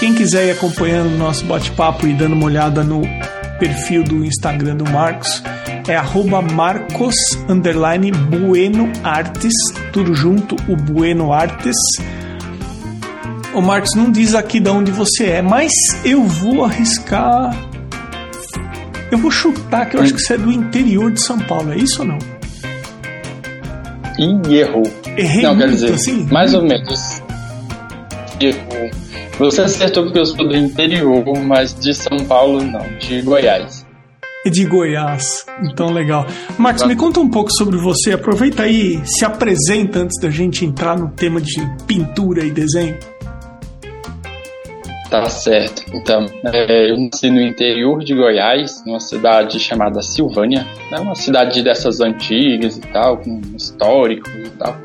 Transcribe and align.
Quem 0.00 0.14
quiser 0.14 0.46
ir 0.46 0.52
acompanhando 0.52 1.14
o 1.14 1.18
nosso 1.18 1.44
bate-papo 1.44 2.06
e 2.06 2.14
dando 2.14 2.32
uma 2.32 2.46
olhada 2.46 2.82
no 2.82 3.02
perfil 3.58 4.02
do 4.02 4.24
Instagram 4.24 4.76
do 4.76 4.90
Marcos, 4.90 5.42
é 5.86 5.94
arroba 5.94 6.40
Marcos 6.40 7.14
Bueno 8.10 8.90
Artes, 9.04 9.52
tudo 9.92 10.14
junto, 10.14 10.56
o 10.72 10.74
Bueno 10.74 11.34
Artes. 11.34 11.76
O 13.52 13.60
Marcos 13.60 13.94
não 13.94 14.10
diz 14.10 14.34
aqui 14.34 14.58
de 14.58 14.70
onde 14.70 14.90
você 14.90 15.26
é, 15.26 15.42
mas 15.42 15.70
eu 16.02 16.24
vou 16.24 16.64
arriscar. 16.64 17.54
Eu 19.10 19.18
vou 19.18 19.30
chutar 19.30 19.84
que 19.84 19.98
eu 19.98 20.00
acho 20.00 20.14
que 20.14 20.22
você 20.22 20.32
é 20.32 20.38
do 20.38 20.50
interior 20.50 21.12
de 21.12 21.20
São 21.20 21.38
Paulo, 21.40 21.74
é 21.74 21.76
isso 21.76 22.00
ou 22.00 22.08
não? 22.08 22.18
E 24.18 24.54
errou. 24.54 24.90
Errei 25.14 25.42
não, 25.42 25.54
muito, 25.54 25.68
quer 25.68 25.74
dizer, 25.74 25.92
assim? 25.92 26.26
mais 26.30 26.54
ou 26.54 26.62
menos. 26.62 27.20
Você 29.40 29.62
acertou 29.62 30.04
porque 30.04 30.18
eu 30.18 30.26
sou 30.26 30.46
do 30.46 30.54
interior, 30.54 31.24
mas 31.46 31.74
de 31.74 31.94
São 31.94 32.18
Paulo 32.26 32.62
não, 32.62 32.86
de 32.98 33.22
Goiás. 33.22 33.86
de 34.44 34.66
Goiás. 34.66 35.46
Então, 35.62 35.90
legal. 35.90 36.26
Marcos, 36.58 36.84
me 36.84 36.94
conta 36.94 37.20
um 37.20 37.28
pouco 37.28 37.50
sobre 37.50 37.78
você. 37.78 38.12
Aproveita 38.12 38.64
aí, 38.64 39.00
se 39.02 39.24
apresenta 39.24 40.00
antes 40.00 40.20
da 40.20 40.28
gente 40.28 40.66
entrar 40.66 40.98
no 40.98 41.10
tema 41.12 41.40
de 41.40 41.58
pintura 41.86 42.44
e 42.44 42.50
desenho. 42.50 42.98
Tá 45.08 45.24
certo. 45.30 45.84
Então, 45.94 46.26
é, 46.44 46.90
eu 46.90 46.98
nasci 46.98 47.30
no 47.30 47.40
interior 47.40 48.04
de 48.04 48.14
Goiás, 48.14 48.84
numa 48.84 49.00
cidade 49.00 49.58
chamada 49.58 50.02
Silvânia. 50.02 50.66
É 50.92 51.00
uma 51.00 51.14
cidade 51.14 51.62
dessas 51.62 52.02
antigas 52.02 52.76
e 52.76 52.82
tal, 52.82 53.16
com 53.16 53.40
históricos 53.56 54.30
e 54.34 54.50
tal. 54.50 54.76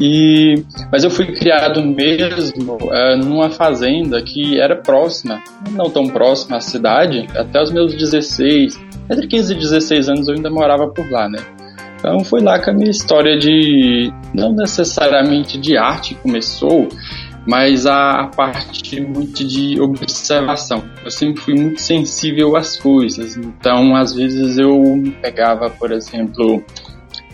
E, 0.00 0.62
mas 0.92 1.02
eu 1.02 1.10
fui 1.10 1.26
criado 1.26 1.84
mesmo 1.84 2.78
é, 2.92 3.16
numa 3.16 3.50
fazenda 3.50 4.22
que 4.22 4.60
era 4.60 4.76
próxima, 4.76 5.42
não 5.72 5.90
tão 5.90 6.04
próxima 6.06 6.58
à 6.58 6.60
cidade, 6.60 7.26
até 7.36 7.60
os 7.60 7.72
meus 7.72 7.94
16, 7.94 8.78
entre 9.10 9.26
15 9.26 9.52
e 9.52 9.58
16 9.58 10.08
anos 10.08 10.28
eu 10.28 10.34
ainda 10.34 10.50
morava 10.50 10.88
por 10.88 11.10
lá, 11.10 11.28
né? 11.28 11.38
Então 11.98 12.20
foi 12.20 12.40
lá 12.40 12.60
que 12.60 12.70
a 12.70 12.72
minha 12.72 12.90
história 12.90 13.36
de, 13.36 14.12
não 14.32 14.52
necessariamente 14.52 15.58
de 15.58 15.76
arte 15.76 16.14
começou, 16.14 16.88
mas 17.44 17.86
a, 17.86 18.30
parte 18.36 19.00
muito 19.00 19.44
de 19.44 19.80
observação. 19.80 20.84
Eu 21.04 21.10
sempre 21.10 21.40
fui 21.40 21.54
muito 21.54 21.80
sensível 21.80 22.54
às 22.56 22.76
coisas, 22.76 23.36
então 23.36 23.96
às 23.96 24.14
vezes 24.14 24.58
eu 24.58 24.80
pegava, 25.20 25.70
por 25.70 25.90
exemplo, 25.90 26.62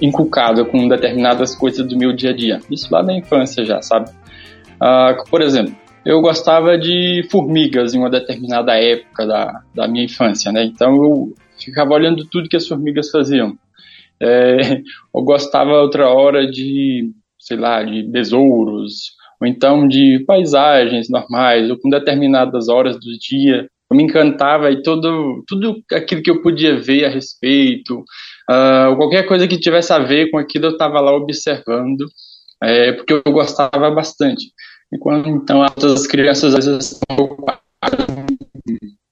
inculcado 0.01 0.65
com 0.67 0.89
determinadas 0.89 1.55
coisas 1.55 1.87
do 1.87 1.97
meu 1.97 2.13
dia 2.13 2.31
a 2.31 2.37
dia. 2.37 2.61
Isso 2.71 2.93
lá 2.93 3.03
na 3.03 3.17
infância 3.17 3.65
já, 3.65 3.81
sabe? 3.81 4.11
Uh, 4.77 5.31
por 5.31 5.41
exemplo, 5.41 5.75
eu 6.05 6.21
gostava 6.21 6.77
de 6.77 7.27
formigas 7.31 7.95
em 7.95 7.99
uma 7.99 8.11
determinada 8.11 8.75
época 8.75 9.27
da, 9.27 9.63
da 9.75 9.89
minha 9.89 10.05
infância, 10.05 10.53
né? 10.53 10.65
Então 10.65 10.95
eu 11.03 11.35
ficava 11.59 11.95
olhando 11.95 12.27
tudo 12.27 12.49
que 12.49 12.57
as 12.57 12.69
formigas 12.69 13.11
faziam. 13.11 13.57
É, 14.21 14.77
eu 15.15 15.23
gostava 15.23 15.81
outra 15.81 16.09
hora 16.09 16.47
de, 16.47 17.11
sei 17.39 17.57
lá, 17.57 17.83
de 17.83 18.03
besouros, 18.03 19.13
ou 19.41 19.47
então 19.47 19.89
de 19.89 20.23
paisagens 20.27 21.09
normais, 21.09 21.71
ou 21.71 21.79
com 21.79 21.89
determinadas 21.89 22.69
horas 22.69 22.97
do 22.97 23.19
dia. 23.19 23.67
Eu 23.91 23.97
me 23.97 24.05
encantava 24.05 24.71
e 24.71 24.83
todo, 24.83 25.43
tudo 25.47 25.77
aquilo 25.93 26.23
que 26.23 26.31
eu 26.31 26.43
podia 26.43 26.77
ver 26.77 27.05
a 27.05 27.11
respeito, 27.11 28.05
uh, 28.51 28.97
qualquer 28.97 29.27
coisa 29.27 29.49
que 29.49 29.59
tivesse 29.59 29.93
a 29.93 29.99
ver 29.99 30.31
com 30.31 30.39
aquilo, 30.39 30.67
eu 30.67 30.73
estava 30.73 31.01
lá 31.01 31.13
observando, 31.13 32.07
é, 32.63 32.93
porque 32.93 33.13
eu 33.13 33.23
gostava 33.33 33.91
bastante. 33.91 34.53
Enquanto 34.93 35.29
então 35.29 35.63
as 35.63 36.07
crianças 36.07 36.55
às 36.55 36.67
vezes 36.67 36.93
estão 36.93 37.37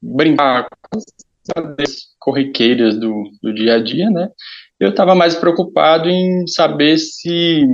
brincar 0.00 0.68
com 0.90 0.98
as 0.98 1.04
corriqueiras 2.18 2.98
do, 2.98 3.24
do 3.42 3.52
dia 3.52 3.74
a 3.74 3.82
dia, 3.82 4.10
né? 4.10 4.28
Eu 4.78 4.90
estava 4.90 5.14
mais 5.14 5.34
preocupado 5.34 6.08
em 6.08 6.46
saber 6.46 6.98
se 6.98 7.64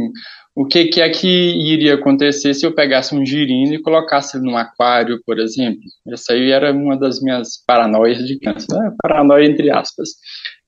o 0.55 0.67
que, 0.67 0.87
que, 0.87 1.01
é 1.01 1.09
que 1.09 1.29
iria 1.29 1.95
acontecer 1.95 2.53
se 2.53 2.67
eu 2.67 2.75
pegasse 2.75 3.15
um 3.15 3.25
girino 3.25 3.75
e 3.75 3.83
colocasse 3.83 4.39
num 4.41 4.57
aquário, 4.57 5.21
por 5.25 5.39
exemplo. 5.39 5.81
Essa 6.13 6.33
aí 6.33 6.51
era 6.51 6.73
uma 6.73 6.99
das 6.99 7.21
minhas 7.23 7.63
paranoias 7.65 8.27
de 8.27 8.39
criança, 8.39 8.67
né? 8.77 8.93
paranoia 9.01 9.47
entre 9.47 9.71
aspas. 9.71 10.11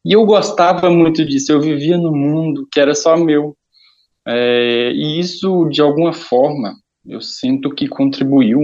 E 0.04 0.12
eu 0.12 0.24
gostava 0.24 0.90
muito 0.90 1.24
disso, 1.24 1.52
eu 1.52 1.60
vivia 1.60 1.98
num 1.98 2.16
mundo 2.16 2.66
que 2.72 2.80
era 2.80 2.94
só 2.94 3.16
meu. 3.16 3.56
É, 4.26 4.92
e 4.92 5.18
isso, 5.18 5.68
de 5.68 5.80
alguma 5.80 6.12
forma, 6.12 6.74
eu 7.04 7.20
sinto 7.20 7.74
que 7.74 7.88
contribuiu 7.88 8.60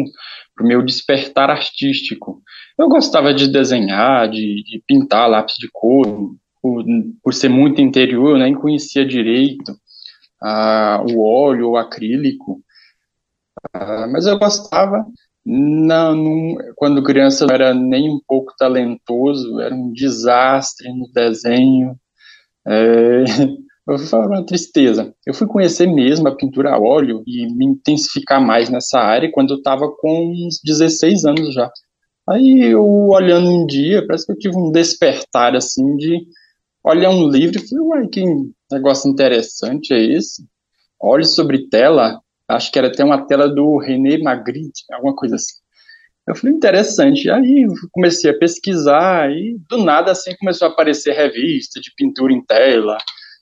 para 0.54 0.64
o 0.64 0.69
meu 0.69 0.82
despertar 0.82 1.50
artístico. 1.50 2.42
Eu 2.78 2.88
gostava 2.88 3.34
de 3.34 3.48
desenhar, 3.48 4.28
de, 4.30 4.62
de 4.62 4.82
pintar 4.86 5.28
lápis 5.28 5.56
de 5.58 5.69
cor, 5.72 6.34
por, 6.62 6.84
por, 7.22 7.34
ser 7.34 7.48
muito 7.48 7.80
interior, 7.80 8.30
eu 8.30 8.38
nem 8.38 8.54
conhecia 8.54 9.04
direito 9.04 9.78
ah, 10.42 11.03
o 11.08 11.22
óleo, 11.22 11.70
o 11.70 11.76
acrílico, 11.76 12.60
ah, 13.72 14.06
mas 14.08 14.26
eu 14.26 14.38
gostava. 14.38 15.06
Não, 15.49 16.17
não, 16.17 16.57
quando 16.75 17.05
criança 17.05 17.47
não 17.47 17.55
era 17.55 17.73
nem 17.73 18.11
um 18.11 18.21
pouco 18.27 18.53
talentoso, 18.59 19.61
era 19.61 19.73
um 19.73 19.93
desastre 19.93 20.93
no 20.93 21.09
desenho. 21.12 21.97
É, 22.67 23.23
eu 23.89 23.99
fui 23.99 24.07
falar 24.09 24.27
uma 24.27 24.45
tristeza. 24.45 25.15
Eu 25.25 25.33
fui 25.33 25.47
conhecer 25.47 25.87
mesmo 25.87 26.27
a 26.27 26.34
pintura 26.34 26.75
a 26.75 26.81
óleo 26.81 27.23
e 27.25 27.47
me 27.55 27.65
intensificar 27.65 28.45
mais 28.45 28.69
nessa 28.69 28.99
área 28.99 29.31
quando 29.31 29.53
eu 29.53 29.59
estava 29.59 29.89
com 29.89 30.33
uns 30.33 30.61
16 30.65 31.25
anos 31.25 31.55
já. 31.55 31.71
Aí 32.28 32.73
eu 32.73 32.84
olhando 32.84 33.49
um 33.49 33.65
dia, 33.67 34.05
parece 34.05 34.27
que 34.27 34.33
eu 34.33 34.39
tive 34.39 34.59
um 34.59 34.73
despertar 34.73 35.55
assim 35.55 35.97
de 35.97 36.27
olhar 36.84 37.11
um 37.11 37.28
livro 37.28 37.57
e 37.57 37.69
falei, 37.69 37.84
uai, 37.84 38.09
que 38.09 38.25
negócio 38.73 39.09
interessante 39.09 39.95
é 39.95 40.03
esse? 40.03 40.45
Olhe 41.01 41.25
sobre 41.25 41.69
tela, 41.69 42.21
acho 42.49 42.71
que 42.71 42.79
era 42.79 42.89
até 42.89 43.05
uma 43.05 43.27
tela 43.27 43.49
do 43.49 43.79
René 43.79 44.19
Magritte, 44.19 44.84
alguma 44.93 45.15
coisa 45.15 45.37
assim. 45.37 45.57
Eu 46.29 46.34
falei, 46.34 46.57
interessante. 46.57 47.31
Aí 47.31 47.67
comecei 47.93 48.31
a 48.31 48.39
pesquisar 48.39 49.31
e 49.31 49.57
do 49.69 49.79
nada 49.79 50.11
assim 50.11 50.34
começou 50.37 50.69
a 50.69 50.71
aparecer 50.71 51.15
revista 51.15 51.81
de 51.81 51.93
pintura 51.97 52.33
em 52.33 52.45
tela. 52.45 52.99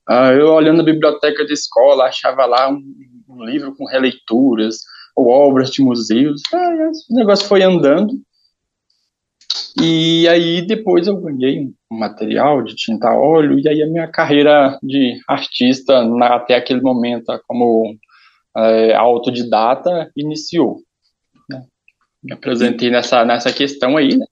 Ah, 0.07 0.33
eu 0.33 0.49
olhando 0.49 0.83
a 0.83 0.85
biblioteca 0.85 1.47
de 1.47 1.55
escola, 1.55 2.05
achava 2.05 2.45
lá 2.45 2.69
um, 2.69 2.83
um 3.29 3.43
livro 3.45 3.75
com 3.75 3.87
releituras 3.87 4.81
ou 5.17 5.29
obras 5.29 5.71
de 5.71 5.83
museus. 5.83 6.43
Ah, 6.53 6.91
o 7.11 7.15
negócio 7.15 7.47
foi 7.47 7.63
andando. 7.63 8.13
E 9.81 10.29
aí 10.29 10.63
depois 10.67 11.07
eu 11.07 11.17
ganhei 11.17 11.61
um 11.91 11.99
material 11.99 12.63
de 12.63 12.77
tinta 12.77 13.11
óleo 13.13 13.59
e 13.59 13.69
aí 13.69 13.83
a 13.83 13.87
minha 13.87 14.07
carreira 14.07 14.79
de 14.83 15.19
artista 15.27 16.05
na, 16.05 16.37
até 16.37 16.55
aquele 16.55 16.81
momento 16.81 17.33
como 17.49 17.97
é, 18.57 18.95
autodidata 18.95 20.11
iniciou. 20.17 20.81
Né? 21.49 21.63
Me 22.23 22.33
apresentei 22.33 22.91
nessa, 22.91 23.25
nessa 23.25 23.53
questão 23.53 23.97
aí, 23.97 24.17
né? 24.17 24.27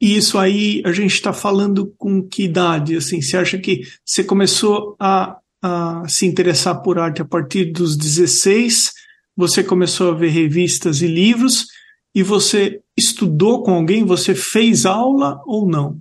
E 0.00 0.16
isso 0.16 0.38
aí 0.38 0.80
a 0.84 0.92
gente 0.92 1.14
está 1.14 1.32
falando 1.32 1.92
com 1.98 2.22
que 2.22 2.44
idade? 2.44 2.96
Assim, 2.96 3.20
você 3.20 3.36
acha 3.36 3.58
que 3.58 3.80
você 4.04 4.22
começou 4.22 4.94
a, 4.98 5.38
a 5.60 6.06
se 6.06 6.24
interessar 6.24 6.82
por 6.82 6.98
arte 6.98 7.20
a 7.20 7.24
partir 7.24 7.66
dos 7.66 7.96
16? 7.96 8.92
Você 9.36 9.64
começou 9.64 10.12
a 10.12 10.14
ver 10.14 10.28
revistas 10.28 11.02
e 11.02 11.08
livros 11.08 11.66
e 12.14 12.22
você 12.22 12.80
estudou 12.96 13.62
com 13.64 13.72
alguém? 13.72 14.04
Você 14.04 14.34
fez 14.36 14.86
aula 14.86 15.42
ou 15.44 15.68
não? 15.68 16.00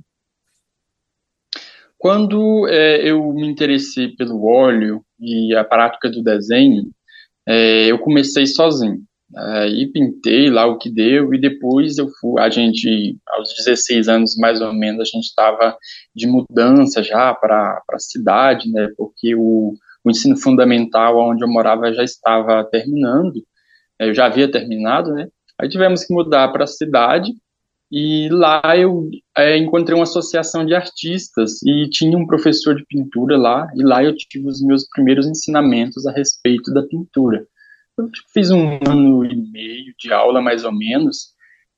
Quando 1.98 2.68
é, 2.68 3.10
eu 3.10 3.34
me 3.34 3.48
interessei 3.48 4.10
pelo 4.10 4.46
óleo 4.46 5.04
e 5.20 5.56
a 5.56 5.64
prática 5.64 6.10
do 6.10 6.24
desenho, 6.24 6.90
é, 7.48 7.86
eu 7.86 8.00
comecei 8.00 8.46
sozinho. 8.46 9.02
Aí 9.36 9.92
pintei 9.92 10.50
lá 10.50 10.66
o 10.66 10.78
que 10.78 10.90
deu 10.90 11.34
e 11.34 11.40
depois 11.40 11.98
eu 11.98 12.08
fui, 12.20 12.42
a 12.42 12.50
gente, 12.50 13.18
aos 13.28 13.54
16 13.56 14.08
anos 14.08 14.38
mais 14.38 14.62
ou 14.62 14.74
menos, 14.74 15.02
a 15.02 15.04
gente 15.04 15.26
estava 15.26 15.78
de 16.16 16.28
mudança 16.28 17.04
já 17.04 17.34
para 17.34 17.82
a 17.92 18.00
cidade, 18.00 18.72
né, 18.72 18.88
porque 18.98 19.36
o, 19.36 19.74
o 20.04 20.10
ensino 20.10 20.38
fundamental 20.38 21.18
onde 21.20 21.44
eu 21.44 21.50
morava 21.50 21.94
já 21.94 22.04
estava 22.04 22.64
terminando, 22.64 23.44
eu 24.00 24.14
já 24.14 24.28
havia 24.28 24.50
terminado, 24.50 25.14
né, 25.14 25.28
aí 25.60 25.68
tivemos 25.68 26.06
que 26.06 26.14
mudar 26.14 26.48
para 26.54 26.64
a 26.64 26.68
cidade 26.68 27.34
e 27.92 28.28
lá 28.30 28.62
eu 28.78 29.10
é, 29.38 29.58
encontrei 29.58 29.96
uma 29.96 30.04
associação 30.04 30.66
de 30.66 30.76
artistas 30.76 31.62
e 31.64 31.90
tinha 31.90 32.18
um 32.18 32.28
professor 32.28 32.76
de 32.76 32.86
pintura 32.86 33.38
lá, 33.38 33.68
e 33.76 33.84
lá 33.84 34.04
eu 34.04 34.16
tive 34.16 34.48
os 34.48 34.62
meus 34.62 34.88
primeiros 34.90 35.26
ensinamentos 35.26 36.06
a 36.06 36.12
respeito 36.12 36.74
da 36.74 36.84
pintura. 36.84 37.48
Eu 37.98 38.10
fiz 38.34 38.52
um 38.52 38.78
ano 38.88 39.26
e 39.26 39.36
meio 39.36 39.94
de 39.98 40.14
aula, 40.14 40.42
mais 40.42 40.64
ou 40.64 40.72
menos. 40.72 41.34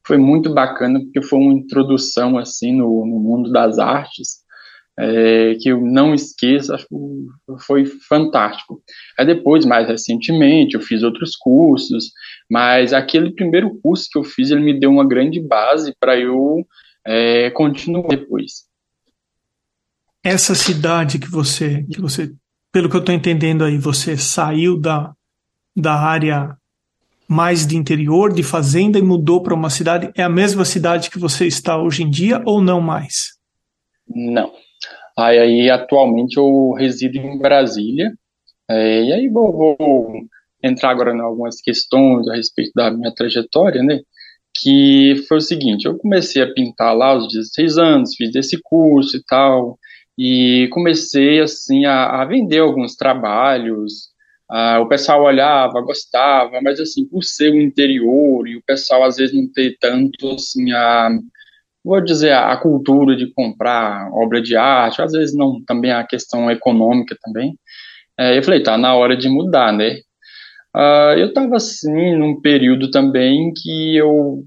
Foi 0.06 0.18
muito 0.18 0.54
bacana, 0.54 1.00
porque 1.00 1.22
foi 1.22 1.40
uma 1.40 1.54
introdução, 1.54 2.38
assim, 2.38 2.76
no, 2.76 3.06
no 3.06 3.20
mundo 3.20 3.52
das 3.52 3.78
artes. 3.78 4.40
É, 5.00 5.56
que 5.56 5.70
eu 5.70 5.80
não 5.80 6.14
que 6.38 6.58
foi 7.66 7.86
fantástico. 7.86 8.84
Aí 9.18 9.26
depois, 9.26 9.66
mais 9.66 9.88
recentemente, 9.88 10.76
eu 10.76 10.82
fiz 10.82 11.04
outros 11.04 11.38
cursos, 11.38 12.12
mas 12.52 12.92
aquele 12.92 13.32
primeiro 13.32 13.80
curso 13.82 14.10
que 14.12 14.20
eu 14.20 14.24
fiz, 14.26 14.52
ele 14.52 14.62
me 14.62 14.78
deu 14.78 14.92
uma 14.92 15.08
grande 15.08 15.40
base 15.40 15.96
para 15.98 16.20
eu 16.20 16.68
é, 17.06 17.50
continuar 17.52 18.10
depois. 18.10 18.68
Essa 20.22 20.54
cidade 20.54 21.18
que 21.18 21.30
você, 21.30 21.86
que 21.90 22.02
você, 22.02 22.34
pelo 22.70 22.90
que 22.90 22.98
eu 22.98 23.00
estou 23.00 23.16
entendendo 23.16 23.64
aí, 23.64 23.78
você 23.78 24.18
saiu 24.18 24.78
da, 24.78 25.14
da 25.74 25.94
área 25.94 26.58
mais 27.26 27.66
de 27.66 27.78
interior, 27.78 28.34
de 28.34 28.44
fazenda 28.44 29.00
e 29.00 29.04
mudou 29.04 29.42
para 29.42 29.54
uma 29.54 29.70
cidade, 29.70 30.12
é 30.18 30.24
a 30.24 30.30
mesma 30.30 30.66
cidade 30.66 31.10
que 31.10 31.20
você 31.20 31.48
está 31.48 31.78
hoje 31.78 32.04
em 32.04 32.10
dia 32.10 32.42
ou 32.44 32.62
não 32.62 32.82
mais? 32.82 33.38
Não. 34.06 34.52
Aí, 35.20 35.38
aí 35.38 35.70
atualmente 35.70 36.38
eu 36.38 36.72
resido 36.74 37.18
em 37.18 37.38
Brasília, 37.38 38.14
é, 38.70 39.04
e 39.04 39.14
aí 39.14 39.28
vou, 39.30 39.52
vou, 39.52 40.08
entrar 40.64 40.92
agora 40.92 41.14
em 41.16 41.20
algumas 41.20 41.62
questões 41.62 42.28
a 42.28 42.36
respeito 42.36 42.72
da 42.76 42.92
minha 42.92 43.14
trajetória, 43.14 43.84
né? 43.84 44.02
Que 44.56 45.16
foi 45.28 45.38
o 45.38 45.42
seguinte, 45.42 45.86
eu 45.86 45.98
comecei 45.98 46.42
a 46.42 46.54
pintar 46.54 46.96
lá 46.96 47.08
aos 47.08 47.28
16 47.34 47.78
anos, 47.78 48.16
fiz 48.16 48.36
esse 48.36 48.60
curso 48.64 49.18
e 49.18 49.24
tal, 49.26 49.78
e 50.18 50.68
comecei 50.72 51.40
assim 51.42 51.86
a, 51.86 52.22
a 52.22 52.26
vender 52.26 52.60
alguns 52.60 52.96
trabalhos, 52.96 54.10
ah, 54.50 54.80
o 54.82 54.88
pessoal 54.88 55.24
olhava, 55.24 55.82
gostava, 55.82 56.60
mas 56.62 56.80
assim, 56.80 57.06
por 57.06 57.24
ser 57.24 57.52
o 57.52 57.62
interior 57.62 58.48
e 58.48 58.58
o 58.58 58.64
pessoal 58.66 59.04
às 59.04 59.18
vezes 59.18 59.36
não 59.36 59.48
ter 59.52 59.78
tanto 59.80 60.32
assim 60.32 60.72
a 60.72 61.10
vou 61.90 62.02
dizer 62.02 62.34
a, 62.34 62.56
cultura 62.58 63.16
de 63.16 63.32
comprar 63.34 64.10
obra 64.14 64.42
de 64.42 64.56
arte, 64.56 65.02
às 65.02 65.12
vezes 65.12 65.36
não 65.36 65.62
também 65.66 65.92
a 65.92 66.06
questão 66.06 66.50
econômica 66.50 67.18
também. 67.22 67.58
É, 68.18 68.38
eu 68.38 68.44
falei, 68.44 68.62
tá 68.62 68.78
na 68.78 68.96
hora 68.96 69.18
de 69.18 69.28
mudar, 69.30 69.74
né? 69.74 70.00
Ah, 70.74 71.16
eu 71.18 71.28
estava 71.28 71.56
assim 71.56 72.16
num 72.16 72.40
período 72.42 72.92
também 72.92 73.52
que 73.56 73.96
eu 73.96 74.46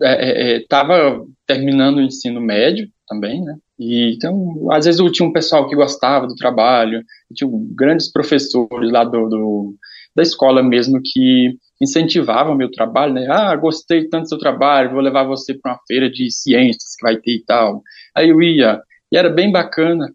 estava 0.00 0.94
é, 0.94 1.06
é, 1.06 1.08
é 1.08 1.20
terminando 1.46 1.98
o 1.98 2.02
ensino 2.02 2.40
médio 2.40 2.88
também, 3.08 3.42
né? 3.42 3.56
E, 3.78 4.14
então, 4.14 4.70
às 4.70 4.84
vezes 4.84 5.00
eu 5.00 5.10
tinha 5.10 5.28
um 5.28 5.32
pessoal 5.32 5.68
que 5.68 5.74
gostava 5.74 6.26
do 6.26 6.34
trabalho, 6.36 7.02
tinha 7.34 7.50
grandes 7.74 8.12
professores 8.12 8.92
lá 8.92 9.02
do, 9.04 9.28
do 9.28 9.74
da 10.14 10.22
escola 10.22 10.62
mesmo 10.62 11.00
que 11.02 11.56
incentivavam 11.80 12.54
o 12.54 12.56
meu 12.56 12.70
trabalho, 12.70 13.14
né? 13.14 13.26
Ah, 13.30 13.54
gostei 13.56 14.08
tanto 14.08 14.24
do 14.24 14.28
seu 14.28 14.38
trabalho, 14.38 14.90
vou 14.90 15.00
levar 15.00 15.24
você 15.24 15.54
para 15.54 15.72
uma 15.72 15.80
feira 15.86 16.10
de 16.10 16.30
ciências 16.30 16.94
que 16.96 17.06
vai 17.06 17.16
ter 17.16 17.32
e 17.32 17.44
tal. 17.44 17.82
Aí 18.14 18.28
eu 18.28 18.42
ia, 18.42 18.80
e 19.12 19.16
era 19.16 19.30
bem 19.30 19.50
bacana. 19.50 20.06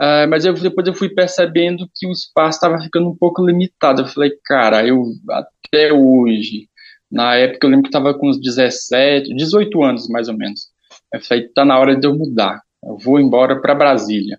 Uh, 0.00 0.26
mas 0.28 0.44
eu, 0.44 0.54
depois 0.54 0.86
eu 0.86 0.94
fui 0.94 1.10
percebendo 1.10 1.86
que 1.94 2.06
o 2.06 2.12
espaço 2.12 2.56
estava 2.56 2.80
ficando 2.80 3.10
um 3.10 3.16
pouco 3.16 3.44
limitado. 3.44 4.02
Eu 4.02 4.06
falei, 4.06 4.32
cara, 4.44 4.86
eu 4.86 5.04
até 5.30 5.92
hoje, 5.92 6.68
na 7.10 7.34
época 7.36 7.66
eu 7.66 7.70
lembro 7.70 7.84
que 7.84 7.88
estava 7.88 8.14
com 8.14 8.28
uns 8.28 8.40
17, 8.40 9.34
18 9.34 9.82
anos 9.82 10.08
mais 10.08 10.28
ou 10.28 10.36
menos. 10.36 10.68
Eu 11.12 11.20
falei, 11.20 11.48
tá 11.48 11.64
na 11.64 11.78
hora 11.78 11.94
de 11.94 12.06
eu 12.06 12.14
mudar. 12.14 12.60
Eu 12.82 12.96
vou 12.96 13.20
embora 13.20 13.60
para 13.60 13.74
Brasília. 13.74 14.38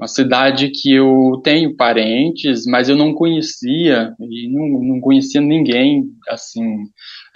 Uma 0.00 0.08
cidade 0.08 0.70
que 0.70 0.94
eu 0.94 1.42
tenho 1.44 1.76
parentes, 1.76 2.64
mas 2.64 2.88
eu 2.88 2.96
não 2.96 3.12
conhecia, 3.12 4.14
e 4.18 4.48
não, 4.48 4.94
não 4.94 4.98
conhecia 4.98 5.42
ninguém, 5.42 6.06
assim, 6.26 6.84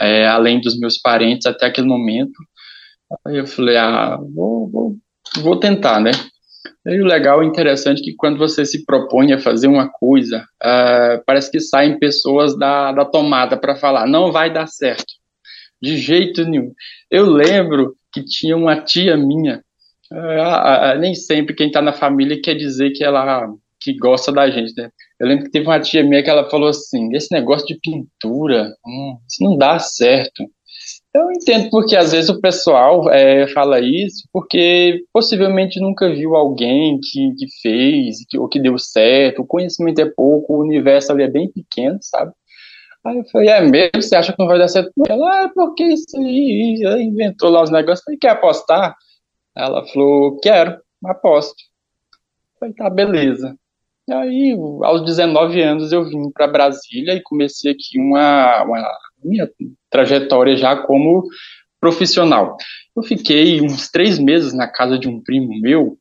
é, 0.01 0.27
além 0.27 0.63
dos 0.63 0.79
meus 0.79 0.97
parentes 0.97 1.47
até 1.47 1.67
aquele 1.67 1.87
momento. 1.87 2.33
Aí 3.27 3.37
eu 3.37 3.47
falei, 3.47 3.77
ah, 3.77 4.17
vou, 4.35 4.71
vou, 4.71 4.97
vou 5.43 5.61
tentar, 5.61 6.01
né? 6.01 6.13
E 6.87 7.03
o 7.03 7.05
legal 7.05 7.45
e 7.45 7.47
interessante 7.47 8.01
é 8.01 8.05
que 8.05 8.15
quando 8.15 8.39
você 8.39 8.65
se 8.65 8.87
propõe 8.87 9.35
a 9.35 9.39
fazer 9.39 9.67
uma 9.67 9.91
coisa, 9.91 10.47
uh, 10.63 11.23
parece 11.27 11.51
que 11.51 11.61
saem 11.61 11.99
pessoas 11.99 12.59
da, 12.59 12.93
da 12.93 13.05
tomada 13.05 13.59
para 13.59 13.77
falar, 13.77 14.07
não 14.07 14.33
vai 14.33 14.51
dar 14.51 14.69
certo. 14.69 15.13
De 15.83 15.99
jeito 15.99 16.47
nenhum. 16.47 16.73
Eu 17.11 17.27
lembro 17.27 17.95
que 18.11 18.25
tinha 18.25 18.57
uma 18.57 18.81
tia 18.81 19.19
minha 19.19 19.63
é, 20.13 20.99
nem 20.99 21.15
sempre 21.15 21.55
quem 21.55 21.69
está 21.69 21.81
na 21.81 21.93
família 21.93 22.41
quer 22.41 22.55
dizer 22.55 22.91
que 22.91 23.05
ela 23.05 23.49
que 23.81 23.95
gosta 23.97 24.33
da 24.33 24.49
gente, 24.51 24.73
né? 24.77 24.91
Eu 25.21 25.29
lembro 25.29 25.45
que 25.45 25.51
teve 25.51 25.67
uma 25.67 25.79
tia 25.79 26.03
minha 26.03 26.23
que 26.23 26.31
ela 26.31 26.49
falou 26.49 26.71
assim, 26.71 27.15
esse 27.15 27.31
negócio 27.31 27.67
de 27.67 27.79
pintura, 27.79 28.75
hum, 28.85 29.19
isso 29.29 29.45
não 29.45 29.59
dá 29.59 29.79
certo. 29.79 30.43
Eu 31.15 31.31
entendo 31.31 31.71
porque 31.71 31.95
às 31.95 32.13
vezes 32.13 32.31
o 32.31 32.41
pessoal 32.41 33.11
é, 33.11 33.47
fala 33.49 33.81
isso, 33.81 34.27
porque 34.33 35.05
possivelmente 35.13 35.79
nunca 35.81 36.13
viu 36.13 36.35
alguém 36.35 36.99
que, 37.01 37.35
que 37.39 37.47
fez, 37.63 38.17
que, 38.29 38.39
ou 38.39 38.49
que 38.49 38.59
deu 38.59 38.77
certo, 38.79 39.43
o 39.43 39.47
conhecimento 39.47 40.01
é 40.01 40.07
pouco, 40.07 40.55
o 40.55 40.63
universo 40.63 41.13
ali 41.13 41.23
é 41.23 41.31
bem 41.31 41.51
pequeno, 41.53 41.99
sabe? 42.01 42.33
Aí 43.07 43.19
eu 43.19 43.25
falei, 43.31 43.49
é 43.49 43.61
mesmo? 43.61 44.03
Você 44.03 44.17
acha 44.17 44.33
que 44.33 44.39
não 44.39 44.49
vai 44.49 44.59
dar 44.59 44.69
certo? 44.69 44.91
Ela, 45.07 45.31
ah, 45.31 45.43
é 45.45 45.49
porque 45.55 45.85
isso 45.85 46.17
aí, 46.17 46.83
inventou 47.03 47.51
lá 47.51 47.63
os 47.63 47.71
negócios, 47.71 48.03
falei, 48.03 48.19
quer 48.19 48.31
apostar? 48.31 48.97
Ela 49.57 49.87
falou, 49.87 50.39
quero, 50.41 50.81
aposto. 51.05 51.63
Falei, 52.59 52.75
tá, 52.75 52.91
beleza. 52.91 53.57
E 54.07 54.13
aí, 54.13 54.57
aos 54.83 55.05
19 55.05 55.63
anos, 55.63 55.93
eu 55.93 56.05
vim 56.05 56.31
para 56.31 56.47
Brasília 56.47 57.15
e 57.15 57.23
comecei 57.23 57.73
aqui 57.73 57.99
uma, 57.99 58.63
uma 58.65 58.99
minha 59.23 59.49
trajetória 59.91 60.57
já 60.57 60.77
como 60.77 61.25
profissional. 61.81 62.57
Eu 62.97 63.03
fiquei 63.03 63.61
uns 63.61 63.91
três 63.91 64.19
meses 64.19 64.53
na 64.53 64.69
casa 64.69 64.99
de 64.99 65.09
um 65.09 65.23
primo 65.23 65.59
meu, 65.61 65.99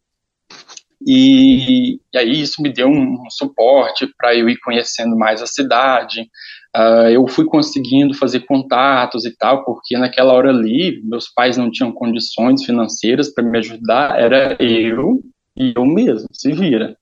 e, 1.05 1.99
e 2.13 2.17
aí 2.17 2.41
isso 2.41 2.61
me 2.61 2.71
deu 2.71 2.87
um, 2.87 3.25
um 3.25 3.29
suporte 3.29 4.07
para 4.17 4.35
eu 4.35 4.49
ir 4.49 4.57
conhecendo 4.59 5.17
mais 5.17 5.41
a 5.41 5.47
cidade, 5.47 6.27
Uh, 6.75 7.07
eu 7.11 7.27
fui 7.27 7.45
conseguindo 7.45 8.15
fazer 8.15 8.39
contatos 8.47 9.25
e 9.25 9.37
tal, 9.37 9.63
porque 9.63 9.95
naquela 9.95 10.33
hora 10.33 10.49
ali, 10.49 10.99
meus 11.03 11.29
pais 11.31 11.55
não 11.55 11.69
tinham 11.69 11.91
condições 11.91 12.65
financeiras 12.65 13.31
para 13.31 13.43
me 13.43 13.59
ajudar, 13.59 14.19
era 14.19 14.57
eu 14.59 15.21
e 15.55 15.71
eu 15.75 15.85
mesmo, 15.85 16.27
se 16.31 16.51
vira. 16.51 16.97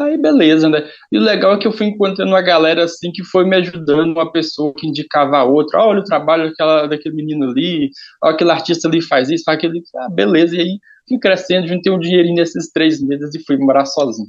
Aí, 0.00 0.16
beleza, 0.16 0.70
né? 0.70 0.88
E 1.12 1.18
o 1.18 1.20
legal 1.20 1.52
é 1.52 1.58
que 1.58 1.66
eu 1.66 1.72
fui 1.72 1.88
encontrando 1.88 2.30
uma 2.30 2.40
galera 2.40 2.84
assim 2.84 3.12
que 3.12 3.22
foi 3.22 3.44
me 3.44 3.54
ajudando, 3.56 4.12
uma 4.12 4.32
pessoa 4.32 4.72
que 4.74 4.86
indicava 4.86 5.36
a 5.36 5.44
outra, 5.44 5.82
olha 5.82 6.00
o 6.00 6.04
trabalho 6.04 6.48
daquela, 6.48 6.86
daquele 6.86 7.14
menino 7.14 7.50
ali, 7.50 7.90
olha 8.24 8.32
aquele 8.32 8.50
artista 8.50 8.88
ali 8.88 9.02
faz 9.02 9.28
isso, 9.28 9.44
faz 9.44 9.58
aquilo, 9.58 9.74
ah, 9.96 10.08
beleza, 10.10 10.56
e 10.56 10.60
aí 10.60 10.78
fui 11.12 11.18
crescendo, 11.18 11.68
juntei 11.68 11.92
um 11.92 11.98
dinheirinho 11.98 12.36
nesses 12.36 12.70
três 12.72 13.02
meses 13.02 13.34
e 13.34 13.44
fui 13.44 13.58
morar 13.58 13.84
sozinho. 13.84 14.28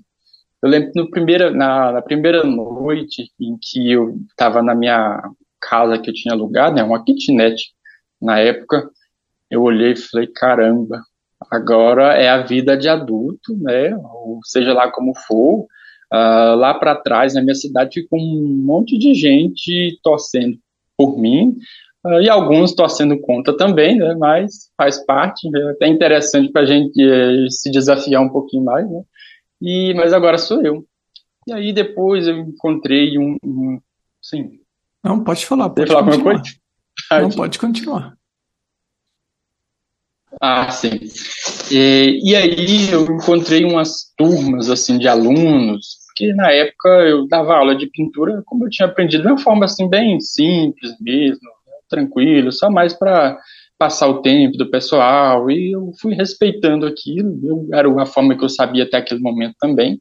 Eu 0.61 0.69
lembro 0.69 0.91
que 0.91 0.99
no 0.99 1.09
primeira, 1.09 1.49
na, 1.51 1.93
na 1.93 2.01
primeira 2.01 2.43
noite 2.43 3.31
em 3.39 3.57
que 3.61 3.91
eu 3.91 4.17
estava 4.29 4.61
na 4.61 4.75
minha 4.75 5.21
casa 5.61 5.97
que 5.97 6.09
eu 6.09 6.13
tinha 6.13 6.33
alugado, 6.33 6.75
né, 6.75 6.83
uma 6.83 7.03
kitnet 7.03 7.55
na 8.21 8.39
época, 8.39 8.89
eu 9.49 9.61
olhei 9.61 9.93
e 9.93 9.95
falei, 9.97 10.27
caramba, 10.27 11.01
agora 11.49 12.13
é 12.13 12.29
a 12.29 12.41
vida 12.41 12.77
de 12.77 12.89
adulto, 12.89 13.55
né, 13.57 13.95
ou 13.95 14.39
seja 14.43 14.73
lá 14.73 14.91
como 14.91 15.13
for, 15.15 15.65
uh, 16.13 16.55
lá 16.55 16.73
para 16.73 16.95
trás, 16.95 17.33
na 17.33 17.41
minha 17.41 17.55
cidade, 17.55 18.01
ficou 18.01 18.19
um 18.19 18.63
monte 18.65 18.97
de 18.97 19.13
gente 19.13 19.99
torcendo 20.01 20.57
por 20.97 21.17
mim, 21.17 21.55
e 22.21 22.29
alguns 22.29 22.75
torcendo 22.75 23.19
contra 23.21 23.55
também, 23.55 23.97
né, 23.97 24.13
mas 24.15 24.69
faz 24.77 25.03
parte, 25.05 25.49
é 25.55 25.69
até 25.71 25.87
interessante 25.87 26.51
para 26.51 26.63
a 26.63 26.65
gente 26.65 27.01
uh, 27.01 27.49
se 27.49 27.71
desafiar 27.71 28.21
um 28.21 28.29
pouquinho 28.29 28.65
mais, 28.65 28.89
né, 28.89 29.01
e, 29.61 29.93
mas 29.93 30.11
agora 30.11 30.37
sou 30.37 30.61
eu. 30.61 30.85
E 31.47 31.53
aí 31.53 31.73
depois 31.73 32.27
eu 32.27 32.37
encontrei 32.37 33.17
um. 33.17 33.37
um 33.43 33.79
sim. 34.21 34.59
Não, 35.03 35.23
pode 35.23 35.45
falar. 35.45 35.69
Pode 35.69 35.91
falar 35.91 36.03
continuar. 36.03 36.35
coisa? 36.35 36.55
Não, 37.11 37.29
pode 37.29 37.59
continuar. 37.59 38.17
Ah, 40.41 40.69
sim. 40.71 40.99
E, 41.71 42.19
e 42.23 42.35
aí 42.35 42.89
eu 42.91 43.05
encontrei 43.05 43.63
umas 43.63 44.13
turmas 44.17 44.69
assim 44.69 44.97
de 44.97 45.07
alunos, 45.07 45.97
que 46.15 46.33
na 46.33 46.51
época 46.51 46.89
eu 46.89 47.27
dava 47.27 47.55
aula 47.55 47.75
de 47.75 47.87
pintura, 47.87 48.41
como 48.45 48.65
eu 48.65 48.69
tinha 48.69 48.87
aprendido, 48.87 49.23
de 49.23 49.29
uma 49.29 49.37
forma 49.37 49.65
assim 49.65 49.87
bem 49.87 50.19
simples 50.19 50.95
mesmo, 50.99 51.47
tranquilo, 51.93 52.51
só 52.51 52.69
mais 52.71 52.93
para 52.93 53.37
passar 53.77 54.07
o 54.07 54.21
tempo 54.21 54.57
do 54.57 54.69
pessoal, 54.69 55.49
e 55.51 55.73
eu 55.73 55.91
fui 56.01 56.13
respeitando 56.15 56.85
aquilo, 56.85 57.39
eu, 57.43 57.67
era 57.73 57.89
uma 57.89 58.05
forma 58.05 58.35
que 58.35 58.43
eu 58.43 58.49
sabia 58.49 58.83
até 58.83 58.97
aquele 58.97 59.21
momento 59.21 59.55
também. 59.59 59.99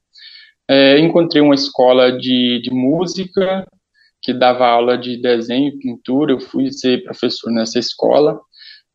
É, 0.69 0.99
encontrei 0.99 1.43
uma 1.43 1.55
escola 1.55 2.17
de, 2.17 2.61
de 2.63 2.71
música, 2.73 3.67
que 4.23 4.33
dava 4.33 4.67
aula 4.67 4.97
de 4.97 5.21
desenho 5.21 5.69
e 5.69 5.79
pintura, 5.79 6.33
eu 6.33 6.41
fui 6.41 6.71
ser 6.71 7.03
professor 7.03 7.51
nessa 7.51 7.79
escola. 7.79 8.39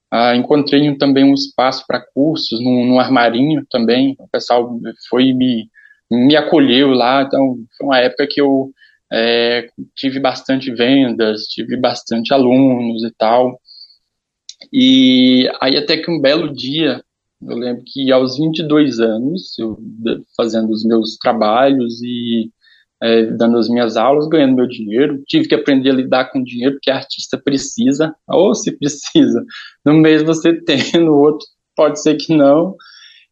Ah, 0.10 0.36
encontrei 0.36 0.98
também 0.98 1.26
um 1.26 1.34
espaço 1.34 1.84
para 1.86 2.04
cursos, 2.14 2.62
num, 2.64 2.86
num, 2.86 3.00
armarinho 3.00 3.66
também, 3.70 4.16
o 4.20 4.28
pessoal 4.30 4.80
foi 5.10 5.34
me, 5.34 5.70
me 6.10 6.36
acolheu 6.38 6.92
lá, 6.92 7.24
então 7.24 7.58
foi 7.78 7.88
uma 7.88 8.00
época 8.00 8.26
que 8.30 8.40
eu 8.40 8.72
é, 9.12 9.70
tive 9.96 10.20
bastante 10.20 10.72
vendas, 10.72 11.44
tive 11.44 11.78
bastante 11.78 12.34
alunos 12.34 13.04
e 13.04 13.12
tal, 13.12 13.60
e 14.72 15.50
aí 15.62 15.78
até 15.78 15.98
que 15.98 16.10
um 16.12 16.20
belo 16.20 16.54
dia 16.54 17.04
Eu 17.42 17.56
lembro 17.56 17.84
que 17.86 18.12
aos 18.12 18.38
22 18.38 19.00
anos, 19.00 19.58
eu 19.60 19.78
fazendo 20.36 20.72
os 20.72 20.84
meus 20.84 21.18
trabalhos 21.18 22.02
e 22.02 22.52
é, 23.02 23.26
dando 23.26 23.58
as 23.58 23.70
minhas 23.70 23.96
aulas, 23.96 24.28
ganhando 24.28 24.56
meu 24.56 24.68
dinheiro, 24.68 25.22
tive 25.28 25.48
que 25.48 25.56
aprender 25.56 25.92
a 25.92 25.94
lidar 25.94 26.32
com 26.32 26.44
dinheiro, 26.44 26.76
porque 26.76 26.90
artista 26.90 27.38
precisa, 27.38 28.16
ou 28.28 28.56
se 28.56 28.72
precisa, 28.72 29.46
no 29.86 29.94
mês 29.94 30.24
você 30.24 30.54
tem, 30.54 30.80
no 31.00 31.16
outro 31.16 31.46
pode 31.76 32.02
ser 32.02 32.16
que 32.16 32.36
não. 32.36 32.76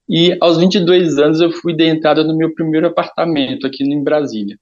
E 0.07 0.37
aos 0.39 0.57
22 0.57 1.17
anos 1.17 1.41
eu 1.41 1.51
fui 1.51 1.73
de 1.73 1.85
entrada 1.85 2.23
no 2.23 2.37
meu 2.37 2.53
primeiro 2.53 2.87
apartamento 2.87 3.65
aqui 3.65 3.83
em 3.83 4.03
Brasília. 4.03 4.55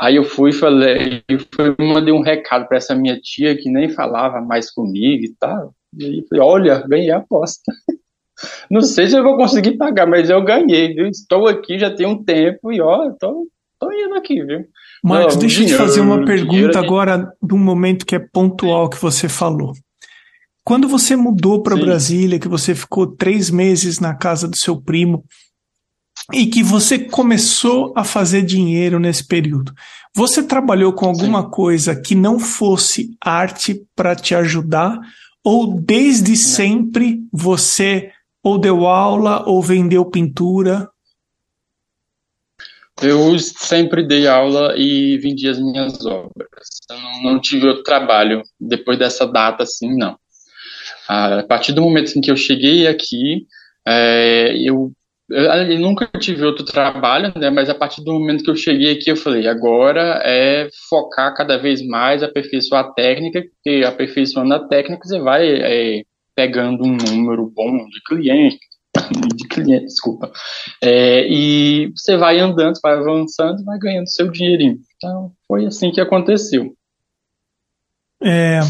Aí 0.00 0.16
eu 0.16 0.24
fui 0.24 0.52
falei, 0.52 1.22
eu 1.28 1.40
fui, 1.52 1.74
mandei 1.78 2.14
um 2.14 2.22
recado 2.22 2.68
para 2.68 2.76
essa 2.76 2.94
minha 2.94 3.18
tia 3.20 3.56
que 3.56 3.68
nem 3.68 3.88
falava 3.88 4.40
mais 4.40 4.70
comigo 4.70 5.24
e 5.24 5.34
tal. 5.38 5.74
E 5.96 6.04
aí 6.04 6.26
falei, 6.28 6.44
olha, 6.44 6.86
ganhei 6.86 7.10
a 7.10 7.18
aposta. 7.18 7.72
Não 8.70 8.82
sei 8.82 9.08
se 9.08 9.16
eu 9.16 9.24
vou 9.24 9.36
conseguir 9.36 9.76
pagar, 9.76 10.06
mas 10.06 10.30
eu 10.30 10.42
ganhei, 10.44 10.94
viu? 10.94 11.08
Estou 11.08 11.48
aqui 11.48 11.78
já 11.78 11.92
tem 11.92 12.06
um 12.06 12.22
tempo 12.22 12.70
e 12.72 12.80
ó, 12.80 13.10
estou 13.10 13.46
tô, 13.80 13.88
tô 13.88 13.92
indo 13.92 14.14
aqui, 14.14 14.44
viu? 14.44 14.64
Marcos, 15.02 15.34
Não, 15.34 15.40
deixa 15.40 15.62
eu 15.62 15.66
te 15.66 15.74
fazer 15.74 16.00
uma 16.00 16.24
pergunta 16.24 16.78
agora, 16.78 17.32
de 17.42 17.54
um 17.54 17.58
momento 17.58 18.06
que 18.06 18.14
é 18.14 18.18
pontual 18.18 18.88
que 18.88 19.00
você 19.00 19.28
falou. 19.28 19.72
Quando 20.64 20.86
você 20.86 21.16
mudou 21.16 21.62
para 21.62 21.76
Brasília, 21.76 22.38
que 22.38 22.46
você 22.46 22.74
ficou 22.74 23.06
três 23.06 23.50
meses 23.50 23.98
na 23.98 24.14
casa 24.14 24.46
do 24.46 24.56
seu 24.56 24.80
primo, 24.80 25.24
e 26.32 26.46
que 26.46 26.62
você 26.62 26.98
começou 26.98 27.92
a 27.96 28.04
fazer 28.04 28.42
dinheiro 28.42 28.98
nesse 28.98 29.26
período. 29.26 29.72
Você 30.14 30.42
trabalhou 30.42 30.92
com 30.92 31.06
alguma 31.06 31.42
Sim. 31.42 31.50
coisa 31.50 32.00
que 32.00 32.14
não 32.14 32.38
fosse 32.38 33.16
arte 33.20 33.82
para 33.96 34.14
te 34.14 34.34
ajudar? 34.34 34.98
Ou 35.42 35.80
desde 35.80 36.30
não. 36.30 36.36
sempre 36.36 37.20
você 37.32 38.12
ou 38.42 38.58
deu 38.58 38.86
aula 38.86 39.48
ou 39.48 39.62
vendeu 39.62 40.04
pintura? 40.04 40.88
Eu 43.00 43.38
sempre 43.38 44.06
dei 44.06 44.26
aula 44.26 44.74
e 44.76 45.16
vendi 45.18 45.48
as 45.48 45.58
minhas 45.58 46.04
obras. 46.04 46.68
Eu 46.90 46.98
não, 46.98 47.22
não 47.22 47.40
tive 47.40 47.68
outro 47.68 47.84
trabalho 47.84 48.42
depois 48.60 48.98
dessa 48.98 49.24
data, 49.24 49.62
assim, 49.62 49.96
não. 49.96 50.18
A 51.08 51.44
partir 51.48 51.72
do 51.72 51.80
momento 51.80 52.16
em 52.16 52.20
que 52.20 52.30
eu 52.30 52.36
cheguei 52.36 52.86
aqui, 52.86 53.46
é, 53.86 54.52
eu 54.58 54.92
eu 55.30 55.78
nunca 55.78 56.08
tive 56.18 56.44
outro 56.44 56.64
trabalho, 56.64 57.32
né? 57.36 57.50
Mas 57.50 57.68
a 57.68 57.74
partir 57.74 58.02
do 58.02 58.12
momento 58.12 58.42
que 58.42 58.50
eu 58.50 58.56
cheguei 58.56 58.92
aqui, 58.92 59.10
eu 59.10 59.16
falei, 59.16 59.46
agora 59.46 60.22
é 60.24 60.68
focar 60.88 61.34
cada 61.34 61.58
vez 61.58 61.86
mais, 61.86 62.22
aperfeiçoar 62.22 62.86
a 62.86 62.92
técnica, 62.92 63.42
porque 63.42 63.84
aperfeiçoando 63.84 64.54
a 64.54 64.66
técnica 64.66 65.06
você 65.06 65.20
vai 65.20 65.46
é, 65.46 66.02
pegando 66.34 66.84
um 66.84 66.96
número 66.96 67.52
bom 67.54 67.76
de 67.88 68.02
clientes, 68.06 68.58
de 69.36 69.46
clientes, 69.48 69.94
desculpa, 69.94 70.32
é, 70.82 71.26
e 71.28 71.92
você 71.94 72.16
vai 72.16 72.38
andando, 72.38 72.78
vai 72.82 72.94
avançando, 72.94 73.62
vai 73.64 73.78
ganhando 73.78 74.10
seu 74.10 74.30
dinheirinho. 74.30 74.78
Então, 74.96 75.32
foi 75.46 75.66
assim 75.66 75.90
que 75.90 76.00
aconteceu. 76.00 76.74
É, 78.22 78.60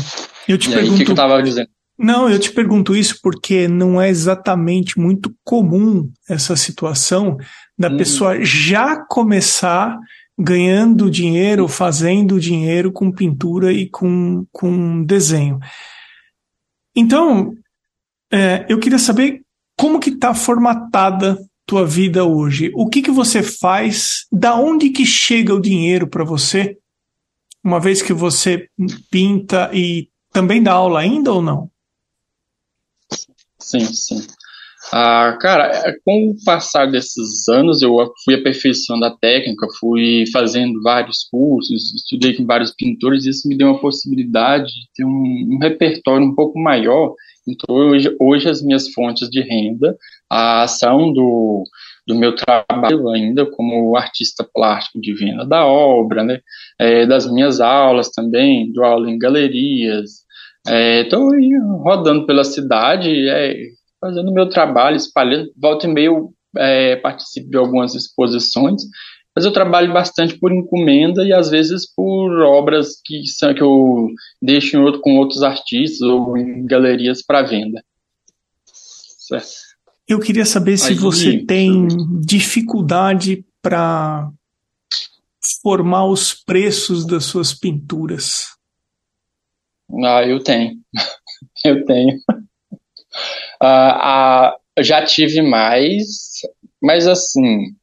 eu 0.49 0.59
te 0.59 0.71
e 0.71 0.75
pergunto. 0.75 0.95
Aí, 0.95 1.03
o 1.03 1.05
que 1.05 1.11
eu 1.11 1.15
estava 1.15 1.43
dizendo? 1.43 1.71
Não, 1.99 2.31
eu 2.31 2.39
te 2.39 2.53
pergunto 2.53 2.95
isso 2.95 3.19
porque 3.21 3.67
não 3.67 4.01
é 4.01 4.09
exatamente 4.09 4.99
muito 5.01 5.35
comum 5.45 6.09
essa 6.29 6.55
situação 6.55 7.37
da 7.77 7.89
hum. 7.89 7.97
pessoa 7.97 8.45
já 8.45 8.97
começar 8.97 9.99
ganhando 10.39 11.11
dinheiro, 11.11 11.67
fazendo 11.67 12.39
dinheiro 12.39 12.93
com 12.93 13.11
pintura 13.11 13.73
e 13.73 13.91
com, 13.91 14.47
com 14.53 15.03
desenho. 15.03 15.59
Então, 16.95 17.53
é, 18.33 18.65
eu 18.69 18.79
queria 18.79 18.99
saber 18.99 19.43
como 19.77 19.99
que 19.99 20.11
está 20.11 20.33
formatada 20.33 21.37
tua 21.67 21.85
vida 21.85 22.25
hoje. 22.25 22.71
O 22.75 22.89
que 22.89 23.03
que 23.03 23.11
você 23.11 23.43
faz? 23.43 24.27
Da 24.31 24.55
onde 24.55 24.91
que 24.91 25.05
chega 25.05 25.55
o 25.55 25.61
dinheiro 25.61 26.07
para 26.07 26.25
você? 26.25 26.79
Uma 27.63 27.81
vez 27.81 28.01
que 28.01 28.13
você 28.13 28.69
pinta 29.11 29.71
e 29.75 30.09
também 30.33 30.63
dá 30.63 30.73
aula 30.73 31.01
ainda 31.01 31.33
ou 31.33 31.43
não? 31.43 31.71
Sim, 33.69 33.81
sim. 33.81 34.27
Ah, 34.91 35.37
cara, 35.39 35.71
é, 35.85 35.93
com 36.03 36.31
o 36.31 36.37
passar 36.43 36.91
desses 36.91 37.47
anos, 37.49 37.83
eu 37.83 37.95
fui 38.25 38.35
aperfeiçoando 38.35 39.05
a 39.05 39.15
técnica, 39.15 39.67
fui 39.79 40.25
fazendo 40.33 40.81
vários 40.83 41.25
cursos, 41.31 41.95
estudei 41.95 42.35
com 42.35 42.47
vários 42.47 42.75
pintores, 42.75 43.27
e 43.27 43.31
isso 43.31 43.47
me 43.47 43.59
deu 43.59 43.69
uma 43.69 43.81
possibilidade 43.81 44.69
de 44.69 44.89
ter 44.95 45.05
um, 45.05 45.49
um 45.53 45.59
repertório 45.61 46.27
um 46.27 46.35
pouco 46.35 46.59
maior. 46.59 47.13
Então, 47.47 47.77
hoje, 47.77 48.17
hoje 48.19 48.49
as 48.49 48.63
minhas 48.63 48.89
fontes 48.91 49.29
de 49.29 49.43
renda, 49.43 49.95
a 50.31 50.63
ação 50.63 51.13
do, 51.13 51.65
do 52.07 52.15
meu 52.15 52.35
trabalho 52.35 53.11
ainda 53.11 53.45
como 53.45 53.95
artista 53.99 54.49
plástico 54.55 54.99
de 54.99 55.13
venda 55.13 55.45
da 55.45 55.67
obra, 55.67 56.25
né, 56.25 56.41
é, 56.79 57.05
das 57.05 57.31
minhas 57.31 57.61
aulas 57.61 58.09
também, 58.09 58.73
dou 58.73 58.85
aula 58.85 59.11
em 59.11 59.19
galerias, 59.19 60.27
Estou 61.03 61.35
é, 61.35 61.59
rodando 61.83 62.27
pela 62.27 62.45
cidade, 62.45 63.29
é, 63.29 63.55
fazendo 64.01 64.33
meu 64.33 64.49
trabalho, 64.49 64.97
espalhando. 64.97 65.51
Volta 65.57 65.87
e 65.87 65.93
meio 65.93 66.33
é, 66.57 66.97
participo 66.97 67.51
de 67.51 67.57
algumas 67.57 67.95
exposições, 67.95 68.83
mas 69.35 69.45
eu 69.45 69.53
trabalho 69.53 69.93
bastante 69.93 70.39
por 70.39 70.53
encomenda 70.53 71.25
e 71.25 71.33
às 71.33 71.49
vezes 71.49 71.87
por 71.95 72.41
obras 72.43 73.01
que, 73.05 73.27
são, 73.27 73.55
que 73.55 73.63
eu 73.63 74.09
deixo 74.43 74.81
outro, 74.81 75.01
com 75.01 75.17
outros 75.17 75.43
artistas 75.43 76.01
ou 76.01 76.37
em 76.37 76.67
galerias 76.67 77.23
para 77.23 77.43
venda. 77.43 77.83
Certo. 78.67 79.69
Eu 80.09 80.19
queria 80.19 80.47
saber 80.47 80.79
se 80.79 80.89
Aí, 80.89 80.95
você 80.95 81.39
tem 81.39 81.87
dificuldade 82.21 83.45
para 83.63 84.31
formar 85.63 86.07
os 86.07 86.33
preços 86.33 87.07
das 87.07 87.25
suas 87.25 87.53
pinturas. 87.53 88.58
Ah, 90.05 90.23
eu 90.25 90.43
tenho. 90.43 90.77
eu 91.65 91.85
tenho. 91.85 92.19
Ah, 93.61 94.51
ah, 94.51 94.83
já 94.83 95.05
tive 95.05 95.43
mais, 95.43 96.07
mas 96.83 97.07
assim, 97.09 97.75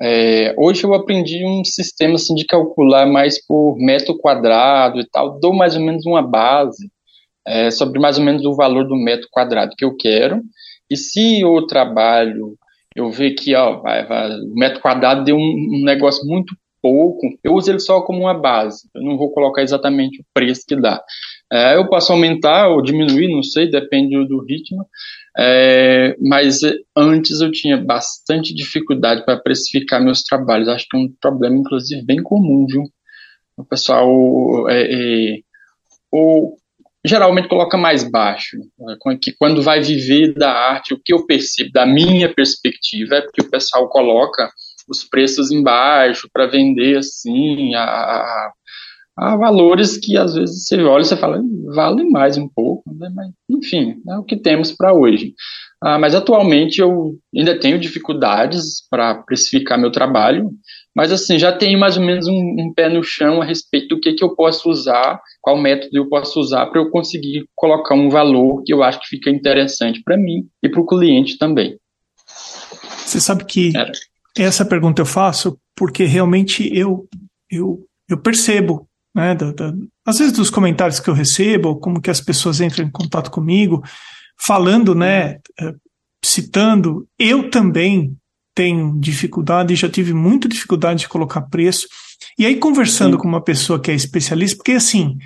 é, 0.00 0.54
hoje 0.58 0.84
eu 0.84 0.94
aprendi 0.94 1.44
um 1.44 1.64
sistema 1.64 2.14
assim, 2.14 2.34
de 2.34 2.46
calcular 2.46 3.06
mais 3.06 3.44
por 3.46 3.76
metro 3.78 4.16
quadrado 4.18 5.00
e 5.00 5.08
tal, 5.08 5.38
dou 5.40 5.52
mais 5.54 5.76
ou 5.76 5.82
menos 5.82 6.06
uma 6.06 6.22
base 6.22 6.90
é, 7.46 7.70
sobre 7.70 8.00
mais 8.00 8.18
ou 8.18 8.24
menos 8.24 8.44
o 8.44 8.54
valor 8.54 8.86
do 8.86 8.96
metro 8.96 9.28
quadrado 9.30 9.74
que 9.76 9.84
eu 9.84 9.96
quero, 9.96 10.42
e 10.90 10.96
se 10.96 11.44
o 11.44 11.66
trabalho 11.66 12.56
eu 12.96 13.10
ver 13.10 13.32
que 13.32 13.54
ó, 13.54 13.80
vai, 13.80 14.06
vai, 14.06 14.30
o 14.40 14.54
metro 14.54 14.80
quadrado 14.80 15.24
deu 15.24 15.36
um, 15.36 15.40
um 15.40 15.84
negócio 15.84 16.26
muito 16.26 16.54
pouco, 16.82 17.20
eu 17.44 17.54
uso 17.54 17.70
ele 17.70 17.78
só 17.78 18.02
como 18.02 18.22
uma 18.22 18.34
base, 18.34 18.88
eu 18.94 19.02
não 19.02 19.16
vou 19.16 19.30
colocar 19.32 19.62
exatamente 19.62 20.20
o 20.20 20.24
preço 20.34 20.64
que 20.66 20.76
dá. 20.76 21.02
É, 21.50 21.76
eu 21.76 21.88
posso 21.88 22.12
aumentar 22.12 22.68
ou 22.68 22.82
diminuir, 22.82 23.28
não 23.28 23.42
sei, 23.42 23.70
depende 23.70 24.16
do 24.26 24.44
ritmo. 24.44 24.86
É, 25.38 26.16
mas 26.20 26.60
antes 26.96 27.40
eu 27.40 27.50
tinha 27.50 27.76
bastante 27.76 28.54
dificuldade 28.54 29.24
para 29.24 29.40
precificar 29.40 30.02
meus 30.02 30.22
trabalhos. 30.22 30.68
Acho 30.68 30.86
que 30.90 30.96
é 30.96 31.00
um 31.00 31.12
problema, 31.20 31.56
inclusive, 31.56 32.04
bem 32.04 32.22
comum, 32.22 32.66
viu? 32.66 32.84
O 33.56 33.64
pessoal 33.64 34.68
é, 34.68 34.82
é, 34.82 35.38
ou, 36.10 36.56
geralmente 37.04 37.48
coloca 37.48 37.76
mais 37.76 38.02
baixo. 38.08 38.56
Né? 38.78 38.96
Que 39.20 39.32
quando 39.32 39.62
vai 39.62 39.80
viver 39.80 40.34
da 40.34 40.50
arte, 40.50 40.94
o 40.94 41.00
que 41.02 41.12
eu 41.12 41.26
percebo, 41.26 41.70
da 41.72 41.86
minha 41.86 42.32
perspectiva, 42.32 43.16
é 43.16 43.20
porque 43.22 43.42
o 43.42 43.50
pessoal 43.50 43.88
coloca 43.88 44.50
os 44.92 45.04
preços 45.04 45.50
embaixo 45.50 46.28
para 46.32 46.46
vender 46.46 46.98
assim, 46.98 47.74
a, 47.74 47.82
a 47.82 48.52
há 49.16 49.36
valores 49.36 49.96
que 49.96 50.16
às 50.16 50.34
vezes 50.34 50.64
você 50.64 50.82
olha 50.82 51.02
e 51.02 51.04
você 51.04 51.16
fala, 51.16 51.40
vale 51.74 52.04
mais 52.04 52.36
um 52.36 52.48
pouco, 52.48 52.82
né? 52.94 53.10
mas 53.14 53.30
enfim, 53.48 53.96
é 54.08 54.16
o 54.16 54.24
que 54.24 54.36
temos 54.36 54.72
para 54.72 54.94
hoje. 54.94 55.34
Ah, 55.82 55.98
mas 55.98 56.14
atualmente 56.14 56.80
eu 56.80 57.18
ainda 57.34 57.58
tenho 57.58 57.78
dificuldades 57.78 58.86
para 58.88 59.16
precificar 59.16 59.78
meu 59.78 59.90
trabalho, 59.90 60.50
mas 60.94 61.10
assim, 61.10 61.38
já 61.38 61.50
tenho 61.50 61.78
mais 61.78 61.96
ou 61.96 62.04
menos 62.04 62.28
um, 62.28 62.56
um, 62.58 62.72
pé 62.74 62.88
no 62.88 63.02
chão 63.02 63.42
a 63.42 63.44
respeito 63.44 63.88
do 63.88 64.00
que, 64.00 64.12
que 64.12 64.22
eu 64.22 64.34
posso 64.34 64.70
usar, 64.70 65.20
qual 65.40 65.58
método 65.58 65.96
eu 65.96 66.08
posso 66.08 66.38
usar 66.38 66.66
para 66.66 66.80
eu 66.80 66.90
conseguir 66.90 67.46
colocar 67.54 67.94
um 67.94 68.08
valor 68.08 68.62
que 68.64 68.72
eu 68.72 68.82
acho 68.82 69.00
que 69.00 69.08
fica 69.08 69.30
interessante 69.30 70.02
para 70.04 70.16
mim 70.16 70.46
e 70.62 70.68
para 70.68 70.80
o 70.80 70.86
cliente 70.86 71.36
também. 71.36 71.76
Você 72.26 73.20
sabe 73.20 73.44
que 73.44 73.76
Era. 73.76 73.90
Essa 74.36 74.64
pergunta 74.64 75.00
eu 75.00 75.06
faço 75.06 75.58
porque 75.76 76.04
realmente 76.04 76.68
eu, 76.76 77.06
eu, 77.50 77.84
eu 78.08 78.18
percebo 78.18 78.88
né, 79.14 79.34
da, 79.34 79.52
da, 79.52 79.74
às 80.06 80.18
vezes 80.18 80.32
dos 80.32 80.50
comentários 80.50 80.98
que 80.98 81.08
eu 81.08 81.14
recebo, 81.14 81.76
como 81.76 82.00
que 82.00 82.10
as 82.10 82.20
pessoas 82.20 82.60
entram 82.60 82.84
em 82.84 82.90
contato 82.90 83.30
comigo, 83.30 83.82
falando, 84.44 84.94
né, 84.94 85.38
eh, 85.60 85.74
citando, 86.24 87.06
eu 87.18 87.50
também 87.50 88.16
tenho 88.54 88.98
dificuldade, 88.98 89.74
já 89.74 89.88
tive 89.88 90.12
muita 90.12 90.48
dificuldade 90.48 91.00
de 91.00 91.08
colocar 91.08 91.42
preço. 91.42 91.86
E 92.38 92.46
aí, 92.46 92.56
conversando 92.56 93.16
Sim. 93.16 93.22
com 93.22 93.28
uma 93.28 93.42
pessoa 93.42 93.80
que 93.80 93.90
é 93.90 93.94
especialista, 93.94 94.56
porque 94.56 94.72
assim, 94.72 95.16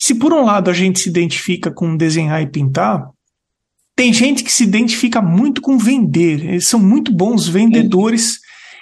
se 0.00 0.14
por 0.14 0.32
um 0.32 0.44
lado 0.44 0.70
a 0.70 0.72
gente 0.72 1.00
se 1.00 1.08
identifica 1.08 1.70
com 1.70 1.96
desenhar 1.96 2.42
e 2.42 2.46
pintar, 2.46 3.08
tem 3.94 4.12
gente 4.12 4.42
que 4.42 4.52
se 4.52 4.64
identifica 4.64 5.20
muito 5.20 5.60
com 5.60 5.78
vender, 5.78 6.44
eles 6.44 6.66
são 6.66 6.80
muito 6.80 7.12
bons 7.12 7.46
vendedores. 7.46 8.40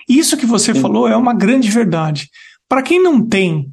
Isso 0.08 0.36
que 0.36 0.46
você 0.46 0.72
Sim. 0.72 0.80
falou 0.80 1.08
é 1.08 1.16
uma 1.16 1.34
grande 1.34 1.70
verdade. 1.70 2.28
Para 2.68 2.82
quem 2.82 3.02
não 3.02 3.26
tem 3.26 3.72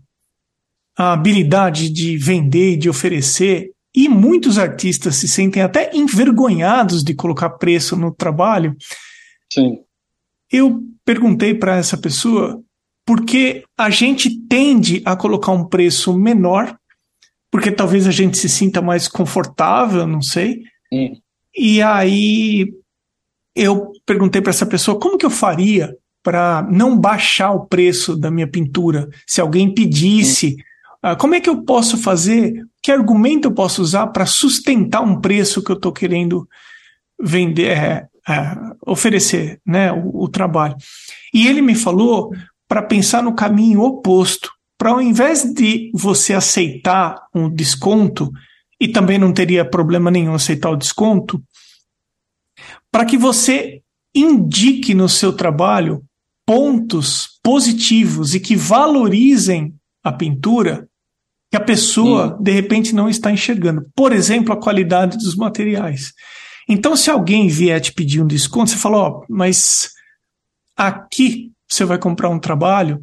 a 0.97 1.13
habilidade 1.13 1.89
de 1.89 2.17
vender, 2.17 2.77
de 2.77 2.89
oferecer, 2.89 3.71
e 3.95 4.09
muitos 4.09 4.57
artistas 4.57 5.15
se 5.15 5.27
sentem 5.27 5.61
até 5.61 5.89
envergonhados 5.93 7.03
de 7.03 7.13
colocar 7.13 7.49
preço 7.51 7.95
no 7.95 8.13
trabalho. 8.13 8.75
Sim. 9.51 9.79
Eu 10.51 10.83
perguntei 11.03 11.53
para 11.53 11.77
essa 11.77 11.97
pessoa 11.97 12.61
porque 13.05 13.63
a 13.77 13.89
gente 13.89 14.39
tende 14.47 15.01
a 15.05 15.15
colocar 15.15 15.51
um 15.51 15.65
preço 15.65 16.17
menor, 16.17 16.77
porque 17.49 17.71
talvez 17.71 18.05
a 18.05 18.11
gente 18.11 18.37
se 18.37 18.49
sinta 18.49 18.81
mais 18.81 19.07
confortável, 19.07 20.05
não 20.05 20.21
sei. 20.21 20.61
Sim. 20.93 21.21
E 21.57 21.81
aí 21.81 22.71
eu 23.55 23.91
perguntei 24.05 24.41
para 24.41 24.51
essa 24.51 24.65
pessoa 24.65 24.99
como 24.99 25.17
que 25.17 25.25
eu 25.25 25.31
faria 25.31 25.95
para 26.23 26.67
não 26.69 26.97
baixar 26.97 27.51
o 27.51 27.65
preço 27.65 28.15
da 28.15 28.29
minha 28.29 28.47
pintura 28.47 29.09
se 29.25 29.41
alguém 29.41 29.73
pedisse. 29.73 30.57
Uh, 31.03 31.17
como 31.17 31.33
é 31.33 31.41
que 31.41 31.49
eu 31.49 31.63
posso 31.63 31.97
fazer? 31.97 32.53
Que 32.83 32.91
argumento 32.91 33.47
eu 33.47 33.53
posso 33.53 33.81
usar 33.81 34.07
para 34.07 34.25
sustentar 34.25 35.01
um 35.01 35.19
preço 35.19 35.63
que 35.63 35.71
eu 35.71 35.75
estou 35.75 35.91
querendo 35.91 36.47
vender, 37.19 37.69
é, 37.69 38.07
é, 38.27 38.55
oferecer, 38.85 39.59
né, 39.65 39.91
o, 39.91 40.23
o 40.23 40.27
trabalho? 40.27 40.75
E 41.33 41.47
ele 41.47 41.61
me 41.61 41.73
falou 41.73 42.31
para 42.67 42.83
pensar 42.83 43.23
no 43.23 43.33
caminho 43.33 43.81
oposto, 43.81 44.51
para 44.77 44.91
ao 44.91 45.01
invés 45.01 45.43
de 45.53 45.89
você 45.93 46.33
aceitar 46.33 47.15
um 47.33 47.49
desconto, 47.49 48.29
e 48.79 48.87
também 48.87 49.17
não 49.17 49.33
teria 49.33 49.65
problema 49.65 50.11
nenhum 50.11 50.33
aceitar 50.33 50.69
o 50.69 50.75
desconto, 50.75 51.41
para 52.91 53.05
que 53.05 53.17
você 53.17 53.81
indique 54.13 54.93
no 54.93 55.09
seu 55.09 55.33
trabalho 55.33 56.03
pontos 56.45 57.39
positivos 57.43 58.33
e 58.33 58.39
que 58.39 58.55
valorizem 58.55 59.75
a 60.03 60.11
pintura 60.11 60.87
que 61.49 61.57
a 61.57 61.61
pessoa, 61.61 62.35
Sim. 62.35 62.43
de 62.43 62.51
repente, 62.51 62.93
não 62.93 63.09
está 63.09 63.31
enxergando. 63.31 63.85
Por 63.95 64.11
exemplo, 64.11 64.53
a 64.53 64.59
qualidade 64.59 65.17
dos 65.17 65.35
materiais. 65.35 66.13
Então, 66.67 66.95
se 66.95 67.09
alguém 67.09 67.47
vier 67.47 67.79
te 67.79 67.93
pedir 67.93 68.21
um 68.21 68.27
desconto, 68.27 68.71
você 68.71 68.77
fala, 68.77 68.97
ó, 68.97 69.09
oh, 69.09 69.25
mas 69.29 69.91
aqui 70.75 71.51
você 71.67 71.85
vai 71.85 71.97
comprar 71.97 72.29
um 72.29 72.39
trabalho 72.39 73.01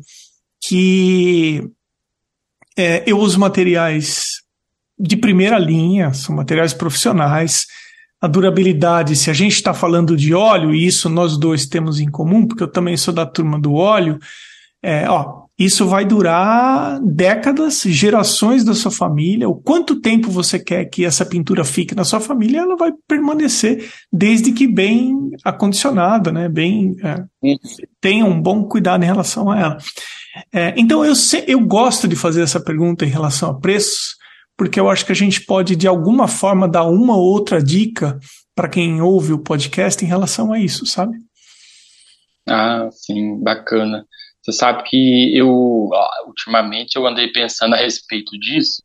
que 0.61 1.67
é, 2.77 3.03
eu 3.07 3.19
uso 3.19 3.39
materiais 3.39 4.44
de 4.99 5.17
primeira 5.17 5.59
linha, 5.59 6.13
são 6.13 6.35
materiais 6.35 6.73
profissionais. 6.73 7.67
A 8.21 8.27
durabilidade, 8.27 9.17
se 9.17 9.31
a 9.31 9.35
gente 9.35 9.55
está 9.55 9.75
falando 9.75 10.17
de 10.17 10.35
óleo, 10.35 10.75
e 10.75 10.87
isso 10.87 11.09
nós 11.09 11.37
dois 11.37 11.67
temos 11.67 12.01
em 12.01 12.11
comum, 12.11 12.47
porque 12.47 12.63
eu 12.63 12.71
também 12.71 12.97
sou 12.97 13.13
da 13.13 13.27
turma 13.27 13.61
do 13.61 13.75
óleo, 13.75 14.19
é, 14.83 15.09
ó, 15.09 15.45
isso 15.59 15.87
vai 15.87 16.05
durar 16.05 17.01
décadas, 17.01 17.83
gerações 17.87 18.65
da 18.65 18.75
sua 18.75 18.91
família. 18.91 19.49
O 19.49 19.55
quanto 19.55 20.01
tempo 20.01 20.29
você 20.31 20.59
quer 20.59 20.85
que 20.87 21.05
essa 21.05 21.25
pintura 21.25 21.65
fique 21.65 21.95
na 21.95 22.05
sua 22.05 22.19
família, 22.19 22.61
ela 22.61 22.77
vai 22.77 22.93
permanecer 23.07 23.89
desde 24.13 24.53
que 24.53 24.67
bem 24.67 25.31
acondicionada, 25.45 26.33
né? 26.33 26.49
Bem 26.49 26.97
é, 27.03 27.25
tenha 28.01 28.25
um 28.25 28.41
bom 28.41 28.65
cuidado 28.65 29.05
em 29.05 29.07
relação 29.07 29.49
a 29.51 29.61
ela. 29.61 29.79
É, 30.53 30.75
então 30.77 31.05
eu, 31.05 31.15
eu 31.47 31.61
gosto 31.61 32.09
de 32.09 32.17
fazer 32.17 32.43
essa 32.43 32.59
pergunta 32.59 33.05
em 33.05 33.11
relação 33.11 33.51
a 33.51 33.61
preços, 33.61 34.17
porque 34.57 34.79
eu 34.79 34.89
acho 34.89 35.05
que 35.05 35.13
a 35.13 35.17
gente 35.17 35.41
pode 35.45 35.77
de 35.77 35.87
alguma 35.87 36.29
forma 36.29 36.69
dar 36.69 36.85
uma 36.85 37.17
ou 37.17 37.25
outra 37.25 37.63
dica 37.63 38.19
para 38.55 38.69
quem 38.69 39.01
ouve 39.01 39.33
o 39.33 39.43
podcast 39.43 40.05
em 40.05 40.09
relação 40.09 40.53
a 40.53 40.59
isso, 40.59 40.87
sabe? 40.87 41.17
Ah, 42.49 42.89
sim, 42.93 43.43
bacana. 43.43 44.07
Você 44.43 44.53
sabe 44.53 44.83
que 44.85 45.37
eu, 45.37 45.91
ultimamente, 46.27 46.97
eu 46.97 47.07
andei 47.07 47.29
pensando 47.29 47.75
a 47.75 47.79
respeito 47.79 48.39
disso. 48.39 48.83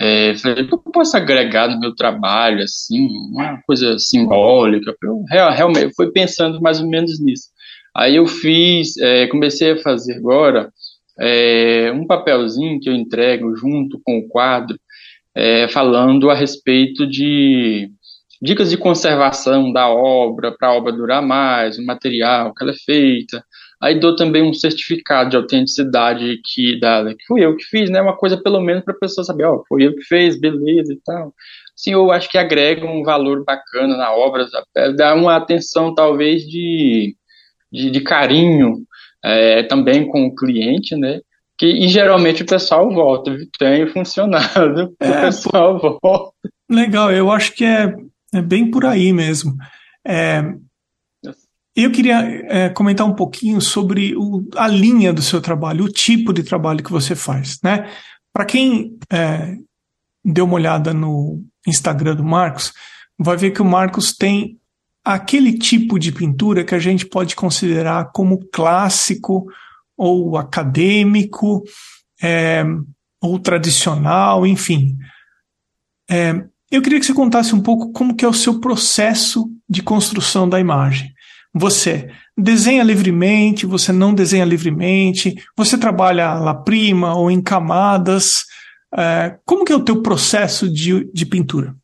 É, 0.00 0.34
falei, 0.36 0.64
o 0.64 0.68
que 0.68 0.74
eu 0.74 0.78
posso 0.92 1.16
agregar 1.16 1.68
no 1.68 1.78
meu 1.78 1.94
trabalho, 1.94 2.62
assim, 2.62 3.06
uma 3.30 3.60
coisa 3.66 3.98
simbólica? 3.98 4.94
Eu 5.02 5.24
realmente 5.50 5.94
fui 5.94 6.10
pensando 6.10 6.60
mais 6.60 6.80
ou 6.80 6.88
menos 6.88 7.20
nisso. 7.20 7.48
Aí 7.94 8.16
eu 8.16 8.26
fiz, 8.26 8.96
é, 8.96 9.26
comecei 9.26 9.72
a 9.72 9.82
fazer 9.82 10.14
agora 10.14 10.72
é, 11.18 11.90
um 11.92 12.06
papelzinho 12.06 12.80
que 12.80 12.88
eu 12.88 12.94
entrego 12.94 13.56
junto 13.56 14.00
com 14.04 14.18
o 14.18 14.28
quadro, 14.28 14.78
é, 15.38 15.68
falando 15.68 16.30
a 16.30 16.34
respeito 16.34 17.06
de 17.06 17.90
dicas 18.42 18.70
de 18.70 18.76
conservação 18.76 19.72
da 19.72 19.88
obra, 19.88 20.52
para 20.56 20.68
a 20.68 20.74
obra 20.74 20.92
durar 20.92 21.22
mais, 21.22 21.78
o 21.78 21.84
material 21.84 22.54
que 22.54 22.62
ela 22.62 22.72
é 22.72 22.76
feita, 22.84 23.42
Aí 23.80 23.98
dou 23.98 24.16
também 24.16 24.42
um 24.42 24.52
certificado 24.52 25.30
de 25.30 25.36
autenticidade 25.36 26.40
que, 26.44 26.78
da, 26.80 27.14
que 27.14 27.24
fui 27.26 27.44
eu 27.44 27.56
que 27.56 27.64
fiz, 27.64 27.88
né? 27.88 28.00
Uma 28.00 28.16
coisa 28.16 28.36
pelo 28.36 28.60
menos 28.60 28.82
para 28.82 28.92
a 28.92 28.98
pessoa 28.98 29.24
saber, 29.24 29.44
ó, 29.44 29.62
foi 29.68 29.86
eu 29.86 29.94
que 29.94 30.02
fez, 30.02 30.38
beleza 30.38 30.92
e 30.92 31.00
tal. 31.04 31.32
Sim, 31.76 31.92
eu 31.92 32.10
acho 32.10 32.28
que 32.28 32.36
agrega 32.36 32.84
um 32.84 33.04
valor 33.04 33.44
bacana 33.44 33.96
na 33.96 34.12
obra, 34.12 34.46
dá 34.96 35.14
uma 35.14 35.36
atenção 35.36 35.94
talvez 35.94 36.42
de, 36.42 37.14
de, 37.70 37.90
de 37.90 38.00
carinho 38.00 38.78
é, 39.24 39.62
também 39.62 40.08
com 40.08 40.26
o 40.26 40.34
cliente, 40.34 40.96
né? 40.96 41.20
Que, 41.58 41.66
e 41.66 41.88
geralmente 41.88 42.42
o 42.42 42.46
pessoal 42.46 42.88
volta, 42.92 43.36
tem 43.58 43.86
funcionado, 43.92 44.94
é, 45.00 45.10
o 45.10 45.20
pessoal 45.22 45.78
volta. 45.78 46.32
Legal, 46.70 47.10
eu 47.10 47.32
acho 47.32 47.52
que 47.52 47.64
é, 47.64 47.94
é 48.32 48.40
bem 48.40 48.70
por 48.70 48.86
aí 48.86 49.12
mesmo. 49.12 49.56
É, 50.06 50.42
eu 51.74 51.90
queria 51.90 52.20
é, 52.48 52.68
comentar 52.68 53.06
um 53.06 53.14
pouquinho 53.14 53.60
sobre 53.60 54.14
o, 54.16 54.46
a 54.56 54.68
linha 54.68 55.12
do 55.12 55.22
seu 55.22 55.40
trabalho, 55.40 55.84
o 55.84 55.88
tipo 55.88 56.32
de 56.32 56.42
trabalho 56.42 56.82
que 56.82 56.92
você 56.92 57.14
faz, 57.14 57.58
né? 57.62 57.90
Para 58.32 58.44
quem 58.44 58.96
é, 59.12 59.56
deu 60.24 60.44
uma 60.44 60.54
olhada 60.54 60.92
no 60.92 61.42
Instagram 61.66 62.16
do 62.16 62.24
Marcos, 62.24 62.72
vai 63.18 63.36
ver 63.36 63.50
que 63.50 63.62
o 63.62 63.64
Marcos 63.64 64.12
tem 64.12 64.58
aquele 65.04 65.56
tipo 65.58 65.98
de 65.98 66.12
pintura 66.12 66.64
que 66.64 66.74
a 66.74 66.78
gente 66.78 67.06
pode 67.06 67.34
considerar 67.34 68.10
como 68.12 68.46
clássico 68.52 69.46
ou 69.98 70.36
acadêmico 70.36 71.64
é, 72.22 72.64
ou 73.20 73.38
tradicional, 73.38 74.46
enfim. 74.46 74.96
É, 76.08 76.44
eu 76.70 76.80
queria 76.80 77.00
que 77.00 77.06
você 77.06 77.12
contasse 77.12 77.54
um 77.54 77.60
pouco 77.60 77.92
como 77.92 78.14
que 78.14 78.24
é 78.24 78.28
o 78.28 78.32
seu 78.32 78.60
processo 78.60 79.50
de 79.68 79.82
construção 79.82 80.48
da 80.48 80.60
imagem. 80.60 81.12
Você 81.52 82.10
desenha 82.36 82.84
livremente, 82.84 83.66
você 83.66 83.92
não 83.92 84.14
desenha 84.14 84.44
livremente, 84.44 85.34
você 85.56 85.76
trabalha 85.76 86.34
lá 86.34 86.54
prima 86.54 87.14
ou 87.14 87.30
em 87.30 87.42
camadas. 87.42 88.44
É, 88.96 89.38
como 89.44 89.64
que 89.64 89.72
é 89.72 89.76
o 89.76 89.84
teu 89.84 90.00
processo 90.02 90.72
de, 90.72 91.10
de 91.12 91.26
pintura? 91.26 91.74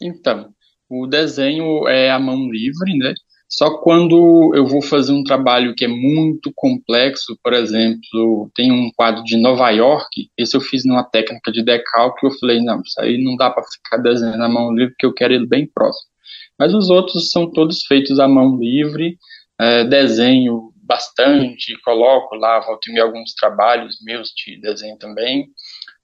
Então, 0.00 0.54
o 0.88 1.06
desenho 1.06 1.88
é 1.88 2.10
a 2.10 2.18
mão 2.18 2.50
livre, 2.50 2.96
né? 2.98 3.14
Só 3.48 3.78
quando 3.78 4.52
eu 4.54 4.66
vou 4.66 4.82
fazer 4.82 5.12
um 5.12 5.22
trabalho 5.22 5.74
que 5.74 5.84
é 5.84 5.88
muito 5.88 6.52
complexo, 6.54 7.38
por 7.42 7.52
exemplo, 7.52 8.50
tem 8.54 8.72
um 8.72 8.90
quadro 8.96 9.22
de 9.22 9.36
Nova 9.36 9.70
York, 9.70 10.28
esse 10.36 10.56
eu 10.56 10.60
fiz 10.60 10.84
numa 10.84 11.04
técnica 11.04 11.52
de 11.52 11.62
decalque, 11.62 12.26
eu 12.26 12.32
falei, 12.32 12.60
não, 12.60 12.80
isso 12.80 13.00
aí 13.00 13.22
não 13.22 13.36
dá 13.36 13.50
para 13.50 13.62
ficar 13.62 13.98
desenhando 13.98 14.42
a 14.42 14.48
mão 14.48 14.72
livre, 14.72 14.90
porque 14.90 15.06
eu 15.06 15.14
quero 15.14 15.34
ele 15.34 15.46
bem 15.46 15.66
próximo. 15.66 16.10
Mas 16.58 16.74
os 16.74 16.90
outros 16.90 17.30
são 17.30 17.50
todos 17.50 17.84
feitos 17.86 18.18
à 18.18 18.26
mão 18.26 18.58
livre, 18.58 19.18
é, 19.60 19.84
desenho 19.84 20.72
bastante, 20.82 21.80
coloco 21.84 22.34
lá, 22.34 22.60
volto 22.60 22.90
em 22.90 22.98
alguns 22.98 23.34
trabalhos 23.34 23.98
meus 24.02 24.30
de 24.30 24.60
desenho 24.60 24.98
também. 24.98 25.46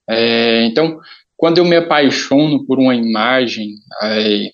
É, 0.09 0.64
então, 0.64 0.98
quando 1.37 1.59
eu 1.59 1.64
me 1.64 1.76
apaixono 1.76 2.64
por 2.66 2.79
uma 2.79 2.94
imagem, 2.94 3.74
é, 4.03 4.53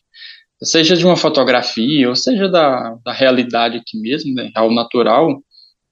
seja 0.63 0.97
de 0.97 1.05
uma 1.05 1.17
fotografia, 1.17 2.09
ou 2.09 2.17
seja 2.17 2.49
da, 2.49 2.97
da 3.05 3.13
realidade 3.13 3.77
aqui 3.77 3.99
mesmo, 4.01 4.35
né, 4.35 4.51
ao 4.55 4.73
natural, 4.73 5.43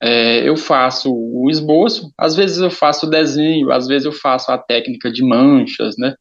é, 0.03 0.49
eu 0.49 0.57
faço 0.57 1.11
o 1.13 1.49
esboço, 1.51 2.13
às 2.19 2.35
vezes 2.35 2.59
eu 2.59 2.71
faço 2.71 3.07
o 3.07 3.11
desenho, 3.11 3.71
às 3.71 3.87
vezes 3.87 4.07
eu 4.07 4.13
faço 4.13 4.51
a 4.51 4.59
técnica 4.59 5.11
de 5.11 5.23
manchas, 5.23 5.97
né, 5.99 6.15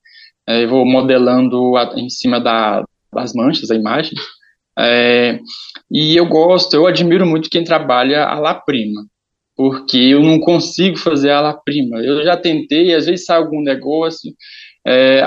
é, 0.47 0.63
eu 0.63 0.69
vou 0.69 0.85
modelando 0.85 1.75
a, 1.77 1.93
em 1.95 2.09
cima 2.09 2.39
da, 2.39 2.83
das 3.13 3.33
manchas, 3.33 3.71
a 3.71 3.75
imagem. 3.75 4.13
É, 4.77 5.39
e 5.91 6.17
eu 6.17 6.25
gosto, 6.25 6.75
eu 6.75 6.87
admiro 6.87 7.25
muito 7.25 7.49
quem 7.49 7.63
trabalha 7.63 8.25
a 8.25 8.39
la 8.39 8.55
prima, 8.55 9.05
porque 9.55 9.97
eu 9.97 10.21
não 10.21 10.39
consigo 10.39 10.97
fazer 10.97 11.29
a 11.29 11.41
la 11.41 11.53
prima. 11.53 11.99
Eu 11.99 12.23
já 12.23 12.35
tentei, 12.35 12.93
às 12.93 13.05
vezes 13.05 13.25
sai 13.25 13.37
algum 13.37 13.61
negócio, 13.61 14.33
é, 14.85 15.21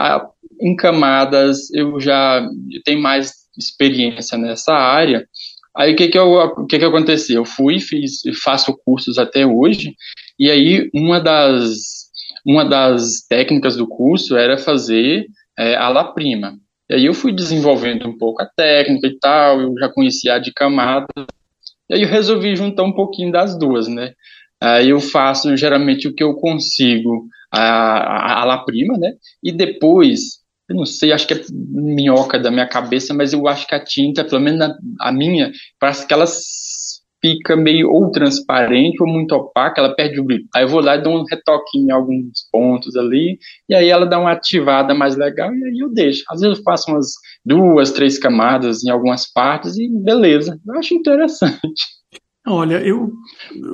em 0.61 0.75
camadas 0.77 1.73
eu 1.73 2.01
já 2.01 2.47
tenho 2.85 3.01
mais 3.01 3.33
experiência 3.59 4.37
nessa 4.37 4.73
área. 4.75 5.27
Aí 5.77 5.93
o 5.93 5.97
que 5.97 6.09
que, 6.09 6.19
eu, 6.19 6.33
o 6.33 6.67
que 6.67 6.79
que 6.79 6.85
aconteceu? 6.85 7.37
Eu 7.37 7.45
fui, 7.45 7.79
fiz, 7.79 8.23
faço 8.43 8.77
cursos 8.85 9.19
até 9.19 9.47
hoje, 9.47 9.95
e 10.39 10.51
aí 10.51 10.89
uma 10.95 11.21
das, 11.21 12.07
uma 12.47 12.65
das 12.65 13.27
técnicas 13.29 13.77
do 13.77 13.87
curso 13.87 14.37
era 14.37 14.57
fazer 14.57 15.27
é, 15.59 15.77
a 15.77 15.89
la 15.89 16.05
prima. 16.05 16.59
E 16.89 16.95
aí 16.95 17.05
eu 17.05 17.13
fui 17.13 17.33
desenvolvendo 17.33 18.09
um 18.09 18.17
pouco 18.17 18.43
a 18.43 18.47
técnica 18.47 19.07
e 19.07 19.19
tal, 19.19 19.61
eu 19.61 19.75
já 19.79 19.89
conhecia 19.89 20.35
a 20.35 20.39
de 20.39 20.53
camada, 20.53 21.07
e 21.91 21.95
aí 21.95 22.03
eu 22.03 22.09
resolvi 22.09 22.57
juntar 22.57 22.83
um 22.83 22.93
pouquinho 22.93 23.31
das 23.31 23.59
duas, 23.59 23.87
né? 23.87 24.13
Aí 24.61 24.89
eu 24.89 25.01
faço 25.01 25.55
geralmente 25.57 26.09
o 26.09 26.15
que 26.15 26.23
eu 26.23 26.35
consigo, 26.35 27.29
a, 27.53 27.61
a, 27.61 28.43
a 28.43 28.45
La 28.45 28.65
Prima, 28.65 28.97
né? 28.97 29.13
E 29.43 29.53
depois, 29.53 30.39
eu 30.69 30.77
não 30.77 30.85
sei, 30.85 31.13
acho 31.13 31.27
que 31.27 31.35
é 31.35 31.41
minhoca 31.53 32.39
da 32.39 32.51
minha 32.51 32.69
cabeça, 32.69 33.15
mas 33.15 33.33
eu 33.33 33.47
acho 33.47 33.67
que 33.67 33.75
a 33.75 33.85
tinta, 33.85 34.25
pelo 34.25 34.41
menos 34.41 34.61
a, 34.61 34.77
a 35.01 35.13
minha, 35.13 35.53
parece 35.79 36.07
que 36.07 36.13
ela 36.13 36.27
fica 37.21 37.57
meio 37.57 37.91
ou 37.91 38.11
transparente 38.11 39.03
ou 39.03 39.09
muito 39.09 39.33
opaca, 39.33 39.81
ela 39.81 39.95
perde 39.95 40.21
o 40.21 40.25
brilho. 40.25 40.47
Aí 40.55 40.65
eu 40.65 40.69
vou 40.69 40.81
lá 40.81 40.97
e 40.97 41.03
dou 41.03 41.15
um 41.15 41.25
retoquinho 41.25 41.89
em 41.89 41.93
alguns 41.93 42.49
pontos 42.53 42.97
ali, 42.97 43.39
e 43.69 43.75
aí 43.75 43.89
ela 43.89 44.07
dá 44.07 44.19
uma 44.19 44.33
ativada 44.33 44.95
mais 44.95 45.17
legal, 45.17 45.53
e 45.55 45.65
aí 45.65 45.79
eu 45.79 45.93
deixo. 45.93 46.25
Às 46.31 46.41
vezes 46.41 46.59
eu 46.59 46.65
faço 46.65 46.91
umas 46.91 47.07
duas, 47.45 47.93
três 47.93 48.19
camadas 48.19 48.85
em 48.85 48.91
algumas 48.91 49.31
partes, 49.33 49.77
e 49.79 49.89
beleza. 49.89 50.59
Eu 50.67 50.79
acho 50.79 50.95
interessante. 50.95 51.96
Olha, 52.49 52.77
eu 52.77 53.13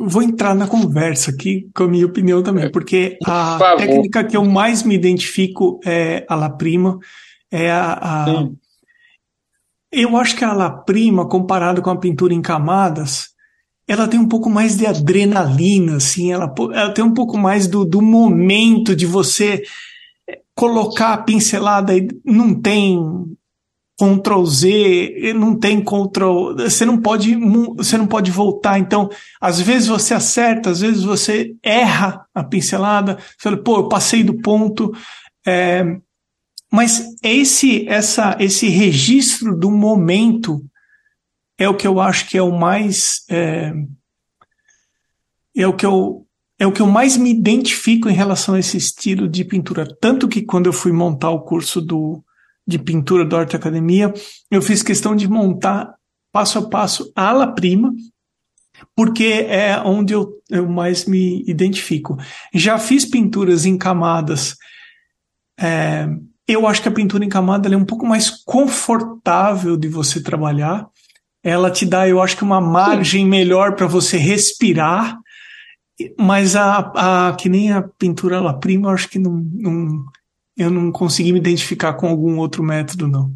vou 0.06 0.22
entrar 0.22 0.54
na 0.54 0.66
conversa 0.66 1.30
aqui 1.30 1.68
com 1.74 1.84
a 1.84 1.88
minha 1.88 2.06
opinião 2.06 2.42
também, 2.42 2.70
porque 2.70 3.18
a 3.24 3.58
técnica 3.76 4.24
que 4.24 4.36
eu 4.36 4.44
mais 4.44 4.82
me 4.82 4.94
identifico 4.94 5.78
é 5.84 6.24
a 6.26 6.34
La 6.34 6.48
Prima, 6.48 6.98
é 7.50 7.70
a, 7.70 7.92
a 7.92 8.48
eu 9.92 10.16
acho 10.16 10.34
que 10.34 10.44
a 10.44 10.54
La 10.54 10.70
Prima, 10.70 11.28
comparado 11.28 11.82
com 11.82 11.90
a 11.90 11.98
pintura 11.98 12.32
em 12.32 12.40
camadas, 12.40 13.28
ela 13.86 14.08
tem 14.08 14.18
um 14.18 14.28
pouco 14.28 14.48
mais 14.48 14.74
de 14.74 14.86
adrenalina, 14.86 15.96
assim, 15.96 16.32
ela, 16.32 16.52
ela 16.72 16.94
tem 16.94 17.04
um 17.04 17.12
pouco 17.12 17.36
mais 17.36 17.66
do, 17.66 17.84
do 17.84 18.00
momento 18.00 18.96
de 18.96 19.04
você 19.04 19.62
colocar 20.54 21.12
a 21.12 21.18
pincelada 21.18 21.94
e 21.94 22.08
não 22.24 22.54
tem 22.54 22.98
Ctrl 24.02 24.44
Z, 24.44 25.32
não 25.36 25.56
tem 25.56 25.80
Ctrl, 25.80 26.56
você 26.56 26.84
não 26.84 27.00
pode, 27.00 27.36
você 27.76 27.96
não 27.96 28.06
pode 28.06 28.32
voltar. 28.32 28.78
Então, 28.80 29.08
às 29.40 29.60
vezes 29.60 29.86
você 29.86 30.12
acerta, 30.12 30.70
às 30.70 30.80
vezes 30.80 31.04
você 31.04 31.54
erra 31.62 32.26
a 32.34 32.42
pincelada. 32.42 33.16
Você 33.16 33.42
fala, 33.48 33.56
pô, 33.56 33.76
eu 33.76 33.88
passei 33.88 34.24
do 34.24 34.34
ponto. 34.40 34.92
É, 35.46 35.84
mas 36.70 37.14
esse, 37.22 37.88
essa, 37.88 38.36
esse 38.40 38.68
registro 38.68 39.56
do 39.56 39.70
momento 39.70 40.64
é 41.56 41.68
o 41.68 41.76
que 41.76 41.86
eu 41.86 42.00
acho 42.00 42.28
que 42.28 42.36
é 42.36 42.42
o 42.42 42.50
mais 42.50 43.24
é, 43.30 43.72
é 45.56 45.66
o 45.66 45.74
que 45.74 45.86
eu 45.86 46.26
é 46.58 46.66
o 46.66 46.72
que 46.72 46.80
eu 46.80 46.86
mais 46.86 47.16
me 47.16 47.30
identifico 47.30 48.08
em 48.08 48.14
relação 48.14 48.54
a 48.54 48.58
esse 48.58 48.76
estilo 48.76 49.28
de 49.28 49.44
pintura. 49.44 49.86
Tanto 50.00 50.28
que 50.28 50.42
quando 50.42 50.66
eu 50.66 50.72
fui 50.72 50.92
montar 50.92 51.30
o 51.30 51.42
curso 51.42 51.80
do, 51.80 52.22
de 52.66 52.78
pintura 52.78 53.24
do 53.24 53.36
Arte 53.36 53.56
Academia, 53.56 54.12
eu 54.50 54.62
fiz 54.62 54.82
questão 54.82 55.16
de 55.16 55.28
montar 55.28 55.94
passo 56.32 56.58
a 56.58 56.68
passo 56.68 57.12
a 57.14 57.28
ala 57.28 57.46
prima, 57.54 57.92
porque 58.96 59.46
é 59.48 59.78
onde 59.80 60.12
eu, 60.12 60.40
eu 60.50 60.68
mais 60.68 61.04
me 61.04 61.44
identifico. 61.46 62.16
Já 62.54 62.78
fiz 62.78 63.04
pinturas 63.04 63.66
em 63.66 63.76
camadas. 63.76 64.56
É, 65.60 66.08
eu 66.48 66.66
acho 66.66 66.82
que 66.82 66.88
a 66.88 66.92
pintura 66.92 67.24
em 67.24 67.28
camada 67.28 67.72
é 67.72 67.76
um 67.76 67.84
pouco 67.84 68.06
mais 68.06 68.30
confortável 68.30 69.76
de 69.76 69.88
você 69.88 70.22
trabalhar 70.22 70.88
ela 71.42 71.70
te 71.70 71.84
dá, 71.84 72.08
eu 72.08 72.22
acho 72.22 72.36
que 72.36 72.44
uma 72.44 72.60
margem 72.60 73.24
Sim. 73.24 73.28
melhor 73.28 73.74
para 73.74 73.86
você 73.86 74.16
respirar, 74.16 75.18
mas 76.18 76.54
a, 76.54 77.28
a 77.28 77.34
que 77.34 77.48
nem 77.48 77.72
a 77.72 77.82
pintura 77.82 78.40
La 78.40 78.54
Prima, 78.54 78.88
eu 78.88 78.94
acho 78.94 79.08
que 79.08 79.18
não, 79.18 79.44
não, 79.52 80.04
eu 80.56 80.70
não 80.70 80.92
consegui 80.92 81.32
me 81.32 81.38
identificar 81.38 81.94
com 81.94 82.06
algum 82.08 82.38
outro 82.38 82.62
método, 82.62 83.08
não. 83.08 83.32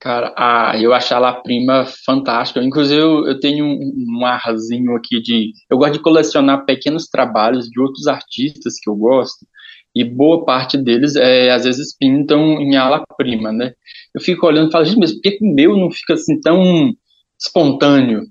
Cara, 0.00 0.32
ah, 0.34 0.72
eu 0.80 0.94
acho 0.94 1.14
a 1.14 1.18
La 1.18 1.34
Prima 1.42 1.84
fantástica. 2.06 2.62
Inclusive, 2.62 2.98
eu, 2.98 3.26
eu 3.26 3.38
tenho 3.38 3.66
um, 3.66 4.18
um 4.18 4.24
arrasinho 4.24 4.96
aqui 4.96 5.20
de. 5.20 5.52
Eu 5.70 5.76
gosto 5.76 5.92
de 5.92 5.98
colecionar 5.98 6.64
pequenos 6.64 7.06
trabalhos 7.06 7.68
de 7.68 7.78
outros 7.78 8.06
artistas 8.06 8.80
que 8.80 8.88
eu 8.88 8.96
gosto 8.96 9.46
e 9.94 10.04
boa 10.04 10.44
parte 10.44 10.78
deles 10.78 11.16
é, 11.16 11.50
às 11.50 11.64
vezes 11.64 11.96
pintam 11.96 12.60
em 12.60 12.76
ala 12.76 13.04
prima, 13.16 13.52
né? 13.52 13.74
Eu 14.14 14.20
fico 14.20 14.46
olhando 14.46 14.68
e 14.68 14.72
falo, 14.72 14.84
gente, 14.84 14.98
mas 14.98 15.12
por 15.12 15.20
que 15.20 15.38
o 15.42 15.54
meu 15.54 15.76
não 15.76 15.90
fica 15.90 16.14
assim 16.14 16.40
tão 16.40 16.92
espontâneo? 17.38 18.22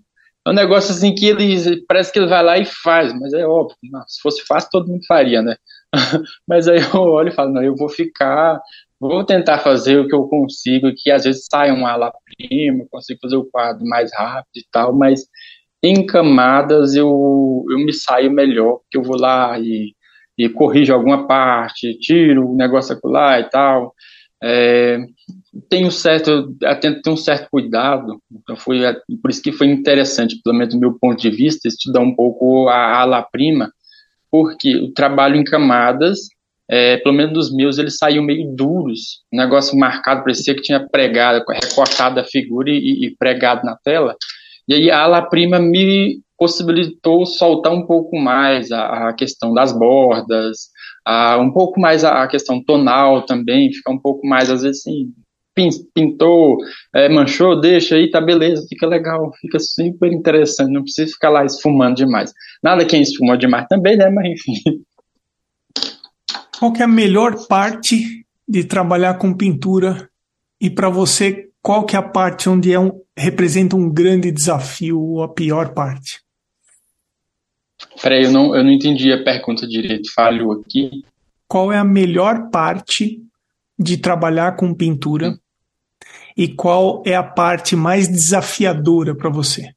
É 0.47 0.51
um 0.51 0.53
negócio 0.53 0.91
assim 0.91 1.13
que 1.13 1.27
ele 1.27 1.83
parece 1.87 2.11
que 2.11 2.19
ele 2.19 2.27
vai 2.27 2.43
lá 2.43 2.57
e 2.57 2.65
faz, 2.65 3.13
mas 3.19 3.33
é 3.33 3.45
óbvio, 3.45 3.75
se 4.07 4.21
fosse 4.21 4.43
fácil 4.45 4.69
todo 4.71 4.87
mundo 4.87 5.05
faria, 5.05 5.41
né? 5.41 5.55
mas 6.47 6.67
aí 6.67 6.79
eu 6.79 7.01
olho 7.01 7.29
e 7.29 7.35
falo, 7.35 7.51
não, 7.51 7.63
eu 7.63 7.75
vou 7.75 7.89
ficar, 7.89 8.59
vou 8.99 9.23
tentar 9.23 9.59
fazer 9.59 9.99
o 9.99 10.07
que 10.07 10.15
eu 10.15 10.23
consigo, 10.27 10.91
que 10.95 11.11
às 11.11 11.23
vezes 11.23 11.47
sai 11.49 11.71
uma 11.71 11.91
ala 11.91 12.11
prima, 12.37 12.85
consigo 12.89 13.19
fazer 13.21 13.37
o 13.37 13.45
quadro 13.45 13.85
mais 13.85 14.11
rápido 14.13 14.57
e 14.57 14.65
tal, 14.71 14.93
mas 14.93 15.25
em 15.81 16.05
camadas 16.05 16.95
eu, 16.95 17.65
eu 17.69 17.79
me 17.79 17.93
saio 17.93 18.31
melhor, 18.31 18.79
porque 18.79 18.97
eu 18.97 19.03
vou 19.03 19.17
lá 19.17 19.57
e 19.59 19.93
e 20.39 20.47
corrijo 20.47 20.93
alguma 20.93 21.27
parte, 21.27 21.99
tiro 21.99 22.51
o 22.51 22.55
negócio 22.55 22.97
lá 23.03 23.37
e 23.41 23.49
tal. 23.49 23.93
É, 24.41 24.97
tenho 25.69 25.91
certo, 25.91 26.55
ter 26.79 27.09
um 27.09 27.17
certo 27.17 27.49
cuidado, 27.51 28.21
então 28.31 28.55
foi 28.55 28.79
por 29.21 29.29
isso 29.29 29.41
que 29.41 29.51
foi 29.51 29.67
interessante, 29.67 30.39
pelo 30.41 30.55
menos 30.55 30.73
do 30.73 30.79
meu 30.79 30.97
ponto 30.97 31.19
de 31.19 31.29
vista, 31.29 31.67
estudar 31.67 31.99
um 31.99 32.15
pouco 32.15 32.69
a 32.69 33.01
ala 33.01 33.21
prima, 33.21 33.69
porque 34.31 34.75
o 34.75 34.91
trabalho 34.93 35.35
em 35.35 35.43
camadas, 35.43 36.19
é, 36.69 36.97
pelo 36.97 37.15
menos 37.15 37.33
dos 37.33 37.55
meus, 37.55 37.77
eles 37.77 37.97
saíam 37.97 38.23
meio 38.23 38.53
duros, 38.55 39.23
um 39.33 39.37
negócio 39.37 39.77
marcado, 39.77 40.21
parecia 40.21 40.55
que 40.55 40.61
tinha 40.61 40.87
pregado, 40.87 41.43
recortado 41.49 42.19
a 42.19 42.23
figura 42.23 42.69
e, 42.69 43.05
e 43.05 43.15
pregado 43.17 43.65
na 43.65 43.75
tela, 43.83 44.15
e 44.67 44.73
aí 44.73 44.91
a 44.91 45.01
ala 45.01 45.21
prima 45.21 45.59
me 45.59 46.21
possibilitou 46.37 47.25
soltar 47.25 47.73
um 47.73 47.85
pouco 47.85 48.17
mais 48.17 48.71
a, 48.71 49.09
a 49.09 49.13
questão 49.13 49.53
das 49.53 49.77
bordas, 49.77 50.69
a, 51.05 51.37
um 51.37 51.51
pouco 51.51 51.81
mais 51.81 52.03
a, 52.03 52.23
a, 52.23 52.27
questão 52.27 52.63
tonal 52.63 53.25
também, 53.25 53.73
ficar 53.73 53.91
um 53.91 53.99
pouco 53.99 54.25
mais, 54.25 54.49
às 54.49 54.61
vezes, 54.61 54.81
assim, 54.81 55.11
pintou, 55.93 56.57
é, 56.93 57.09
manchou, 57.09 57.59
deixa 57.59 57.95
aí, 57.95 58.09
tá 58.09 58.21
beleza, 58.21 58.65
fica 58.67 58.85
legal, 58.87 59.31
fica 59.41 59.59
super 59.59 60.11
interessante, 60.11 60.71
não 60.71 60.83
precisa 60.83 61.11
ficar 61.11 61.29
lá 61.29 61.45
esfumando 61.45 61.95
demais. 61.95 62.33
Nada 62.63 62.85
quem 62.85 63.01
esfumou 63.01 63.35
demais 63.35 63.67
também, 63.67 63.97
né, 63.97 64.09
mas 64.09 64.25
enfim. 64.27 64.53
Qual 66.59 66.73
que 66.73 66.81
é 66.81 66.85
a 66.85 66.87
melhor 66.87 67.47
parte 67.47 68.25
de 68.47 68.63
trabalhar 68.63 69.15
com 69.15 69.33
pintura 69.33 70.09
e 70.61 70.69
para 70.69 70.89
você, 70.89 71.49
qual 71.61 71.85
que 71.85 71.95
é 71.95 71.99
a 71.99 72.03
parte 72.03 72.49
onde 72.49 72.73
é 72.73 72.79
um, 72.79 72.91
representa 73.17 73.75
um 73.75 73.89
grande 73.89 74.31
desafio 74.31 74.99
ou 74.99 75.23
a 75.23 75.27
pior 75.27 75.73
parte? 75.73 76.21
Peraí, 78.01 78.25
eu 78.25 78.31
não, 78.31 78.55
eu 78.55 78.63
não 78.63 78.71
entendi 78.71 79.11
a 79.11 79.23
pergunta 79.23 79.65
direito, 79.65 80.13
falhou 80.13 80.51
aqui. 80.51 81.03
Qual 81.47 81.71
é 81.71 81.77
a 81.77 81.83
melhor 81.83 82.49
parte 82.49 83.21
de 83.79 83.97
trabalhar 83.97 84.57
com 84.57 84.73
pintura. 84.73 85.39
E 86.35 86.47
qual 86.47 87.03
é 87.05 87.15
a 87.15 87.23
parte 87.23 87.75
mais 87.75 88.07
desafiadora 88.07 89.15
para 89.15 89.29
você? 89.29 89.69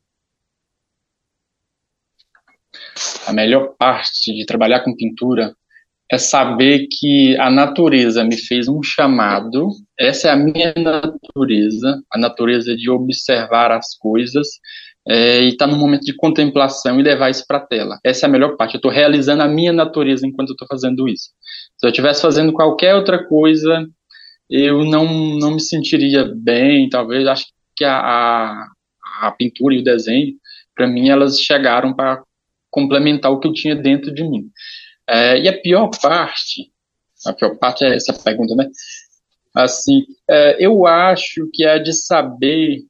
A 3.26 3.32
melhor 3.32 3.74
parte 3.78 4.32
de 4.34 4.44
trabalhar 4.44 4.80
com 4.80 4.94
pintura 4.94 5.54
é 6.10 6.18
saber 6.18 6.88
que 6.90 7.36
a 7.38 7.50
natureza 7.50 8.22
me 8.22 8.36
fez 8.36 8.68
um 8.68 8.82
chamado, 8.82 9.68
essa 9.98 10.28
é 10.28 10.30
a 10.30 10.36
minha 10.36 10.74
natureza, 10.76 12.02
a 12.12 12.18
natureza 12.18 12.76
de 12.76 12.90
observar 12.90 13.72
as 13.72 13.96
coisas 13.96 14.46
é, 15.08 15.40
e 15.40 15.48
estar 15.48 15.66
tá 15.66 15.74
momento 15.74 16.02
de 16.02 16.14
contemplação 16.14 17.00
e 17.00 17.02
levar 17.02 17.30
isso 17.30 17.44
para 17.46 17.58
a 17.58 17.66
tela. 17.66 17.98
Essa 18.04 18.26
é 18.26 18.28
a 18.28 18.30
melhor 18.30 18.56
parte. 18.56 18.74
Eu 18.74 18.78
estou 18.78 18.90
realizando 18.90 19.42
a 19.42 19.48
minha 19.48 19.72
natureza 19.72 20.26
enquanto 20.26 20.50
eu 20.50 20.54
estou 20.54 20.68
fazendo 20.68 21.08
isso. 21.08 21.30
Se 21.78 21.86
eu 21.86 21.90
estivesse 21.90 22.20
fazendo 22.20 22.52
qualquer 22.52 22.94
outra 22.94 23.26
coisa, 23.26 23.86
eu 24.52 24.84
não, 24.84 25.06
não 25.38 25.52
me 25.52 25.60
sentiria 25.60 26.30
bem. 26.36 26.90
Talvez 26.90 27.26
acho 27.26 27.46
que 27.74 27.84
a, 27.84 27.98
a, 27.98 28.72
a 29.22 29.30
pintura 29.32 29.74
e 29.74 29.78
o 29.78 29.84
desenho, 29.84 30.34
para 30.74 30.86
mim, 30.86 31.08
elas 31.08 31.40
chegaram 31.40 31.94
para 31.94 32.22
complementar 32.70 33.32
o 33.32 33.40
que 33.40 33.48
eu 33.48 33.54
tinha 33.54 33.74
dentro 33.74 34.12
de 34.12 34.22
mim. 34.22 34.50
É, 35.08 35.40
e 35.40 35.48
a 35.48 35.58
pior 35.58 35.90
parte, 36.00 36.70
a 37.26 37.32
pior 37.32 37.56
parte 37.56 37.82
é 37.82 37.96
essa 37.96 38.12
pergunta, 38.12 38.54
né? 38.54 38.68
Assim, 39.54 40.04
é, 40.28 40.56
eu 40.64 40.86
acho 40.86 41.48
que 41.52 41.64
é 41.64 41.78
de 41.78 41.94
saber 41.94 42.82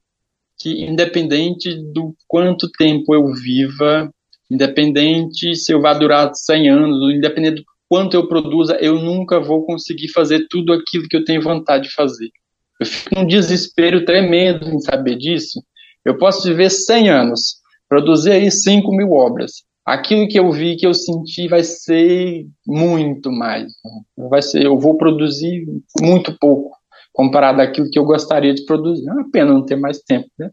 que 0.59 0.83
independente 0.83 1.75
do 1.93 2.13
quanto 2.27 2.69
tempo 2.71 3.13
eu 3.15 3.33
viva, 3.33 4.09
independente 4.51 5.55
se 5.55 5.73
eu 5.73 5.81
vá 5.81 5.93
durar 5.93 6.33
100 6.33 6.69
anos, 6.69 7.13
independente 7.13 7.55
do 7.55 7.65
quanto 7.93 8.15
eu 8.15 8.27
produza, 8.27 8.75
eu 8.81 8.99
nunca 8.99 9.39
vou 9.39 9.63
conseguir 9.67 10.07
fazer 10.07 10.47
tudo 10.49 10.73
aquilo 10.73 11.07
que 11.07 11.15
eu 11.15 11.23
tenho 11.23 11.43
vontade 11.43 11.89
de 11.89 11.93
fazer. 11.93 12.31
Eu 12.79 12.87
fico 12.87 13.13
num 13.13 13.27
desespero 13.27 14.03
tremendo 14.03 14.67
em 14.67 14.79
saber 14.79 15.15
disso. 15.15 15.63
Eu 16.03 16.17
posso 16.17 16.41
viver 16.47 16.71
100 16.71 17.11
anos, 17.11 17.57
produzir 17.87 18.31
aí 18.31 18.49
5 18.49 18.91
mil 18.95 19.11
obras, 19.11 19.61
aquilo 19.85 20.27
que 20.27 20.39
eu 20.39 20.51
vi, 20.51 20.75
que 20.75 20.87
eu 20.87 20.93
senti, 20.95 21.47
vai 21.47 21.63
ser 21.63 22.47
muito 22.65 23.31
mais. 23.31 23.71
Vai 24.17 24.41
ser, 24.41 24.65
eu 24.65 24.79
vou 24.79 24.97
produzir 24.97 25.63
muito 26.01 26.35
pouco 26.39 26.75
comparado 27.13 27.61
àquilo 27.61 27.91
que 27.91 27.99
eu 27.99 28.05
gostaria 28.05 28.55
de 28.55 28.65
produzir. 28.65 29.07
É 29.07 29.13
uma 29.13 29.29
pena 29.29 29.53
não 29.53 29.63
ter 29.63 29.75
mais 29.75 29.99
tempo, 29.99 30.31
né? 30.39 30.49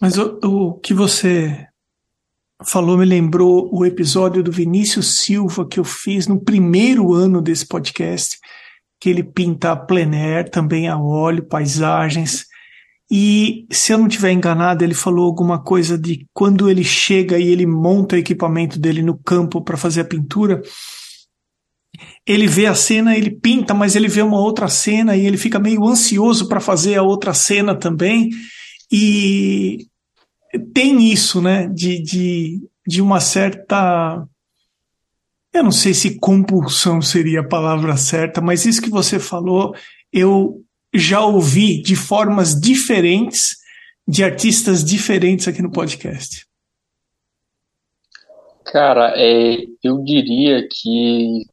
Mas 0.00 0.18
o, 0.18 0.40
o 0.42 0.74
que 0.74 0.92
você 0.92 1.67
falou 2.64 2.98
me 2.98 3.04
lembrou 3.04 3.68
o 3.72 3.84
episódio 3.86 4.42
do 4.42 4.50
Vinícius 4.50 5.18
Silva 5.18 5.66
que 5.66 5.78
eu 5.78 5.84
fiz 5.84 6.26
no 6.26 6.40
primeiro 6.40 7.12
ano 7.12 7.40
desse 7.40 7.66
podcast, 7.66 8.36
que 9.00 9.08
ele 9.08 9.22
pinta 9.22 9.72
a 9.72 9.76
plein 9.76 10.14
air, 10.14 10.50
também 10.50 10.88
a 10.88 10.98
óleo, 10.98 11.46
paisagens. 11.46 12.46
E 13.10 13.66
se 13.70 13.92
eu 13.92 13.98
não 13.98 14.08
tiver 14.08 14.32
enganado, 14.32 14.84
ele 14.84 14.94
falou 14.94 15.24
alguma 15.24 15.62
coisa 15.62 15.96
de 15.96 16.26
quando 16.34 16.68
ele 16.68 16.84
chega 16.84 17.38
e 17.38 17.48
ele 17.48 17.64
monta 17.64 18.16
o 18.16 18.18
equipamento 18.18 18.78
dele 18.78 19.02
no 19.02 19.16
campo 19.16 19.62
para 19.62 19.76
fazer 19.76 20.02
a 20.02 20.04
pintura, 20.04 20.60
ele 22.26 22.46
vê 22.46 22.66
a 22.66 22.74
cena, 22.74 23.16
ele 23.16 23.30
pinta, 23.30 23.72
mas 23.72 23.96
ele 23.96 24.08
vê 24.08 24.20
uma 24.20 24.38
outra 24.38 24.68
cena 24.68 25.16
e 25.16 25.26
ele 25.26 25.38
fica 25.38 25.58
meio 25.58 25.86
ansioso 25.86 26.48
para 26.48 26.60
fazer 26.60 26.96
a 26.96 27.02
outra 27.02 27.32
cena 27.32 27.74
também. 27.74 28.30
E 28.92 29.86
tem 30.72 31.10
isso, 31.10 31.40
né, 31.40 31.68
de, 31.68 32.02
de, 32.02 32.68
de 32.86 33.02
uma 33.02 33.20
certa. 33.20 34.26
Eu 35.52 35.64
não 35.64 35.72
sei 35.72 35.94
se 35.94 36.18
compulsão 36.18 37.00
seria 37.00 37.40
a 37.40 37.48
palavra 37.48 37.96
certa, 37.96 38.40
mas 38.40 38.64
isso 38.64 38.82
que 38.82 38.90
você 38.90 39.18
falou, 39.18 39.74
eu 40.12 40.62
já 40.94 41.24
ouvi 41.24 41.82
de 41.82 41.96
formas 41.96 42.58
diferentes, 42.58 43.56
de 44.06 44.24
artistas 44.24 44.84
diferentes 44.84 45.48
aqui 45.48 45.62
no 45.62 45.70
podcast. 45.70 46.46
Cara, 48.64 49.14
é, 49.16 49.56
eu 49.82 50.02
diria 50.04 50.66
que 50.68 51.44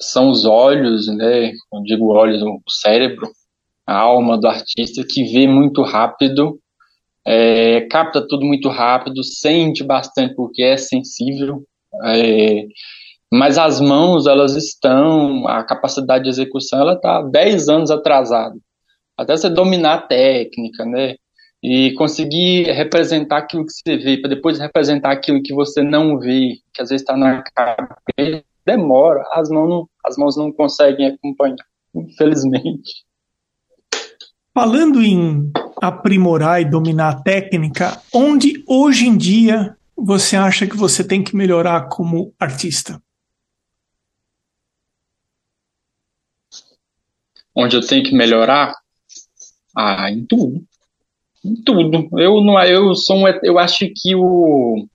são 0.00 0.30
os 0.30 0.44
olhos, 0.44 1.06
né? 1.06 1.50
Eu 1.50 1.82
digo 1.84 2.12
olhos, 2.12 2.42
o 2.42 2.60
cérebro, 2.68 3.30
a 3.86 3.96
alma 3.96 4.38
do 4.38 4.46
artista 4.46 5.04
que 5.08 5.24
vê 5.24 5.46
muito 5.46 5.82
rápido, 5.82 6.58
é, 7.26 7.82
capta 7.82 8.26
tudo 8.26 8.44
muito 8.44 8.68
rápido, 8.68 9.22
sente 9.24 9.82
bastante 9.82 10.34
porque 10.34 10.62
é 10.62 10.76
sensível, 10.76 11.64
é, 12.04 12.66
mas 13.32 13.58
as 13.58 13.80
mãos 13.80 14.26
elas 14.26 14.54
estão, 14.56 15.46
a 15.48 15.64
capacidade 15.64 16.24
de 16.24 16.30
execução 16.30 16.80
ela 16.80 16.94
está 16.94 17.22
10 17.22 17.68
anos 17.68 17.90
atrasada. 17.90 18.56
Até 19.16 19.36
você 19.36 19.48
dominar 19.48 19.94
a 19.94 20.02
técnica, 20.02 20.84
né? 20.84 21.16
E 21.62 21.92
conseguir 21.94 22.64
representar 22.72 23.38
aquilo 23.38 23.64
que 23.64 23.72
você 23.72 23.96
vê, 23.96 24.18
para 24.18 24.30
depois 24.30 24.58
representar 24.58 25.12
aquilo 25.12 25.42
que 25.42 25.54
você 25.54 25.82
não 25.82 26.18
vê, 26.18 26.58
que 26.74 26.82
às 26.82 26.90
vezes 26.90 27.02
está 27.02 27.16
na 27.16 27.42
cabeça 27.42 28.44
demora, 28.64 29.24
as 29.32 29.48
mãos 29.50 29.68
não, 29.68 29.88
as 30.04 30.16
mãos 30.16 30.36
não 30.36 30.52
conseguem 30.52 31.06
acompanhar, 31.06 31.66
infelizmente. 31.94 33.04
Falando 34.54 35.02
em 35.02 35.50
aprimorar 35.82 36.62
e 36.62 36.64
dominar 36.64 37.08
a 37.08 37.20
técnica, 37.20 38.00
onde 38.14 38.62
hoje 38.68 39.08
em 39.08 39.16
dia 39.16 39.76
você 39.96 40.36
acha 40.36 40.64
que 40.64 40.76
você 40.76 41.02
tem 41.02 41.24
que 41.24 41.34
melhorar 41.34 41.88
como 41.88 42.32
artista? 42.38 43.02
Onde 47.52 47.74
eu 47.74 47.84
tenho 47.84 48.04
que 48.04 48.14
melhorar? 48.14 48.76
Ah, 49.76 50.08
em 50.08 50.24
tudo. 50.24 50.64
Em 51.44 51.56
tudo. 51.56 52.08
Eu 52.16 52.40
não, 52.40 52.56
eu 52.62 52.94
sou 52.94 53.16
um, 53.16 53.28
eu 53.42 53.58
acho 53.58 53.88
que 53.92 54.14
o 54.14 54.86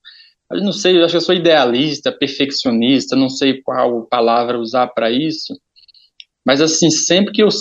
eu 0.51 0.63
não 0.63 0.71
sei, 0.71 0.97
eu 0.97 1.03
acho 1.03 1.11
que 1.11 1.17
eu 1.17 1.21
sou 1.21 1.35
idealista, 1.35 2.13
perfeccionista, 2.13 3.13
não 3.13 3.29
sei 3.29 3.61
qual 3.61 4.05
palavra 4.05 4.57
usar 4.57 4.87
para 4.87 5.11
isso, 5.11 5.53
mas 6.45 6.61
assim, 6.61 6.89
sempre 6.89 7.33
que 7.33 7.43
eu 7.43 7.51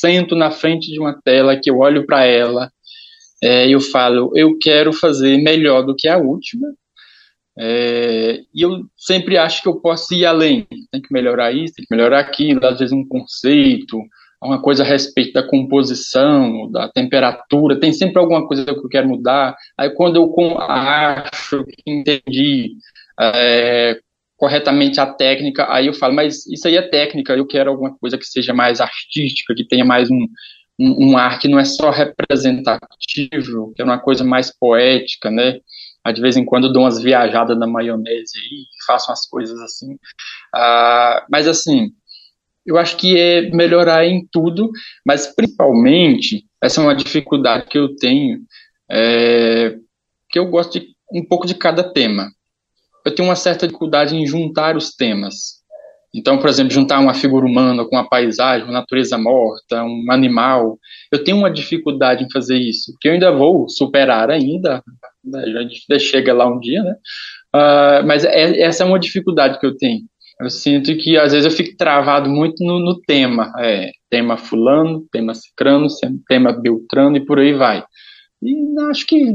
sento 0.00 0.34
na 0.34 0.50
frente 0.50 0.90
de 0.90 1.00
uma 1.00 1.18
tela, 1.22 1.56
que 1.56 1.70
eu 1.70 1.78
olho 1.78 2.06
para 2.06 2.24
ela, 2.24 2.70
é, 3.42 3.68
eu 3.68 3.80
falo, 3.80 4.32
eu 4.34 4.58
quero 4.58 4.92
fazer 4.92 5.38
melhor 5.38 5.82
do 5.82 5.94
que 5.94 6.08
a 6.08 6.18
última, 6.18 6.66
é, 7.60 8.40
e 8.54 8.62
eu 8.62 8.84
sempre 8.96 9.36
acho 9.36 9.62
que 9.62 9.68
eu 9.68 9.80
posso 9.80 10.14
ir 10.14 10.24
além, 10.24 10.66
tem 10.92 11.02
que 11.02 11.12
melhorar 11.12 11.52
isso, 11.52 11.74
tem 11.74 11.84
que 11.84 11.94
melhorar 11.94 12.20
aquilo, 12.20 12.64
às 12.64 12.78
vezes 12.78 12.92
um 12.92 13.06
conceito, 13.06 13.98
uma 14.40 14.62
coisa 14.62 14.84
a 14.84 14.86
respeito 14.86 15.32
da 15.32 15.42
composição, 15.42 16.70
da 16.70 16.88
temperatura, 16.88 17.78
tem 17.80 17.92
sempre 17.92 18.20
alguma 18.20 18.46
coisa 18.46 18.64
que 18.64 18.70
eu 18.70 18.88
quero 18.88 19.08
mudar. 19.08 19.56
Aí 19.76 19.90
quando 19.90 20.16
eu 20.16 20.32
acho 20.60 21.64
que 21.64 21.82
entendi 21.90 22.76
é, 23.20 23.98
corretamente 24.38 25.00
a 25.00 25.06
técnica, 25.06 25.66
aí 25.68 25.88
eu 25.88 25.92
falo, 25.92 26.14
mas 26.14 26.46
isso 26.46 26.68
aí 26.68 26.76
é 26.76 26.82
técnica, 26.82 27.34
eu 27.34 27.44
quero 27.44 27.70
alguma 27.70 27.98
coisa 27.98 28.16
que 28.16 28.24
seja 28.24 28.54
mais 28.54 28.80
artística, 28.80 29.52
que 29.52 29.66
tenha 29.66 29.84
mais 29.84 30.08
um, 30.08 30.26
um, 30.78 31.10
um 31.10 31.18
ar 31.18 31.40
que 31.40 31.48
não 31.48 31.58
é 31.58 31.64
só 31.64 31.90
representativo, 31.90 33.72
que 33.74 33.82
é 33.82 33.84
uma 33.84 33.98
coisa 33.98 34.22
mais 34.22 34.56
poética, 34.56 35.28
né? 35.28 35.58
Aí, 36.04 36.12
de 36.14 36.20
vez 36.20 36.36
em 36.36 36.44
quando 36.44 36.72
dou 36.72 36.84
umas 36.84 37.02
viajadas 37.02 37.58
na 37.58 37.66
maionese 37.66 38.38
e 38.38 38.64
faço 38.86 39.10
umas 39.10 39.26
coisas 39.26 39.58
assim. 39.60 39.94
Uh, 40.54 41.26
mas 41.28 41.48
assim, 41.48 41.90
eu 42.64 42.78
acho 42.78 42.96
que 42.96 43.18
é 43.18 43.50
melhorar 43.50 44.06
em 44.06 44.24
tudo, 44.30 44.70
mas 45.04 45.26
principalmente, 45.34 46.44
essa 46.62 46.80
é 46.80 46.84
uma 46.84 46.94
dificuldade 46.94 47.66
que 47.66 47.76
eu 47.76 47.96
tenho, 47.96 48.38
é, 48.88 49.74
que 50.30 50.38
eu 50.38 50.46
gosto 50.46 50.78
de 50.78 50.86
um 51.12 51.26
pouco 51.26 51.44
de 51.44 51.56
cada 51.56 51.82
tema. 51.82 52.30
Eu 53.04 53.14
tenho 53.14 53.28
uma 53.28 53.36
certa 53.36 53.66
dificuldade 53.66 54.16
em 54.16 54.26
juntar 54.26 54.76
os 54.76 54.94
temas. 54.94 55.58
Então, 56.14 56.38
por 56.38 56.48
exemplo, 56.48 56.72
juntar 56.72 56.98
uma 57.00 57.14
figura 57.14 57.46
humana 57.46 57.84
com 57.84 57.94
uma 57.94 58.08
paisagem, 58.08 58.64
uma 58.64 58.72
natureza 58.72 59.18
morta, 59.18 59.84
um 59.84 60.06
animal. 60.10 60.78
Eu 61.12 61.22
tenho 61.22 61.36
uma 61.36 61.50
dificuldade 61.50 62.24
em 62.24 62.30
fazer 62.30 62.56
isso, 62.56 62.94
que 63.00 63.08
eu 63.08 63.12
ainda 63.12 63.30
vou 63.30 63.68
superar 63.68 64.30
ainda. 64.30 64.82
Né, 65.22 65.42
a 65.42 65.62
gente 65.62 65.98
chega 65.98 66.32
lá 66.32 66.46
um 66.46 66.58
dia, 66.58 66.82
né? 66.82 66.94
Uh, 67.54 68.06
mas 68.06 68.24
é, 68.24 68.60
essa 68.60 68.84
é 68.84 68.86
uma 68.86 68.98
dificuldade 68.98 69.58
que 69.60 69.66
eu 69.66 69.76
tenho. 69.76 70.00
Eu 70.40 70.48
sinto 70.50 70.96
que 70.96 71.16
às 71.18 71.32
vezes 71.32 71.44
eu 71.44 71.50
fico 71.50 71.76
travado 71.76 72.30
muito 72.30 72.64
no, 72.64 72.78
no 72.78 73.00
tema. 73.00 73.52
É, 73.58 73.90
tema 74.08 74.36
fulano, 74.36 75.06
tema 75.12 75.34
cicrano, 75.34 75.86
tema 76.26 76.52
beltrano 76.52 77.16
e 77.16 77.24
por 77.24 77.38
aí 77.38 77.52
vai. 77.52 77.84
E 78.42 78.80
acho 78.90 79.06
que 79.06 79.34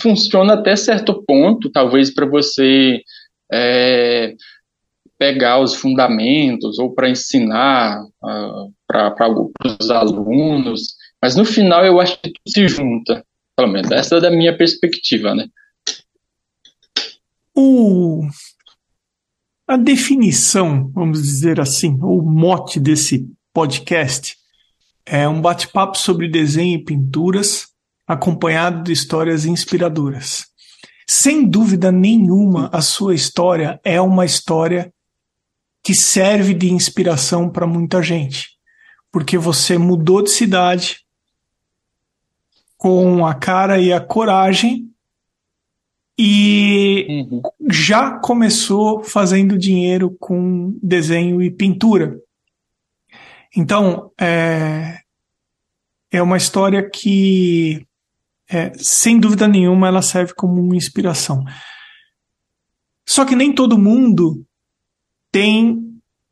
funciona 0.00 0.54
até 0.54 0.74
certo 0.76 1.22
ponto, 1.24 1.70
talvez 1.70 2.12
para 2.12 2.26
você 2.26 3.02
é, 3.52 4.34
pegar 5.18 5.60
os 5.60 5.74
fundamentos 5.74 6.78
ou 6.78 6.94
para 6.94 7.10
ensinar 7.10 8.02
uh, 8.02 8.72
para 8.86 9.14
os 9.64 9.90
alunos, 9.90 10.94
mas 11.22 11.36
no 11.36 11.44
final 11.44 11.84
eu 11.84 12.00
acho 12.00 12.18
que 12.20 12.32
tudo 12.32 12.48
se 12.48 12.66
junta, 12.68 13.24
pelo 13.56 13.70
menos 13.70 13.90
essa 13.90 14.16
é 14.16 14.20
da 14.20 14.30
minha 14.30 14.56
perspectiva, 14.56 15.34
né? 15.34 15.46
O 17.54 18.22
a 19.68 19.76
definição, 19.76 20.90
vamos 20.92 21.22
dizer 21.22 21.60
assim, 21.60 21.96
o 22.02 22.22
mote 22.22 22.80
desse 22.80 23.30
podcast 23.52 24.36
é 25.06 25.28
um 25.28 25.40
bate-papo 25.40 25.96
sobre 25.96 26.28
desenho 26.28 26.78
e 26.78 26.84
pinturas, 26.84 27.68
acompanhado 28.12 28.82
de 28.82 28.92
histórias 28.92 29.44
inspiradoras. 29.44 30.46
Sem 31.06 31.48
dúvida 31.48 31.92
nenhuma, 31.92 32.68
a 32.72 32.80
sua 32.80 33.14
história 33.14 33.80
é 33.84 34.00
uma 34.00 34.24
história 34.24 34.92
que 35.80 35.94
serve 35.94 36.52
de 36.52 36.72
inspiração 36.72 37.48
para 37.48 37.68
muita 37.68 38.02
gente, 38.02 38.48
porque 39.12 39.38
você 39.38 39.78
mudou 39.78 40.22
de 40.22 40.30
cidade 40.30 41.04
com 42.76 43.24
a 43.24 43.32
cara 43.32 43.78
e 43.78 43.92
a 43.92 44.00
coragem 44.00 44.90
e 46.18 47.06
uhum. 47.30 47.42
já 47.70 48.18
começou 48.18 49.04
fazendo 49.04 49.56
dinheiro 49.56 50.16
com 50.18 50.76
desenho 50.82 51.40
e 51.40 51.48
pintura. 51.48 52.18
Então, 53.56 54.10
é, 54.20 54.98
é 56.10 56.20
uma 56.20 56.36
história 56.36 56.90
que, 56.90 57.86
é, 58.50 58.72
sem 58.76 59.18
dúvida 59.18 59.46
nenhuma, 59.46 59.88
ela 59.88 60.02
serve 60.02 60.34
como 60.34 60.60
uma 60.60 60.76
inspiração. 60.76 61.44
Só 63.08 63.24
que 63.24 63.36
nem 63.36 63.52
todo 63.52 63.78
mundo 63.78 64.44
tem 65.30 65.78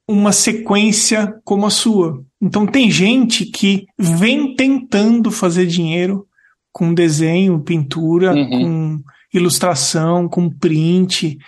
uma 0.07 0.33
sequência 0.33 1.35
como 1.45 1.67
a 1.67 1.71
sua. 1.71 2.25
Então, 2.41 2.67
tem 2.67 2.91
gente 2.91 3.47
que 3.47 3.87
vem 3.99 4.55
tentando 4.57 5.31
fazer 5.31 5.67
dinheiro 5.67 6.27
com 6.73 6.95
desenho, 6.95 7.61
pintura, 7.61 8.35
uhum. 8.35 8.49
com 8.49 9.03
ilustração, 9.33 10.29
com 10.29 10.51
print, 10.51 11.39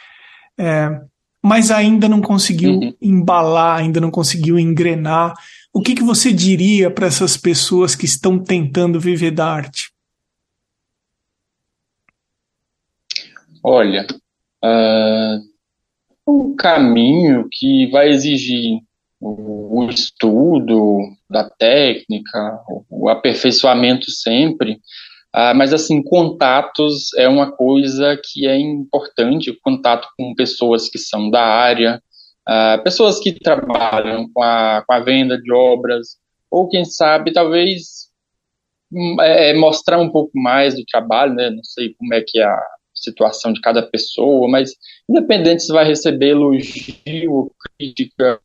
é, 0.58 0.90
mas 1.42 1.70
ainda 1.70 2.08
não 2.08 2.20
conseguiu 2.20 2.72
uhum. 2.72 2.94
embalar, 3.00 3.78
ainda 3.78 4.00
não 4.00 4.10
conseguiu 4.10 4.58
engrenar. 4.58 5.34
O 5.72 5.80
que, 5.80 5.94
que 5.94 6.02
você 6.02 6.32
diria 6.32 6.90
para 6.90 7.06
essas 7.06 7.36
pessoas 7.36 7.94
que 7.94 8.04
estão 8.04 8.38
tentando 8.38 9.00
viver 9.00 9.30
da 9.30 9.46
arte? 9.46 9.90
Olha, 13.62 14.06
uh, 14.64 15.40
um 16.26 16.56
caminho 16.56 17.46
que 17.50 17.90
vai 17.90 18.08
exigir 18.08 18.80
o, 19.20 19.86
estudo 19.90 21.00
da 21.28 21.48
técnica, 21.48 22.62
o, 22.68 22.84
o 22.88 23.08
aperfeiçoamento 23.08 24.10
sempre, 24.10 24.72
uh, 25.34 25.54
mas 25.54 25.74
assim, 25.74 26.02
contatos 26.02 27.12
é 27.14 27.28
uma 27.28 27.52
coisa 27.52 28.18
que 28.22 28.46
é 28.46 28.58
importante, 28.58 29.58
contato 29.62 30.08
com 30.16 30.34
pessoas 30.34 30.88
que 30.88 30.98
são 30.98 31.30
da 31.30 31.44
área, 31.44 32.02
uh, 32.48 32.82
pessoas 32.82 33.20
que 33.20 33.32
trabalham 33.32 34.30
com 34.32 34.42
a, 34.42 34.82
com 34.86 34.92
a 34.92 35.00
venda 35.00 35.38
de 35.38 35.52
obras, 35.52 36.16
ou 36.50 36.68
quem 36.68 36.84
sabe, 36.84 37.32
talvez 37.32 38.08
hum, 38.90 39.16
é, 39.20 39.52
mostrar 39.54 39.98
um 39.98 40.10
pouco 40.10 40.32
mais 40.34 40.74
do 40.74 40.84
trabalho, 40.84 41.34
né? 41.34 41.50
Não 41.50 41.62
sei 41.62 41.94
como 41.94 42.12
é 42.14 42.22
que 42.26 42.40
é 42.40 42.44
a 42.44 42.60
situação 43.00 43.52
de 43.52 43.60
cada 43.60 43.82
pessoa, 43.82 44.48
mas 44.48 44.72
independente 45.08 45.62
se 45.62 45.72
vai 45.72 45.84
receber 45.84 46.30
elogio 46.30 47.32
ou 47.32 47.52
crítica, 47.78 48.40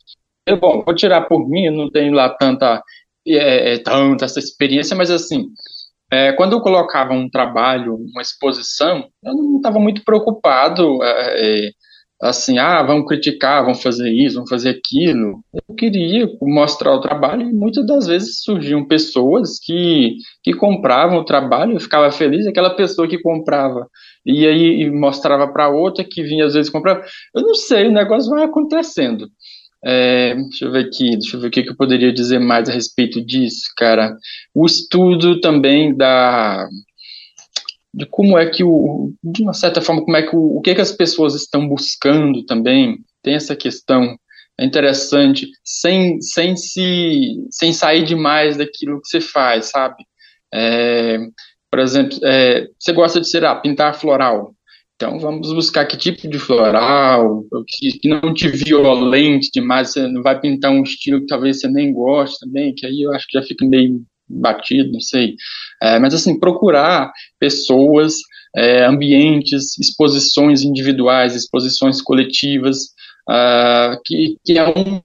eu, 0.47 0.59
bom, 0.59 0.83
vou 0.83 0.95
tirar 0.95 1.21
por 1.21 1.47
mim, 1.47 1.69
não 1.69 1.89
tenho 1.89 2.13
lá 2.13 2.29
tanta, 2.29 2.81
é, 3.27 3.73
é, 3.73 3.77
tanta 3.79 4.25
essa 4.25 4.39
experiência, 4.39 4.95
mas 4.95 5.09
assim, 5.09 5.47
é, 6.11 6.33
quando 6.33 6.53
eu 6.53 6.61
colocava 6.61 7.13
um 7.13 7.29
trabalho, 7.29 7.95
uma 7.95 8.21
exposição, 8.21 9.09
eu 9.23 9.33
não 9.33 9.57
estava 9.57 9.79
muito 9.79 10.03
preocupado 10.03 11.03
é, 11.03 11.67
é 11.67 11.71
assim, 12.21 12.57
ah, 12.57 12.81
vamos 12.81 13.07
criticar, 13.07 13.63
vamos 13.63 13.81
fazer 13.81 14.09
isso, 14.09 14.35
vamos 14.35 14.49
fazer 14.49 14.69
aquilo. 14.69 15.41
Eu 15.53 15.75
queria 15.75 16.27
mostrar 16.41 16.93
o 16.93 17.01
trabalho 17.01 17.49
e 17.49 17.53
muitas 17.53 17.85
das 17.85 18.07
vezes 18.07 18.41
surgiam 18.41 18.87
pessoas 18.87 19.59
que, 19.59 20.15
que 20.43 20.53
compravam 20.53 21.19
o 21.19 21.25
trabalho, 21.25 21.73
eu 21.73 21.79
ficava 21.79 22.11
feliz, 22.11 22.47
aquela 22.47 22.75
pessoa 22.75 23.07
que 23.07 23.21
comprava 23.21 23.87
e 24.25 24.47
aí 24.47 24.89
mostrava 24.89 25.47
para 25.51 25.69
outra 25.69 26.03
que 26.03 26.23
vinha 26.23 26.45
às 26.45 26.53
vezes 26.53 26.71
comprar. 26.71 27.03
Eu 27.33 27.43
não 27.43 27.53
sei, 27.53 27.87
o 27.87 27.91
negócio 27.91 28.29
vai 28.29 28.43
acontecendo. 28.43 29.27
É, 29.87 30.33
deixa 30.33 30.65
eu 30.65 30.71
ver 30.71 30.85
aqui, 30.85 31.11
deixa 31.11 31.37
eu 31.37 31.41
ver 31.41 31.47
o 31.47 31.51
que 31.51 31.69
eu 31.69 31.75
poderia 31.75 32.11
dizer 32.11 32.39
mais 32.39 32.67
a 32.67 32.73
respeito 32.73 33.23
disso, 33.23 33.65
cara. 33.77 34.17
O 34.53 34.65
estudo 34.65 35.39
também 35.39 35.95
da 35.95 36.67
de 37.95 38.05
como 38.05 38.37
é 38.37 38.45
que 38.45 38.61
o, 38.63 39.13
de 39.23 39.41
uma 39.41 39.53
certa 39.53 39.81
forma, 39.81 40.03
como 40.03 40.17
é 40.17 40.21
que 40.21 40.35
o, 40.35 40.57
o 40.57 40.61
que, 40.61 40.75
que 40.75 40.81
as 40.81 40.91
pessoas 40.91 41.33
estão 41.33 41.67
buscando 41.67 42.45
também, 42.45 42.97
tem 43.23 43.35
essa 43.35 43.55
questão, 43.55 44.17
é 44.59 44.65
interessante, 44.65 45.49
sem, 45.63 46.19
sem 46.21 46.57
se, 46.57 47.45
sem 47.49 47.71
sair 47.71 48.03
demais 48.03 48.57
daquilo 48.57 49.01
que 49.01 49.07
você 49.07 49.21
faz, 49.21 49.67
sabe? 49.67 50.03
É, 50.53 51.19
por 51.71 51.79
exemplo, 51.79 52.19
é, 52.23 52.67
você 52.77 52.91
gosta 52.91 53.21
de, 53.21 53.29
sei 53.29 53.39
lá, 53.39 53.55
pintar 53.55 53.97
floral, 53.97 54.53
então 54.95 55.17
vamos 55.17 55.53
buscar 55.53 55.85
que 55.85 55.97
tipo 55.97 56.27
de 56.27 56.37
floral, 56.39 57.45
que, 57.65 57.97
que 57.97 58.09
não 58.09 58.33
te 58.33 58.49
violente 58.49 59.49
demais, 59.53 59.91
você 59.91 60.05
não 60.07 60.21
vai 60.21 60.39
pintar 60.39 60.71
um 60.71 60.83
estilo 60.83 61.21
que 61.21 61.27
talvez 61.27 61.61
você 61.61 61.69
nem 61.69 61.93
goste 61.93 62.39
também, 62.41 62.75
que 62.75 62.85
aí 62.85 63.03
eu 63.03 63.13
acho 63.13 63.25
que 63.27 63.37
já 63.37 63.45
fica 63.45 63.65
meio 63.65 64.03
batido, 64.27 64.91
não 64.91 65.01
sei. 65.01 65.35
É, 65.81 65.99
mas, 65.99 66.13
assim, 66.13 66.39
procurar 66.39 67.11
pessoas, 67.39 68.15
é, 68.55 68.85
ambientes, 68.85 69.77
exposições 69.77 70.63
individuais, 70.63 71.35
exposições 71.35 72.01
coletivas, 72.01 72.95
uh, 73.29 73.99
que, 74.05 74.37
que 74.43 74.57
é 74.57 74.67
um, 74.67 75.01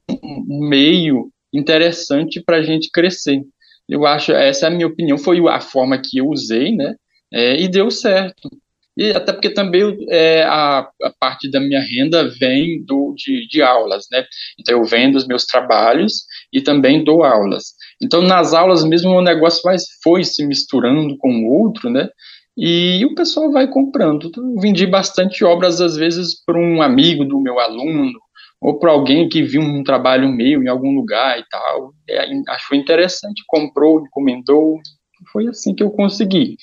meio 0.69 1.31
interessante 1.53 2.41
para 2.41 2.59
a 2.59 2.63
gente 2.63 2.91
crescer. 2.93 3.43
Eu 3.89 4.07
acho, 4.07 4.33
essa 4.33 4.67
é 4.67 4.69
a 4.69 4.73
minha 4.73 4.87
opinião, 4.87 5.19
foi 5.19 5.41
a 5.49 5.61
forma 5.61 6.01
que 6.01 6.19
eu 6.19 6.29
usei, 6.29 6.75
né? 6.75 6.95
É, 7.33 7.61
e 7.61 7.69
deu 7.69 7.91
certo. 7.91 8.49
E 8.97 9.11
até 9.11 9.33
porque 9.33 9.51
também 9.51 9.97
é, 10.11 10.43
a, 10.43 10.81
a, 10.81 11.13
parte 11.19 11.51
da 11.51 11.61
minha 11.61 11.81
renda 11.81 12.29
vem 12.29 12.85
do, 12.85 13.15
de, 13.17 13.47
de 13.49 13.63
aulas, 13.63 14.07
né? 14.11 14.25
Então 14.59 14.79
eu 14.79 14.85
vendo 14.85 15.17
os 15.17 15.27
meus 15.27 15.45
trabalhos 15.45 16.25
e 16.53 16.61
também 16.61 17.03
dou 17.03 17.25
aulas. 17.25 17.75
Então, 18.03 18.23
nas 18.23 18.55
aulas 18.55 18.83
mesmo, 18.85 19.11
o 19.11 19.23
negócio 19.23 19.61
vai, 19.63 19.77
foi 20.03 20.25
se 20.25 20.47
misturando 20.47 21.17
com 21.19 21.31
o 21.31 21.63
outro, 21.63 21.91
né? 21.91 22.09
E 22.57 23.05
o 23.05 23.15
pessoal 23.15 23.53
vai 23.53 23.69
comprando. 23.69 24.27
Então, 24.27 24.55
vendi 24.57 24.87
bastante 24.87 25.45
obras, 25.45 25.81
às 25.81 25.97
vezes, 25.97 26.43
para 26.45 26.59
um 26.59 26.81
amigo 26.81 27.25
do 27.25 27.41
meu 27.41 27.59
aluno, 27.59 28.19
ou 28.61 28.79
para 28.79 28.91
alguém 28.91 29.29
que 29.29 29.43
viu 29.43 29.61
um 29.61 29.83
trabalho 29.83 30.29
meu 30.29 30.63
em 30.63 30.69
algum 30.69 30.95
lugar 30.95 31.39
e 31.39 31.45
tal. 31.51 31.93
É, 32.09 32.27
achou 32.49 32.77
interessante, 32.77 33.43
comprou, 33.47 34.05
encomendou. 34.05 34.79
Foi 35.33 35.47
assim 35.47 35.75
que 35.75 35.83
eu 35.83 35.91
consegui. 35.91 36.57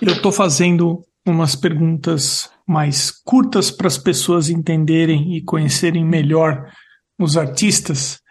Eu 0.00 0.12
estou 0.12 0.32
fazendo 0.32 1.04
umas 1.26 1.54
perguntas 1.54 2.50
mais 2.66 3.10
curtas 3.10 3.70
para 3.70 3.86
as 3.86 3.98
pessoas 3.98 4.50
entenderem 4.50 5.36
e 5.36 5.42
conhecerem 5.42 6.04
melhor 6.04 6.72
os 7.18 7.36
artistas 7.36 8.21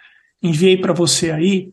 enviei 0.41 0.77
para 0.77 0.93
você 0.93 1.31
aí. 1.31 1.71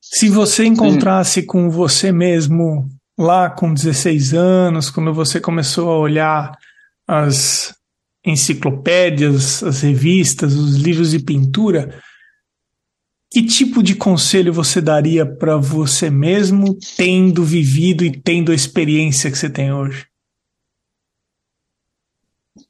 Se 0.00 0.28
você 0.28 0.64
encontrasse 0.64 1.40
Sim. 1.40 1.46
com 1.46 1.70
você 1.70 2.12
mesmo 2.12 2.88
lá 3.18 3.50
com 3.50 3.72
16 3.72 4.34
anos, 4.34 4.90
quando 4.90 5.12
você 5.12 5.40
começou 5.40 5.90
a 5.90 5.98
olhar 5.98 6.58
as 7.06 7.74
enciclopédias, 8.24 9.62
as 9.62 9.82
revistas, 9.82 10.54
os 10.54 10.76
livros 10.76 11.10
de 11.10 11.18
pintura, 11.18 12.00
que 13.32 13.42
tipo 13.44 13.82
de 13.82 13.94
conselho 13.94 14.52
você 14.52 14.80
daria 14.80 15.24
para 15.24 15.56
você 15.56 16.10
mesmo, 16.10 16.78
tendo 16.96 17.42
vivido 17.42 18.04
e 18.04 18.12
tendo 18.12 18.52
a 18.52 18.54
experiência 18.54 19.30
que 19.30 19.38
você 19.38 19.48
tem 19.48 19.72
hoje? 19.72 20.06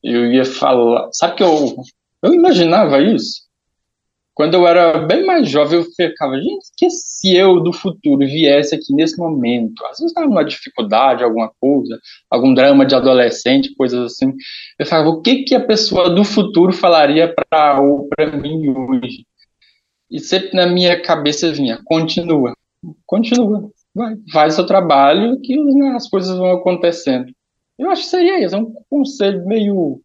Eu 0.02 0.30
ia 0.30 0.44
falar. 0.44 1.08
Sabe 1.12 1.36
que 1.36 1.42
eu, 1.42 1.76
eu 2.22 2.32
imaginava 2.32 3.00
isso? 3.00 3.42
Quando 4.34 4.54
eu 4.54 4.66
era 4.66 4.98
bem 4.98 5.26
mais 5.26 5.48
jovem, 5.48 5.78
eu 5.78 5.84
ficava, 5.84 6.40
gente, 6.40 6.66
que 6.76 6.88
se 6.88 7.36
eu 7.36 7.60
do 7.60 7.72
futuro 7.72 8.20
viesse 8.20 8.74
aqui 8.74 8.94
nesse 8.94 9.18
momento, 9.18 9.84
às 9.84 9.98
vezes 9.98 10.06
estava 10.06 10.26
numa 10.26 10.44
dificuldade, 10.44 11.22
alguma 11.22 11.50
coisa, 11.60 12.00
algum 12.30 12.54
drama 12.54 12.86
de 12.86 12.94
adolescente, 12.94 13.74
coisas 13.76 14.12
assim, 14.12 14.32
eu 14.78 14.86
falava, 14.86 15.10
o 15.10 15.20
que 15.20 15.42
que 15.44 15.54
a 15.54 15.64
pessoa 15.64 16.08
do 16.08 16.24
futuro 16.24 16.72
falaria 16.72 17.34
para 17.50 18.36
mim 18.40 18.70
hoje? 18.70 19.26
E 20.10 20.18
sempre 20.18 20.54
na 20.54 20.66
minha 20.66 21.00
cabeça 21.02 21.52
vinha, 21.52 21.78
continua, 21.84 22.54
continua, 23.04 23.70
vai, 23.94 24.16
faz 24.32 24.54
seu 24.54 24.64
trabalho 24.64 25.38
que 25.42 25.54
né, 25.56 25.90
as 25.90 26.08
coisas 26.08 26.38
vão 26.38 26.52
acontecendo. 26.52 27.30
Eu 27.78 27.90
acho 27.90 28.04
que 28.04 28.08
seria 28.08 28.42
isso, 28.42 28.54
é 28.54 28.58
um 28.58 28.72
conselho 28.88 29.46
meio 29.46 30.00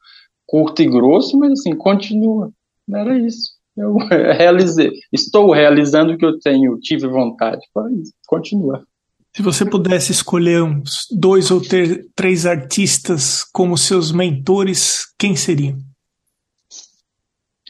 curto 0.45 0.81
e 0.81 0.85
grosso, 0.85 1.37
mas 1.39 1.53
assim, 1.53 1.73
continua, 1.75 2.51
era 2.93 3.17
isso 3.17 3.56
eu 3.77 3.95
realizei, 4.37 4.91
estou 5.13 5.51
realizando 5.51 6.13
o 6.13 6.17
que 6.17 6.25
eu 6.25 6.39
tenho, 6.39 6.79
tive 6.79 7.07
vontade. 7.07 7.61
Continua. 8.27 8.83
Se 9.35 9.43
você 9.43 9.63
pudesse 9.63 10.11
escolher 10.11 10.63
uns 10.63 11.05
dois 11.11 11.51
ou 11.51 11.61
ter, 11.61 12.07
três 12.15 12.45
artistas 12.45 13.43
como 13.43 13.77
seus 13.77 14.11
mentores, 14.11 15.05
quem 15.17 15.35
seriam? 15.35 15.77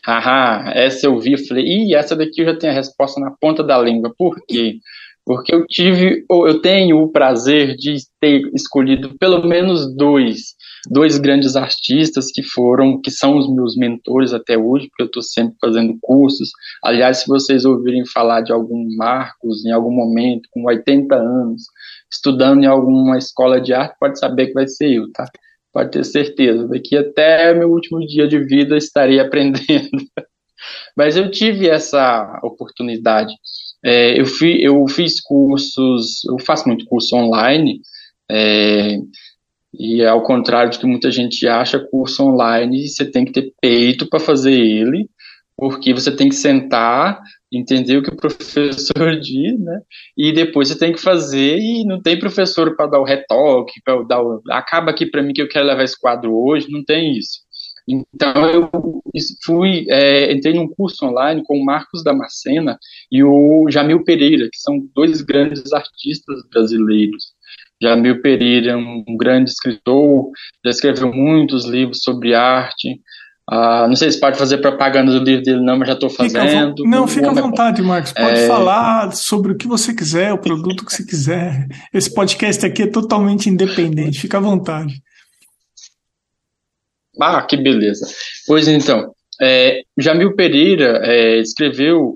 Haha, 0.06 0.72
essa 0.74 1.08
eu 1.08 1.20
vi 1.20 1.34
e 1.34 1.48
falei, 1.48 1.66
ih, 1.66 1.94
essa 1.94 2.16
daqui 2.16 2.40
eu 2.40 2.46
já 2.46 2.58
tenho 2.58 2.72
a 2.72 2.76
resposta 2.76 3.20
na 3.20 3.32
ponta 3.32 3.62
da 3.62 3.78
língua. 3.78 4.14
Por 4.18 4.40
quê? 4.48 4.80
Porque 5.26 5.54
eu 5.54 5.68
tive, 5.68 6.24
eu 6.30 6.62
tenho 6.62 7.04
o 7.04 7.12
prazer 7.12 7.76
de 7.76 7.98
ter 8.22 8.50
escolhido 8.56 9.18
pelo 9.20 9.46
menos 9.46 9.94
dois 9.94 10.56
dois 10.90 11.18
grandes 11.18 11.56
artistas 11.56 12.32
que 12.32 12.44
foram, 12.44 13.00
que 13.02 13.12
são 13.12 13.38
os 13.38 13.54
meus 13.54 13.76
mentores 13.76 14.34
até 14.34 14.58
hoje, 14.58 14.88
porque 14.88 15.04
eu 15.04 15.08
estou 15.08 15.22
sempre 15.22 15.56
fazendo 15.60 15.98
cursos. 16.02 16.50
Aliás, 16.84 17.20
se 17.20 17.28
vocês 17.28 17.66
ouvirem 17.66 18.06
falar 18.06 18.42
de 18.42 18.52
algum 18.52 18.88
Marcos 18.96 19.66
em 19.66 19.72
algum 19.72 19.92
momento, 19.92 20.48
com 20.52 20.66
80 20.66 21.16
anos, 21.16 21.64
estudando 22.12 22.64
em 22.64 22.68
alguma 22.68 23.18
escola 23.18 23.60
de 23.60 23.74
arte, 23.74 23.96
pode 24.00 24.20
saber 24.20 24.48
que 24.48 24.54
vai 24.54 24.68
ser 24.68 24.92
eu, 24.92 25.12
tá? 25.12 25.26
Pode 25.74 25.92
ter 25.92 26.04
certeza. 26.04 26.68
Daqui 26.68 26.98
até 26.98 27.54
meu 27.54 27.70
último 27.70 28.00
dia 28.00 28.28
de 28.28 28.40
vida 28.40 28.78
estarei 28.78 29.20
aprendendo. 29.22 29.90
Mas 30.96 31.16
eu 31.16 31.30
tive 31.30 31.70
essa 31.70 32.40
oportunidade. 32.44 33.34
É, 33.84 34.20
eu, 34.20 34.26
fui, 34.26 34.58
eu 34.60 34.88
fiz 34.88 35.22
cursos, 35.22 36.24
eu 36.26 36.40
faço 36.40 36.68
muito 36.68 36.86
curso 36.86 37.16
online. 37.16 37.80
É, 38.30 38.98
e 39.74 40.04
ao 40.04 40.24
contrário 40.24 40.72
do 40.72 40.80
que 40.80 40.86
muita 40.86 41.12
gente 41.12 41.48
acha, 41.48 41.80
curso 41.80 42.24
online 42.24 42.88
você 42.88 43.10
tem 43.10 43.26
que 43.26 43.32
ter 43.32 43.54
peito 43.62 44.08
para 44.10 44.20
fazer 44.20 44.54
ele, 44.54 45.10
porque 45.56 45.94
você 45.94 46.16
tem 46.16 46.30
que 46.30 46.36
sentar, 46.36 47.20
entender 47.52 47.98
o 47.98 48.04
que 48.04 48.10
o 48.10 48.16
professor 48.16 49.16
diz, 49.20 49.60
né? 49.60 49.82
E 50.18 50.32
depois 50.32 50.68
você 50.68 50.78
tem 50.78 50.94
que 50.94 51.02
fazer 51.02 51.58
e 51.60 51.84
não 51.86 52.02
tem 52.02 52.20
professor 52.20 52.76
para 52.76 52.88
dar 52.88 53.00
o 53.00 53.06
retoque, 53.06 53.82
para 53.84 54.04
dar 54.04 54.22
o, 54.22 54.42
acaba 54.50 54.92
aqui 54.92 55.06
para 55.06 55.24
mim 55.24 55.34
que 55.34 55.42
eu 55.42 55.50
quero 55.50 55.66
levar 55.66 55.84
esse 55.84 56.00
quadro 56.00 56.34
hoje, 56.34 56.68
não 56.70 56.84
tem 56.84 57.18
isso. 57.18 57.48
Então 57.88 58.46
eu 58.50 58.70
fui, 59.46 59.86
é, 59.90 60.34
entrei 60.34 60.54
num 60.54 60.68
curso 60.68 61.06
online 61.06 61.42
com 61.46 61.58
o 61.58 61.64
Marcos 61.64 62.04
Damascena 62.04 62.78
e 63.10 63.24
o 63.24 63.66
Jamil 63.70 64.04
Pereira, 64.04 64.50
que 64.52 64.60
são 64.60 64.78
dois 64.94 65.22
grandes 65.22 65.72
artistas 65.72 66.42
brasileiros. 66.50 67.37
Jamil 67.82 68.22
Pereira, 68.22 68.78
um 68.78 69.18
grande 69.18 69.50
escritor, 69.50 70.30
já 70.64 70.72
escreveu 70.72 71.12
muitos 71.14 71.66
livros 71.66 72.00
sobre 72.02 72.34
arte. 72.34 73.00
Uh, 73.50 73.88
não 73.88 73.96
sei 73.96 74.12
se 74.12 74.20
pode 74.20 74.38
fazer 74.38 74.58
propaganda 74.58 75.12
do 75.12 75.24
livro 75.24 75.44
dele, 75.44 75.62
não, 75.62 75.78
mas 75.78 75.88
já 75.88 75.94
estou 75.94 76.10
fazendo. 76.10 76.76
Fica 76.76 76.90
não, 76.90 77.08
fica 77.08 77.30
à 77.30 77.34
vontade, 77.34 77.82
Marcos. 77.82 78.12
Pode 78.12 78.40
é... 78.40 78.48
falar 78.48 79.14
sobre 79.14 79.54
o 79.54 79.58
que 79.58 79.68
você 79.68 79.94
quiser, 79.94 80.34
o 80.34 80.38
produto 80.38 80.84
que 80.84 80.92
você 80.92 81.06
quiser. 81.06 81.68
Esse 81.94 82.14
podcast 82.14 82.66
aqui 82.66 82.84
é 82.84 82.88
totalmente 82.88 83.50
independente, 83.50 84.20
fica 84.20 84.38
à 84.38 84.42
vontade. 84.42 85.02
Ah, 87.22 87.42
que 87.42 87.56
beleza. 87.56 88.06
Pois 88.46 88.68
então, 88.68 89.12
é, 89.42 89.82
Jamil 89.98 90.36
Pereira 90.36 91.00
é, 91.04 91.40
escreveu 91.40 92.16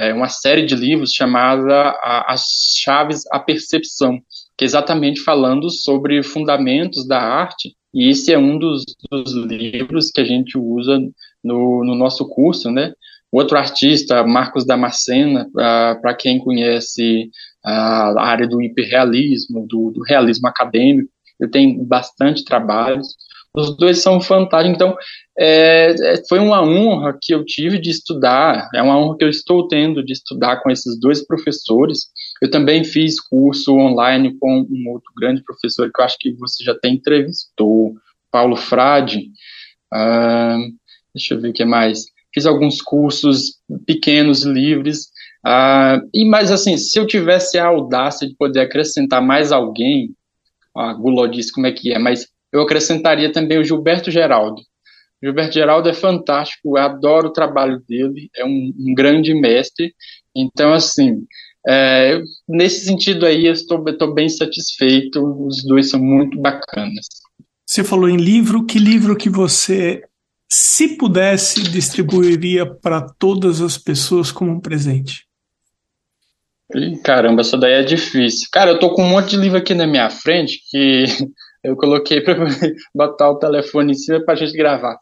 é, 0.00 0.12
uma 0.12 0.28
série 0.28 0.64
de 0.64 0.74
livros 0.74 1.12
chamada 1.12 1.96
As 2.26 2.42
Chaves 2.82 3.22
à 3.30 3.38
Percepção, 3.38 4.18
exatamente 4.62 5.20
falando 5.20 5.70
sobre 5.70 6.22
fundamentos 6.22 7.06
da 7.06 7.20
arte, 7.20 7.74
e 7.94 8.08
esse 8.08 8.32
é 8.32 8.38
um 8.38 8.58
dos, 8.58 8.84
dos 9.10 9.34
livros 9.34 10.10
que 10.10 10.20
a 10.20 10.24
gente 10.24 10.56
usa 10.56 10.98
no, 11.44 11.84
no, 11.84 11.94
nosso 11.94 12.26
curso, 12.28 12.70
né? 12.70 12.92
Outro 13.30 13.58
artista, 13.58 14.24
Marcos 14.24 14.64
Damascena, 14.64 15.48
para 15.52 16.14
quem 16.14 16.38
conhece 16.38 17.30
a 17.64 18.22
área 18.22 18.46
do 18.46 18.60
hiperrealismo, 18.60 19.66
do, 19.66 19.90
do 19.90 20.02
realismo 20.02 20.48
acadêmico, 20.48 21.08
ele 21.40 21.50
tem 21.50 21.84
bastante 21.84 22.44
trabalhos. 22.44 23.08
Os 23.54 23.76
dois 23.76 24.00
são 24.00 24.20
fantásticos. 24.20 24.74
Então, 24.74 24.96
é, 25.38 25.90
é, 25.90 26.26
foi 26.26 26.38
uma 26.38 26.62
honra 26.62 27.16
que 27.20 27.34
eu 27.34 27.44
tive 27.44 27.78
de 27.78 27.90
estudar, 27.90 28.68
é 28.74 28.82
uma 28.82 28.98
honra 28.98 29.16
que 29.18 29.24
eu 29.24 29.28
estou 29.28 29.68
tendo 29.68 30.02
de 30.02 30.12
estudar 30.12 30.62
com 30.62 30.70
esses 30.70 30.98
dois 30.98 31.24
professores. 31.26 32.10
Eu 32.40 32.50
também 32.50 32.82
fiz 32.82 33.20
curso 33.20 33.74
online 33.74 34.36
com 34.38 34.60
um 34.60 34.90
outro 34.90 35.12
grande 35.16 35.42
professor 35.42 35.90
que 35.92 36.00
eu 36.00 36.04
acho 36.04 36.16
que 36.18 36.32
você 36.32 36.64
já 36.64 36.74
tem 36.74 36.94
entrevistou, 36.94 37.94
Paulo 38.30 38.56
Frade. 38.56 39.30
Ah, 39.92 40.58
deixa 41.14 41.34
eu 41.34 41.40
ver 41.40 41.50
o 41.50 41.52
que 41.52 41.64
mais. 41.64 42.06
Fiz 42.34 42.46
alguns 42.46 42.80
cursos 42.80 43.58
pequenos, 43.86 44.44
livres. 44.44 45.10
Ah, 45.44 46.00
e 46.14 46.24
mais 46.24 46.50
assim, 46.50 46.78
se 46.78 46.98
eu 46.98 47.06
tivesse 47.06 47.58
a 47.58 47.66
audácia 47.66 48.26
de 48.26 48.34
poder 48.34 48.60
acrescentar 48.60 49.20
mais 49.20 49.52
alguém, 49.52 50.14
a 50.74 50.94
Guló 50.94 51.26
disse 51.26 51.52
como 51.52 51.66
é 51.66 51.72
que 51.72 51.92
é, 51.92 51.98
mas 51.98 52.28
eu 52.52 52.60
acrescentaria 52.60 53.32
também 53.32 53.58
o 53.58 53.64
Gilberto 53.64 54.10
Geraldo. 54.10 54.60
O 54.60 55.26
Gilberto 55.26 55.54
Geraldo 55.54 55.88
é 55.88 55.94
fantástico, 55.94 56.76
eu 56.76 56.82
adoro 56.82 57.28
o 57.28 57.32
trabalho 57.32 57.82
dele, 57.88 58.28
é 58.36 58.44
um, 58.44 58.72
um 58.78 58.94
grande 58.94 59.32
mestre. 59.34 59.94
Então, 60.34 60.72
assim, 60.72 61.24
é, 61.66 62.20
nesse 62.48 62.84
sentido 62.84 63.24
aí, 63.24 63.46
eu 63.46 63.52
estou, 63.52 63.82
estou 63.88 64.12
bem 64.12 64.28
satisfeito, 64.28 65.22
os 65.46 65.64
dois 65.64 65.90
são 65.90 66.00
muito 66.00 66.40
bacanas. 66.40 67.06
Você 67.64 67.84
falou 67.84 68.08
em 68.08 68.16
livro, 68.16 68.66
que 68.66 68.78
livro 68.78 69.16
que 69.16 69.30
você, 69.30 70.02
se 70.50 70.96
pudesse, 70.96 71.62
distribuiria 71.62 72.66
para 72.66 73.00
todas 73.00 73.62
as 73.62 73.78
pessoas 73.78 74.32
como 74.32 74.50
um 74.50 74.60
presente? 74.60 75.26
Caramba, 77.04 77.42
essa 77.42 77.56
daí 77.56 77.74
é 77.74 77.82
difícil. 77.82 78.48
Cara, 78.52 78.72
eu 78.72 78.78
tô 78.78 78.92
com 78.94 79.04
um 79.04 79.08
monte 79.08 79.30
de 79.30 79.36
livro 79.36 79.58
aqui 79.58 79.74
na 79.74 79.86
minha 79.86 80.10
frente 80.10 80.60
que 80.70 81.04
eu 81.62 81.76
coloquei 81.76 82.20
para 82.20 82.36
botar 82.94 83.30
o 83.30 83.38
telefone 83.38 83.92
em 83.92 83.94
cima 83.94 84.20
para 84.24 84.34
a 84.34 84.36
gente 84.36 84.56
gravar. 84.56 84.98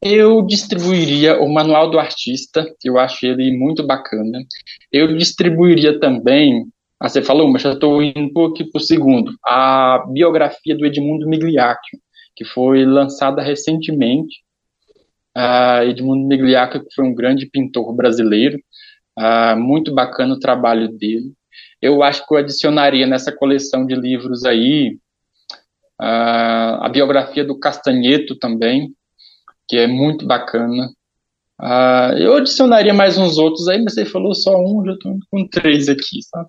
Eu 0.00 0.42
distribuiria 0.42 1.40
o 1.40 1.52
Manual 1.52 1.90
do 1.90 1.98
Artista, 1.98 2.72
que 2.78 2.88
eu 2.88 2.98
acho 2.98 3.26
ele 3.26 3.56
muito 3.56 3.84
bacana. 3.84 4.38
Eu 4.92 5.16
distribuiria 5.16 5.98
também, 5.98 6.66
ah, 7.00 7.08
você 7.08 7.20
falou, 7.20 7.50
mas 7.50 7.62
já 7.62 7.72
estou 7.72 8.00
indo 8.00 8.44
aqui 8.44 8.64
para 8.64 8.78
o 8.78 8.84
segundo, 8.84 9.32
a 9.44 10.04
biografia 10.12 10.76
do 10.76 10.86
Edmundo 10.86 11.28
Migliaccio, 11.28 11.98
que 12.36 12.44
foi 12.44 12.84
lançada 12.84 13.42
recentemente. 13.42 14.36
Edmundo 15.88 16.26
Migliaccio, 16.26 16.84
que 16.84 16.94
foi 16.94 17.04
um 17.04 17.14
grande 17.14 17.46
pintor 17.46 17.94
brasileiro, 17.94 18.58
uh, 19.18 19.56
muito 19.56 19.94
bacana 19.94 20.34
o 20.34 20.40
trabalho 20.40 20.88
dele. 20.88 21.32
Eu 21.80 22.02
acho 22.02 22.26
que 22.26 22.34
eu 22.34 22.38
adicionaria 22.38 23.06
nessa 23.06 23.30
coleção 23.30 23.86
de 23.86 23.94
livros 23.94 24.44
aí 24.44 24.96
Uh, 26.00 26.78
a 26.80 26.88
biografia 26.88 27.44
do 27.44 27.58
Castanheto 27.58 28.36
também, 28.38 28.92
que 29.68 29.76
é 29.76 29.86
muito 29.86 30.26
bacana. 30.26 30.90
Uh, 31.60 32.16
eu 32.16 32.36
adicionaria 32.36 32.94
mais 32.94 33.18
uns 33.18 33.36
outros 33.36 33.66
aí, 33.66 33.82
mas 33.82 33.94
você 33.94 34.04
falou 34.04 34.34
só 34.34 34.56
um, 34.56 34.84
já 34.84 34.92
estou 34.92 35.18
com 35.30 35.48
três 35.48 35.88
aqui, 35.88 36.22
sabe? 36.22 36.48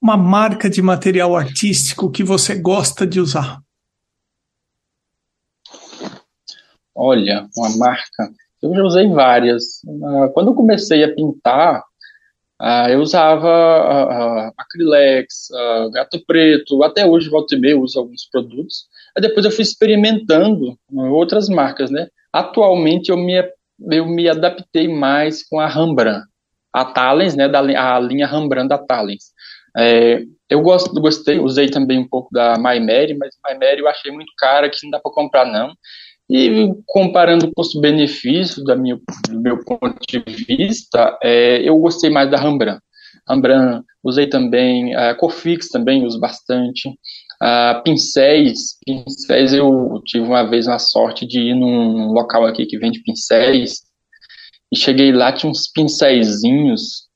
Uma 0.00 0.16
marca 0.16 0.68
de 0.68 0.80
material 0.80 1.36
artístico 1.36 2.10
que 2.10 2.24
você 2.24 2.54
gosta 2.54 3.06
de 3.06 3.20
usar? 3.20 3.60
Olha, 6.94 7.48
uma 7.56 7.76
marca. 7.76 8.32
Eu 8.62 8.74
já 8.74 8.82
usei 8.82 9.08
várias. 9.10 9.82
Uh, 9.86 10.32
quando 10.32 10.48
eu 10.48 10.54
comecei 10.54 11.04
a 11.04 11.14
pintar, 11.14 11.82
Uh, 12.64 12.88
eu 12.88 13.00
usava 13.00 13.46
uh, 13.46 14.48
uh, 14.48 14.52
Acrylex, 14.56 15.48
Gato 15.92 16.24
Preto, 16.26 16.82
até 16.82 17.04
hoje 17.04 17.28
volta 17.28 17.54
e 17.54 17.58
meia 17.58 17.78
uso 17.78 17.98
alguns 17.98 18.24
produtos. 18.24 18.86
Aí 19.14 19.20
depois 19.20 19.44
eu 19.44 19.52
fui 19.52 19.62
experimentando 19.62 20.78
outras 20.90 21.50
marcas, 21.50 21.90
né? 21.90 22.08
Atualmente 22.32 23.10
eu 23.10 23.18
me, 23.18 23.34
eu 23.90 24.06
me 24.06 24.30
adaptei 24.30 24.88
mais 24.88 25.46
com 25.46 25.60
a 25.60 25.68
Rembrandt, 25.68 26.26
a 26.72 26.86
Talens, 26.86 27.36
né? 27.36 27.48
Da, 27.48 27.60
a 27.60 28.00
linha 28.00 28.26
Rembrandt 28.26 28.70
da 28.70 28.78
Talens. 28.78 29.24
É, 29.76 30.22
eu 30.48 30.62
gosto, 30.62 30.98
gostei, 31.00 31.38
usei 31.38 31.68
também 31.68 31.98
um 31.98 32.08
pouco 32.08 32.30
da 32.32 32.56
My 32.56 32.80
Mary, 32.80 33.14
mas 33.14 33.34
My 33.46 33.58
Mary 33.58 33.80
eu 33.80 33.88
achei 33.88 34.10
muito 34.10 34.32
cara, 34.38 34.70
que 34.70 34.78
não 34.84 34.90
dá 34.90 34.98
para 35.00 35.12
comprar 35.12 35.44
não. 35.44 35.74
E 36.30 36.72
comparando 36.86 37.52
custo-benefício 37.54 38.64
do 38.64 38.76
meu 39.40 39.62
ponto 39.64 40.00
de 40.08 40.20
vista, 40.20 41.18
é, 41.22 41.60
eu 41.68 41.78
gostei 41.78 42.10
mais 42.10 42.30
da 42.30 42.38
Rembrandt. 42.38 42.80
Rembrandt, 43.28 43.84
usei 44.02 44.26
também, 44.26 44.94
a 44.94 45.14
Cofix 45.14 45.68
também 45.68 46.04
uso 46.04 46.18
bastante. 46.18 46.88
Uh, 47.42 47.82
pincéis, 47.82 48.78
pincéis 48.86 49.52
eu 49.52 50.00
tive 50.06 50.24
uma 50.24 50.44
vez 50.44 50.68
a 50.68 50.78
sorte 50.78 51.26
de 51.26 51.40
ir 51.40 51.54
num 51.54 52.12
local 52.12 52.46
aqui 52.46 52.64
que 52.64 52.78
vende 52.78 53.02
pincéis 53.02 53.82
e 54.72 54.76
cheguei 54.76 55.12
lá, 55.12 55.32
tinha 55.32 55.50
uns 55.50 55.70
pincéisinhos 55.70 57.06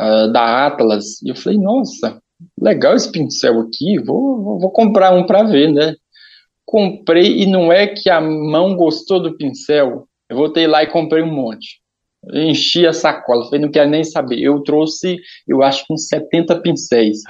uh, 0.00 0.32
da 0.32 0.66
Atlas 0.66 1.22
e 1.22 1.28
eu 1.28 1.36
falei, 1.36 1.58
nossa, 1.58 2.20
legal 2.60 2.94
esse 2.94 3.10
pincel 3.10 3.60
aqui, 3.60 3.98
vou, 4.04 4.58
vou 4.58 4.70
comprar 4.70 5.12
um 5.14 5.24
para 5.24 5.44
ver, 5.44 5.72
né? 5.72 5.94
Comprei 6.66 7.42
e 7.42 7.46
não 7.46 7.72
é 7.72 7.86
que 7.86 8.10
a 8.10 8.20
mão 8.20 8.74
gostou 8.74 9.22
do 9.22 9.36
pincel. 9.36 10.06
Eu 10.28 10.36
voltei 10.36 10.66
lá 10.66 10.82
e 10.82 10.88
comprei 10.88 11.22
um 11.22 11.32
monte. 11.32 11.80
Eu 12.28 12.42
enchi 12.42 12.84
a 12.84 12.92
sacola, 12.92 13.44
falei, 13.44 13.60
não 13.60 13.70
quero 13.70 13.88
nem 13.88 14.02
saber. 14.02 14.40
Eu 14.40 14.60
trouxe, 14.62 15.16
eu 15.46 15.62
acho 15.62 15.84
uns 15.88 16.08
70 16.08 16.60
pincéis. 16.60 17.20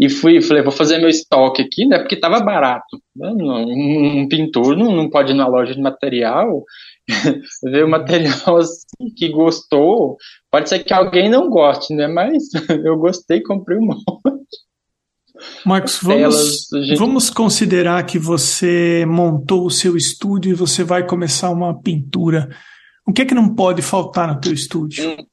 E 0.00 0.08
fui, 0.08 0.40
falei, 0.40 0.62
vou 0.62 0.72
fazer 0.72 0.98
meu 0.98 1.08
estoque 1.08 1.60
aqui, 1.60 1.84
né? 1.84 1.98
Porque 1.98 2.16
tava 2.16 2.40
barato. 2.40 2.98
Um, 3.14 4.20
um 4.22 4.28
pintor 4.28 4.74
não, 4.74 4.90
não 4.94 5.10
pode 5.10 5.32
ir 5.32 5.34
na 5.34 5.46
loja 5.46 5.74
de 5.74 5.80
material, 5.80 6.64
ver 7.64 7.84
o 7.84 7.90
material 7.90 8.56
assim, 8.56 9.12
que 9.14 9.28
gostou. 9.28 10.16
Pode 10.50 10.68
ser 10.70 10.78
que 10.78 10.94
alguém 10.94 11.28
não 11.28 11.50
goste, 11.50 11.94
né? 11.94 12.06
Mas 12.06 12.44
eu 12.84 12.96
gostei, 12.96 13.42
comprei 13.42 13.76
um 13.76 13.86
monte. 13.86 14.67
Marcos, 15.64 15.98
vamos, 16.02 16.68
gente... 16.72 16.98
vamos 16.98 17.30
considerar 17.30 18.04
que 18.04 18.18
você 18.18 19.04
montou 19.06 19.66
o 19.66 19.70
seu 19.70 19.96
estúdio 19.96 20.50
e 20.50 20.54
você 20.54 20.82
vai 20.82 21.06
começar 21.06 21.50
uma 21.50 21.80
pintura. 21.80 22.48
O 23.06 23.12
que 23.12 23.22
é 23.22 23.24
que 23.24 23.34
não 23.34 23.54
pode 23.54 23.82
faltar 23.82 24.28
no 24.28 24.40
teu 24.40 24.52
estúdio? 24.52 25.10
Hum. 25.10 25.26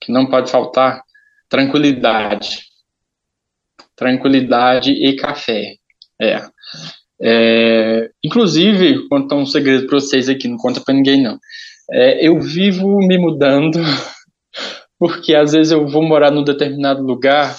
Que 0.00 0.12
não 0.12 0.26
pode 0.26 0.50
faltar 0.50 1.02
tranquilidade. 1.48 2.60
Tranquilidade 3.96 4.92
e 4.92 5.16
café. 5.16 5.76
É. 6.20 6.42
é 7.20 8.10
inclusive, 8.22 9.08
contar 9.08 9.36
um 9.36 9.46
segredo 9.46 9.86
para 9.86 10.00
vocês 10.00 10.28
aqui, 10.28 10.48
não 10.48 10.56
conta 10.56 10.80
para 10.80 10.94
ninguém 10.94 11.22
não. 11.22 11.38
É, 11.90 12.26
eu 12.26 12.38
vivo 12.40 12.98
me 12.98 13.16
mudando 13.16 13.80
porque 14.98 15.34
às 15.34 15.52
vezes 15.52 15.72
eu 15.72 15.86
vou 15.86 16.02
morar 16.02 16.30
num 16.30 16.44
determinado 16.44 17.02
lugar 17.02 17.56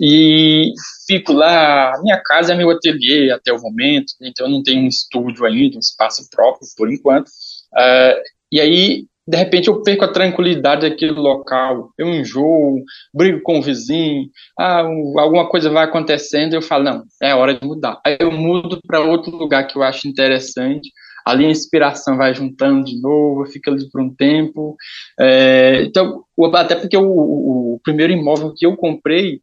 e 0.00 0.72
fico 1.06 1.32
lá, 1.32 1.92
minha 2.02 2.18
casa 2.22 2.54
é 2.54 2.56
meu 2.56 2.70
ateliê 2.70 3.30
até 3.30 3.52
o 3.52 3.60
momento, 3.60 4.14
então 4.22 4.46
eu 4.46 4.50
não 4.50 4.62
tenho 4.62 4.82
um 4.82 4.88
estúdio 4.88 5.44
ainda, 5.44 5.76
um 5.76 5.80
espaço 5.80 6.26
próprio 6.30 6.66
por 6.76 6.90
enquanto. 6.90 7.28
Uh, 7.28 8.16
e 8.50 8.60
aí, 8.60 9.04
de 9.28 9.36
repente, 9.36 9.68
eu 9.68 9.82
perco 9.82 10.04
a 10.04 10.12
tranquilidade 10.12 10.88
daquele 10.88 11.12
local, 11.12 11.90
eu 11.98 12.08
enjoo, 12.08 12.82
brigo 13.14 13.42
com 13.42 13.58
o 13.58 13.62
vizinho, 13.62 14.28
ah, 14.58 14.80
alguma 15.18 15.48
coisa 15.48 15.68
vai 15.68 15.84
acontecendo, 15.84 16.54
eu 16.54 16.62
falo, 16.62 16.84
não, 16.84 17.04
é 17.22 17.34
hora 17.34 17.54
de 17.54 17.64
mudar. 17.66 18.00
Aí 18.04 18.16
eu 18.18 18.32
mudo 18.32 18.80
para 18.86 19.00
outro 19.00 19.30
lugar 19.36 19.66
que 19.66 19.76
eu 19.76 19.82
acho 19.82 20.08
interessante, 20.08 20.90
ali 21.24 21.46
a 21.46 21.50
inspiração 21.50 22.16
vai 22.16 22.34
juntando 22.34 22.84
de 22.84 23.00
novo, 23.00 23.46
fica 23.46 23.70
ali 23.70 23.88
por 23.90 24.00
um 24.00 24.14
tempo. 24.14 24.76
É, 25.18 25.82
então, 25.82 26.24
até 26.54 26.74
porque 26.74 26.96
o, 26.96 27.04
o, 27.04 27.80
primeiro 27.82 28.12
imóvel 28.12 28.52
que 28.56 28.66
eu 28.66 28.76
comprei, 28.76 29.40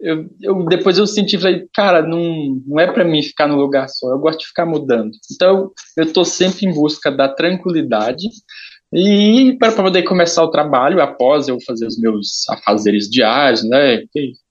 eu, 0.00 0.28
eu, 0.40 0.64
depois 0.66 0.96
eu 0.96 1.06
senti, 1.06 1.38
falei, 1.38 1.66
cara, 1.74 2.02
não, 2.02 2.60
não 2.66 2.78
é 2.78 2.86
para 2.86 3.04
mim 3.04 3.22
ficar 3.22 3.48
no 3.48 3.56
lugar 3.56 3.88
só, 3.88 4.10
eu 4.10 4.18
gosto 4.18 4.40
de 4.40 4.46
ficar 4.46 4.64
mudando. 4.64 5.10
Então, 5.32 5.72
eu 5.96 6.04
estou 6.04 6.24
sempre 6.24 6.66
em 6.66 6.72
busca 6.72 7.10
da 7.10 7.28
tranquilidade 7.28 8.28
e 8.92 9.56
para 9.58 9.72
poder 9.72 10.02
começar 10.04 10.42
o 10.42 10.50
trabalho 10.50 11.02
após 11.02 11.48
eu 11.48 11.58
fazer 11.66 11.86
os 11.86 11.98
meus 11.98 12.48
afazeres 12.48 13.08
diários, 13.08 13.62
né? 13.68 14.02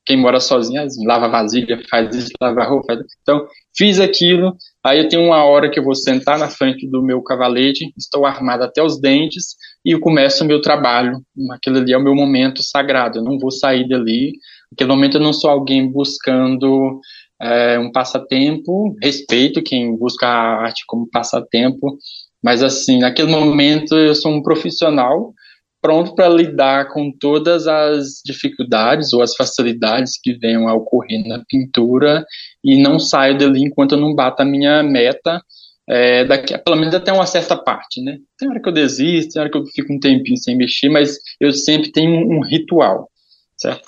Quem 0.06 0.18
mora 0.18 0.39
sozinho, 0.39 0.86
lava 1.06 1.28
vasilha, 1.28 1.82
faz 1.89 2.16
isso, 2.16 2.32
lava 2.39 2.64
roupa. 2.64 2.98
Então, 3.22 3.48
fiz 3.76 4.00
aquilo, 4.00 4.56
aí 4.84 5.00
eu 5.00 5.10
tenho 5.10 5.24
uma 5.24 5.43
hora 5.43 5.70
que 5.70 5.80
eu 5.80 5.84
vou 5.84 5.95
sentar 5.95 6.38
na 6.38 6.50
frente 6.50 6.88
do 6.88 7.02
meu 7.02 7.22
cavalete, 7.22 7.91
estou 7.98 8.26
armado 8.26 8.64
até 8.64 8.82
os 8.82 9.00
dentes 9.00 9.56
e 9.84 9.91
eu 9.91 10.00
começo 10.00 10.43
o 10.43 10.48
meu 10.48 10.62
trabalho. 10.62 11.20
Aquilo 11.52 11.78
ali 11.78 11.91
é 11.91 11.98
o 11.98 12.04
meu 12.04 12.14
momento 12.14 12.62
sagrado, 12.62 13.20
eu 13.20 13.24
não 13.24 13.39
vou 13.39 13.52
sair 13.52 13.88
dali 13.88 14.34
Naquele 14.72 14.89
momento 14.89 15.18
eu 15.18 15.22
não 15.22 15.34
sou 15.34 15.49
alguém 15.49 15.91
buscando 15.91 16.99
é, 17.41 17.80
um 17.80 17.91
passatempo, 17.91 18.95
respeito 19.01 19.63
quem 19.63 19.95
busca 19.95 20.28
a 20.28 20.63
arte 20.63 20.84
como 20.88 21.09
passatempo, 21.09 21.97
mas 22.43 22.63
assim, 22.63 22.99
naquele 22.99 23.30
momento 23.30 23.95
eu 23.95 24.15
sou 24.15 24.32
um 24.32 24.41
profissional 24.41 25.34
pronto 25.82 26.15
para 26.15 26.28
lidar 26.28 26.89
com 26.89 27.11
todas 27.11 27.68
as 27.68 28.22
dificuldades 28.26 29.13
ou 29.13 29.22
as 29.22 29.36
facilidades 29.36 30.20
que 30.22 30.34
venham 30.34 30.68
a 30.68 30.74
ocorrer 30.74 31.26
na 31.28 31.43
pintura 31.47 32.26
e 32.63 32.82
não 32.82 32.99
saio 32.99 33.38
dali 33.38 33.61
enquanto 33.61 33.93
eu 33.93 33.99
não 33.99 34.13
bato 34.13 34.41
a 34.41 34.45
minha 34.45 34.82
meta, 34.84 35.41
é, 35.89 36.26
daqui, 36.26 36.57
pelo 36.57 36.76
menos 36.76 36.93
até 36.93 37.13
uma 37.13 37.26
certa 37.26 37.55
parte, 37.55 38.01
né? 38.01 38.18
Tem 38.38 38.49
hora 38.49 38.61
que 38.61 38.68
eu 38.68 38.74
desisto, 38.74 39.34
tem 39.34 39.41
hora 39.41 39.51
que 39.51 39.57
eu 39.57 39.65
fico 39.68 39.93
um 39.93 39.99
tempinho 39.99 40.38
sem 40.38 40.57
mexer, 40.57 40.89
mas 40.89 41.18
eu 41.39 41.53
sempre 41.53 41.91
tenho 41.91 42.11
um, 42.11 42.38
um 42.38 42.41
ritual, 42.41 43.09
certo? 43.55 43.88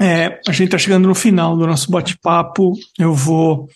É, 0.00 0.40
a 0.46 0.52
gente 0.52 0.66
está 0.66 0.78
chegando 0.78 1.08
no 1.08 1.14
final 1.14 1.56
do 1.56 1.66
nosso 1.66 1.90
bate-papo. 1.90 2.72
Eu 2.98 3.14
vou 3.14 3.68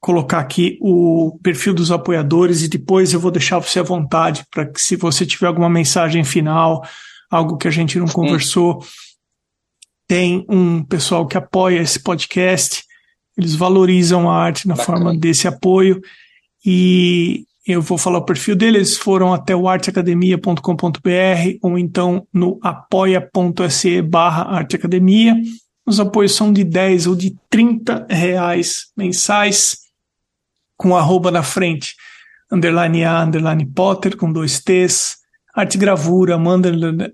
colocar 0.00 0.40
aqui 0.40 0.78
o 0.80 1.38
perfil 1.42 1.72
dos 1.72 1.92
apoiadores 1.92 2.62
e 2.62 2.68
depois 2.68 3.12
eu 3.12 3.20
vou 3.20 3.30
deixar 3.30 3.60
você 3.60 3.78
à 3.78 3.84
vontade 3.84 4.44
para 4.50 4.66
que, 4.66 4.80
se 4.80 4.96
você 4.96 5.24
tiver 5.24 5.46
alguma 5.46 5.70
mensagem 5.70 6.24
final, 6.24 6.84
algo 7.30 7.56
que 7.56 7.68
a 7.68 7.70
gente 7.70 7.98
não 7.98 8.08
conversou, 8.08 8.84
tem 10.08 10.44
um 10.48 10.82
pessoal 10.82 11.26
que 11.26 11.38
apoia 11.38 11.80
esse 11.80 12.00
podcast. 12.00 12.84
Eles 13.38 13.54
valorizam 13.54 14.28
a 14.28 14.36
arte 14.36 14.66
na 14.66 14.74
Bacana. 14.74 14.98
forma 14.98 15.16
desse 15.16 15.46
apoio 15.46 16.00
e 16.66 17.46
eu 17.66 17.80
vou 17.80 17.96
falar 17.96 18.18
o 18.18 18.24
perfil 18.24 18.56
deles, 18.56 18.96
foram 18.96 19.32
até 19.32 19.54
o 19.54 19.68
arteacademia.com.br 19.68 21.58
ou 21.62 21.78
então 21.78 22.26
no 22.32 22.58
apoia.se 22.60 24.02
barra 24.02 24.42
arteacademia. 24.42 25.36
Os 25.86 26.00
apoios 26.00 26.34
são 26.34 26.52
de 26.52 26.64
10 26.64 27.06
ou 27.06 27.14
de 27.14 27.36
30 27.48 28.06
reais 28.10 28.86
mensais, 28.96 29.76
com 30.76 30.96
arroba 30.96 31.30
na 31.30 31.42
frente, 31.42 31.94
underline 32.50 33.04
A, 33.04 33.22
underline 33.22 33.64
Potter, 33.66 34.16
com 34.16 34.32
dois 34.32 34.60
T's, 34.60 35.16
arte 35.54 35.78
gravura, 35.78 36.36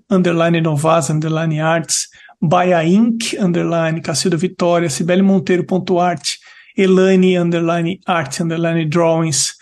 underline 0.09 0.61
Novas, 0.61 1.09
underline 1.09 1.59
Arts, 1.59 2.07
Baia 2.41 2.83
Inc, 2.83 3.35
underline 3.39 4.01
Cacilda 4.01 4.37
Vitória, 4.37 4.89
Cibele 4.89 5.21
Monteiro.art, 5.21 6.37
Elane, 6.75 7.37
underline 7.37 7.99
Art, 8.07 8.39
underline 8.39 8.85
Drawings, 8.85 9.58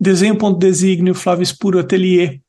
Desenho.designio, 0.00 1.14
Flávio 1.14 1.42
Espuro 1.42 1.78
Atelier, 1.78 2.40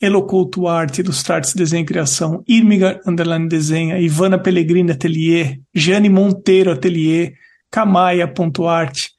Elocouto 0.00 0.66
Arte, 0.66 1.00
Ilustrates 1.00 1.54
Desenho 1.54 1.82
e 1.82 1.86
Criação, 1.86 2.42
Irmiga 2.48 3.00
Underline 3.06 3.48
Desenha, 3.48 4.00
Ivana 4.00 4.36
Pellegrini 4.36 4.90
Atelier, 4.90 5.60
Jane 5.72 6.08
Monteiro 6.08 6.72
Atelier, 6.72 7.34
Camaia.arte, 7.70 9.10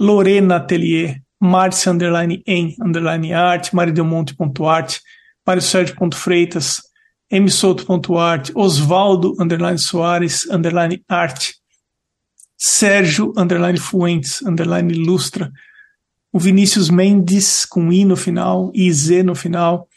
Lorena 0.00 0.56
Atelier, 0.56 1.20
Márcia 1.38 1.92
Underline 1.92 2.42
em 2.46 2.74
Underline 2.82 3.34
Arte, 3.34 3.76
Maridelmonte.arte, 3.76 5.00
Mário 5.46 5.62
Sérgio.freitas, 5.62 6.80
msouto.arte, 7.30 8.50
Osvaldo 8.54 9.34
Underline 9.38 9.78
Soares 9.78 10.46
Underline 10.46 11.04
Arte, 11.06 11.52
Sérgio 12.56 13.30
Underline 13.36 13.78
Fuentes 13.78 14.40
Underline 14.40 14.90
Ilustra, 14.90 15.50
o 16.32 16.38
Vinícius 16.38 16.90
Mendes, 16.90 17.64
com 17.64 17.92
I 17.92 18.04
no 18.04 18.16
final, 18.16 18.70
e 18.74 18.92
Z 18.92 19.22
no 19.22 19.34
final. 19.34 19.88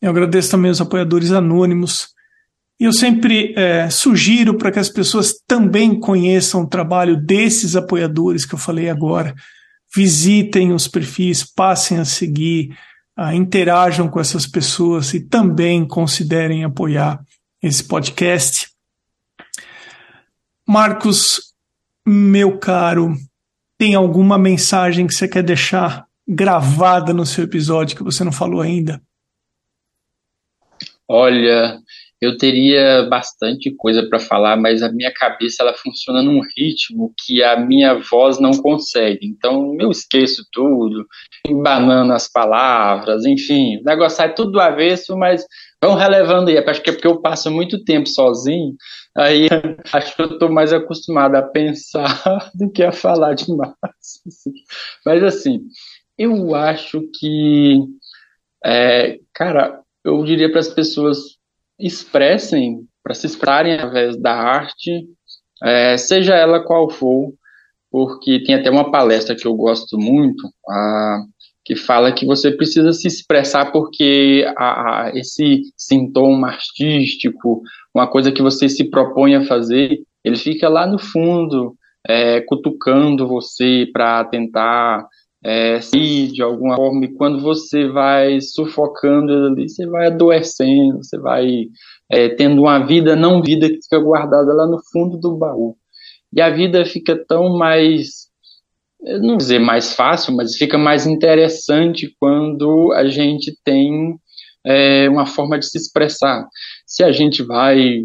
Eu 0.00 0.10
agradeço 0.10 0.50
também 0.50 0.70
os 0.70 0.80
apoiadores 0.80 1.32
anônimos. 1.32 2.08
E 2.80 2.84
eu 2.84 2.92
sempre 2.92 3.54
é, 3.56 3.90
sugiro 3.90 4.56
para 4.56 4.70
que 4.70 4.78
as 4.78 4.88
pessoas 4.88 5.34
também 5.46 5.98
conheçam 5.98 6.62
o 6.62 6.68
trabalho 6.68 7.16
desses 7.16 7.74
apoiadores 7.74 8.44
que 8.44 8.54
eu 8.54 8.58
falei 8.58 8.88
agora. 8.88 9.34
Visitem 9.94 10.72
os 10.72 10.86
perfis, 10.86 11.42
passem 11.42 11.98
a 11.98 12.04
seguir, 12.04 12.76
uh, 13.18 13.32
interajam 13.32 14.08
com 14.08 14.20
essas 14.20 14.46
pessoas 14.46 15.12
e 15.14 15.20
também 15.20 15.86
considerem 15.86 16.62
apoiar 16.62 17.20
esse 17.60 17.82
podcast. 17.82 18.68
Marcos, 20.66 21.40
meu 22.06 22.58
caro, 22.58 23.16
tem 23.78 23.94
alguma 23.94 24.36
mensagem 24.36 25.06
que 25.06 25.14
você 25.14 25.28
quer 25.28 25.42
deixar 25.42 26.06
gravada 26.26 27.14
no 27.14 27.24
seu 27.24 27.44
episódio 27.44 27.96
que 27.96 28.02
você 28.02 28.24
não 28.24 28.32
falou 28.32 28.60
ainda? 28.60 29.00
Olha, 31.08 31.80
eu 32.20 32.36
teria 32.36 33.06
bastante 33.08 33.70
coisa 33.70 34.06
para 34.08 34.18
falar, 34.18 34.56
mas 34.56 34.82
a 34.82 34.90
minha 34.90 35.12
cabeça 35.14 35.62
ela 35.62 35.72
funciona 35.72 36.20
num 36.20 36.40
ritmo 36.56 37.14
que 37.24 37.42
a 37.42 37.58
minha 37.58 37.94
voz 37.94 38.40
não 38.40 38.50
consegue. 38.50 39.20
Então 39.26 39.76
eu 39.80 39.90
esqueço 39.90 40.44
tudo, 40.52 41.06
embanando 41.46 42.12
as 42.12 42.28
palavras, 42.28 43.24
enfim, 43.24 43.78
o 43.78 43.84
negócio 43.84 44.16
sai 44.16 44.34
tudo 44.34 44.52
do 44.52 44.60
avesso, 44.60 45.16
mas 45.16 45.46
vão 45.82 45.94
relevando 45.94 46.50
aí. 46.50 46.58
Acho 46.58 46.82
que 46.82 46.90
é 46.90 46.92
porque 46.92 47.06
eu 47.06 47.20
passo 47.20 47.50
muito 47.50 47.84
tempo 47.84 48.08
sozinho, 48.08 48.74
Aí 49.18 49.48
acho 49.92 50.14
que 50.14 50.22
eu 50.22 50.26
estou 50.26 50.48
mais 50.48 50.72
acostumado 50.72 51.34
a 51.34 51.42
pensar 51.42 52.22
do 52.54 52.70
que 52.70 52.84
a 52.84 52.92
falar 52.92 53.34
demais. 53.34 53.74
Mas 55.04 55.22
assim, 55.24 55.62
eu 56.16 56.54
acho 56.54 57.02
que, 57.18 57.78
é, 58.64 59.18
cara, 59.34 59.82
eu 60.04 60.22
diria 60.24 60.50
para 60.50 60.60
as 60.60 60.68
pessoas 60.68 61.36
expressem, 61.78 62.86
para 63.02 63.14
se 63.14 63.26
expressarem 63.26 63.74
através 63.74 64.16
da 64.16 64.34
arte, 64.34 65.08
é, 65.64 65.96
seja 65.96 66.36
ela 66.36 66.64
qual 66.64 66.88
for, 66.88 67.34
porque 67.90 68.44
tem 68.44 68.54
até 68.54 68.70
uma 68.70 68.90
palestra 68.90 69.34
que 69.34 69.46
eu 69.46 69.54
gosto 69.54 69.98
muito, 69.98 70.48
a, 70.68 71.22
que 71.68 71.76
fala 71.76 72.12
que 72.12 72.24
você 72.24 72.50
precisa 72.50 72.94
se 72.94 73.06
expressar 73.06 73.70
porque 73.70 74.42
a, 74.56 75.08
a, 75.08 75.10
esse 75.14 75.64
sintoma 75.76 76.48
artístico, 76.48 77.60
uma 77.94 78.06
coisa 78.06 78.32
que 78.32 78.40
você 78.40 78.70
se 78.70 78.88
propõe 78.88 79.34
a 79.34 79.44
fazer, 79.44 80.00
ele 80.24 80.36
fica 80.36 80.66
lá 80.66 80.86
no 80.86 80.98
fundo, 80.98 81.76
é, 82.08 82.40
cutucando 82.40 83.28
você 83.28 83.86
para 83.92 84.24
tentar 84.24 85.06
é, 85.44 85.78
se 85.82 86.28
de 86.28 86.42
alguma 86.42 86.74
forma, 86.74 87.04
e 87.04 87.12
quando 87.12 87.38
você 87.42 87.86
vai 87.86 88.40
sufocando 88.40 89.48
ali, 89.48 89.68
você 89.68 89.86
vai 89.86 90.06
adoecendo, 90.06 91.04
você 91.04 91.18
vai 91.18 91.66
é, 92.10 92.30
tendo 92.30 92.62
uma 92.62 92.78
vida 92.78 93.14
não 93.14 93.42
vida 93.42 93.68
que 93.68 93.82
fica 93.82 93.98
guardada 93.98 94.54
lá 94.54 94.66
no 94.66 94.78
fundo 94.90 95.18
do 95.18 95.36
baú. 95.36 95.76
E 96.32 96.40
a 96.40 96.48
vida 96.48 96.82
fica 96.86 97.14
tão 97.28 97.58
mais 97.58 98.27
não 99.00 99.36
dizer 99.36 99.58
mais 99.58 99.94
fácil, 99.94 100.34
mas 100.34 100.56
fica 100.56 100.76
mais 100.76 101.06
interessante 101.06 102.14
quando 102.18 102.92
a 102.92 103.08
gente 103.08 103.56
tem 103.64 104.18
é, 104.66 105.08
uma 105.08 105.26
forma 105.26 105.58
de 105.58 105.66
se 105.66 105.78
expressar. 105.78 106.46
Se 106.86 107.02
a 107.04 107.12
gente 107.12 107.42
vai 107.42 108.02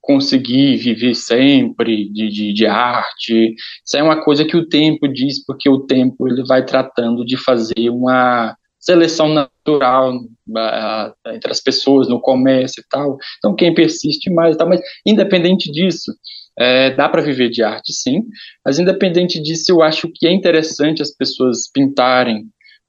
conseguir 0.00 0.76
viver 0.76 1.14
sempre 1.14 2.08
de, 2.10 2.28
de, 2.30 2.52
de, 2.52 2.66
arte, 2.66 3.54
isso 3.84 3.96
é 3.96 4.02
uma 4.02 4.22
coisa 4.22 4.44
que 4.44 4.56
o 4.56 4.66
tempo 4.66 5.06
diz, 5.06 5.44
porque 5.44 5.68
o 5.68 5.80
tempo 5.80 6.26
ele 6.26 6.42
vai 6.46 6.64
tratando 6.64 7.24
de 7.24 7.36
fazer 7.36 7.90
uma 7.90 8.56
seleção 8.78 9.28
natural 9.28 10.14
entre 11.26 11.50
as 11.50 11.60
pessoas 11.60 12.08
no 12.08 12.18
comércio 12.20 12.80
e 12.80 12.84
tal. 12.88 13.18
Então 13.38 13.54
quem 13.54 13.74
persiste 13.74 14.30
mais 14.32 14.54
e 14.54 14.58
tal, 14.58 14.68
mas 14.68 14.80
independente 15.04 15.70
disso, 15.70 16.12
é, 16.58 16.90
dá 16.90 17.08
para 17.08 17.22
viver 17.22 17.50
de 17.50 17.62
arte, 17.62 17.92
sim, 17.92 18.22
mas 18.64 18.78
independente 18.78 19.40
disso, 19.40 19.70
eu 19.70 19.82
acho 19.82 20.10
que 20.12 20.26
é 20.26 20.32
interessante 20.32 21.02
as 21.02 21.10
pessoas 21.10 21.70
pintarem, 21.72 22.46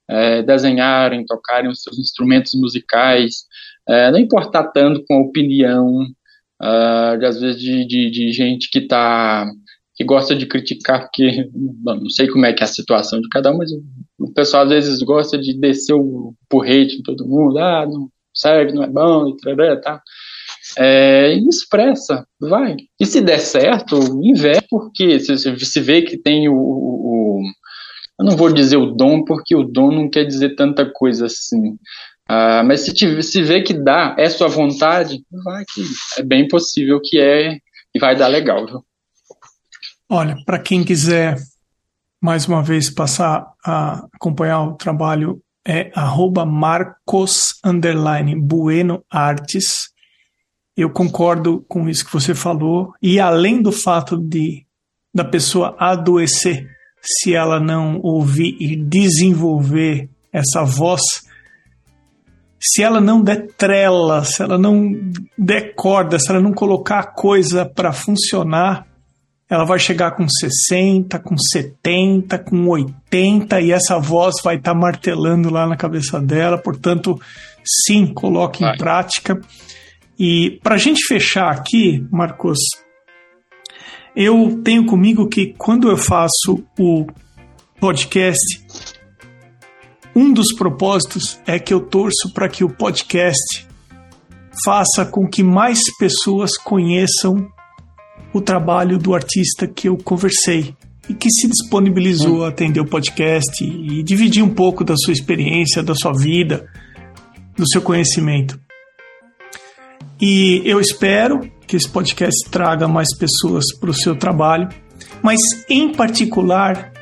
é, 0.08 0.42
desenharem, 0.42 1.24
tocarem 1.24 1.70
os 1.70 1.82
seus 1.82 1.98
instrumentos 1.98 2.52
musicais, 2.54 3.44
é, 3.88 4.10
não 4.10 4.18
importar 4.18 4.68
tanto 4.68 5.04
com 5.06 5.14
a 5.14 5.20
opinião, 5.20 6.06
uh, 6.62 7.26
às 7.26 7.40
vezes, 7.40 7.60
de, 7.60 7.84
de, 7.84 8.10
de 8.10 8.32
gente 8.32 8.70
que 8.70 8.82
tá 8.82 9.50
que 9.94 10.04
gosta 10.04 10.34
de 10.34 10.46
criticar, 10.46 11.02
porque 11.02 11.50
bom, 11.52 11.96
não 11.96 12.08
sei 12.08 12.26
como 12.26 12.46
é 12.46 12.52
que 12.54 12.62
é 12.62 12.64
a 12.64 12.68
situação 12.68 13.20
de 13.20 13.28
cada 13.28 13.52
um, 13.52 13.58
mas 13.58 13.70
o 14.18 14.32
pessoal 14.32 14.62
às 14.62 14.70
vezes 14.70 15.02
gosta 15.02 15.36
de 15.36 15.52
descer 15.52 15.92
o 15.92 16.34
porrete 16.48 16.96
em 16.96 17.02
todo 17.02 17.28
mundo, 17.28 17.58
ah, 17.58 17.86
não 17.86 18.08
serve, 18.32 18.72
não 18.72 18.84
é 18.84 18.86
bom, 18.88 19.28
e 19.28 19.36
tal, 19.36 19.80
tá? 19.82 20.02
É, 20.76 21.34
expressa, 21.34 22.26
vai. 22.40 22.76
E 22.98 23.06
se 23.06 23.20
der 23.20 23.38
certo, 23.38 23.98
investe, 24.22 24.66
porque 24.70 25.18
se, 25.20 25.36
se 25.38 25.80
vê 25.80 26.02
que 26.02 26.16
tem 26.16 26.48
o, 26.48 26.54
o, 26.54 27.42
Eu 28.18 28.24
não 28.24 28.36
vou 28.36 28.52
dizer 28.52 28.76
o 28.76 28.92
dom, 28.92 29.24
porque 29.24 29.54
o 29.54 29.64
dom 29.64 29.90
não 29.90 30.10
quer 30.10 30.24
dizer 30.24 30.54
tanta 30.54 30.90
coisa 30.90 31.26
assim. 31.26 31.76
Ah, 32.28 32.62
mas 32.64 32.80
se, 32.80 32.94
te, 32.94 33.22
se 33.22 33.42
vê 33.42 33.62
que 33.62 33.74
dá, 33.74 34.14
é 34.18 34.28
sua 34.30 34.48
vontade, 34.48 35.22
vai 35.44 35.64
que 35.64 35.82
é 36.18 36.22
bem 36.22 36.48
possível 36.48 37.00
que 37.02 37.20
é 37.20 37.58
e 37.94 37.98
vai 37.98 38.16
dar 38.16 38.28
legal. 38.28 38.66
Viu? 38.66 38.84
Olha, 40.08 40.36
para 40.44 40.58
quem 40.58 40.84
quiser 40.84 41.36
mais 42.22 42.46
uma 42.46 42.62
vez 42.62 42.88
passar 42.88 43.52
a 43.64 44.06
acompanhar 44.14 44.62
o 44.62 44.76
trabalho 44.76 45.42
é 45.66 45.90
arroba 45.94 46.44
Marcos 46.44 47.54
Bueno 48.40 49.04
Artes. 49.10 49.91
Eu 50.76 50.90
concordo 50.90 51.64
com 51.68 51.88
isso 51.88 52.04
que 52.04 52.12
você 52.12 52.34
falou. 52.34 52.92
E 53.02 53.20
além 53.20 53.60
do 53.60 53.72
fato 53.72 54.16
de 54.16 54.66
da 55.14 55.24
pessoa 55.24 55.76
adoecer 55.78 56.66
se 57.02 57.34
ela 57.34 57.60
não 57.60 58.00
ouvir 58.02 58.56
e 58.60 58.76
desenvolver 58.76 60.08
essa 60.32 60.64
voz, 60.64 61.02
se 62.58 62.82
ela 62.82 63.00
não 63.00 63.20
der 63.20 63.48
trela, 63.58 64.24
se 64.24 64.42
ela 64.42 64.56
não 64.56 64.92
der 65.36 65.74
corda, 65.74 66.18
se 66.18 66.30
ela 66.30 66.40
não 66.40 66.52
colocar 66.52 67.00
a 67.00 67.06
coisa 67.06 67.66
para 67.66 67.92
funcionar, 67.92 68.86
ela 69.50 69.64
vai 69.64 69.78
chegar 69.78 70.12
com 70.12 70.26
60, 70.26 71.18
com 71.18 71.36
70, 71.36 72.38
com 72.38 72.68
80 72.68 73.60
e 73.60 73.72
essa 73.72 73.98
voz 73.98 74.36
vai 74.42 74.56
estar 74.56 74.72
tá 74.72 74.78
martelando 74.78 75.50
lá 75.50 75.66
na 75.66 75.76
cabeça 75.76 76.18
dela. 76.20 76.56
Portanto, 76.56 77.20
sim, 77.62 78.06
coloque 78.06 78.62
vai. 78.62 78.74
em 78.74 78.78
prática. 78.78 79.38
E 80.18 80.60
para 80.62 80.74
a 80.74 80.78
gente 80.78 81.06
fechar 81.06 81.50
aqui, 81.50 82.06
Marcos, 82.10 82.58
eu 84.14 84.60
tenho 84.62 84.84
comigo 84.84 85.28
que 85.28 85.54
quando 85.56 85.88
eu 85.88 85.96
faço 85.96 86.64
o 86.78 87.06
podcast, 87.80 88.62
um 90.14 90.32
dos 90.32 90.54
propósitos 90.54 91.40
é 91.46 91.58
que 91.58 91.72
eu 91.72 91.80
torço 91.80 92.32
para 92.34 92.48
que 92.48 92.62
o 92.62 92.68
podcast 92.68 93.66
faça 94.64 95.06
com 95.06 95.26
que 95.26 95.42
mais 95.42 95.80
pessoas 95.98 96.56
conheçam 96.58 97.50
o 98.32 98.40
trabalho 98.40 98.98
do 98.98 99.14
artista 99.14 99.66
que 99.66 99.88
eu 99.88 99.96
conversei 99.96 100.74
e 101.08 101.14
que 101.14 101.30
se 101.30 101.48
disponibilizou 101.48 102.40
hum. 102.40 102.44
a 102.44 102.48
atender 102.48 102.80
o 102.80 102.86
podcast 102.86 103.64
e 103.64 104.02
dividir 104.02 104.42
um 104.42 104.54
pouco 104.54 104.84
da 104.84 104.94
sua 104.96 105.12
experiência, 105.12 105.82
da 105.82 105.94
sua 105.94 106.12
vida, 106.12 106.66
do 107.56 107.68
seu 107.68 107.82
conhecimento. 107.82 108.60
E 110.22 110.62
eu 110.64 110.80
espero 110.80 111.40
que 111.66 111.74
esse 111.74 111.90
podcast 111.90 112.48
traga 112.48 112.86
mais 112.86 113.08
pessoas 113.16 113.64
para 113.80 113.90
o 113.90 113.94
seu 113.94 114.14
trabalho, 114.14 114.68
mas 115.20 115.40
em 115.68 115.92
particular, 115.92 116.92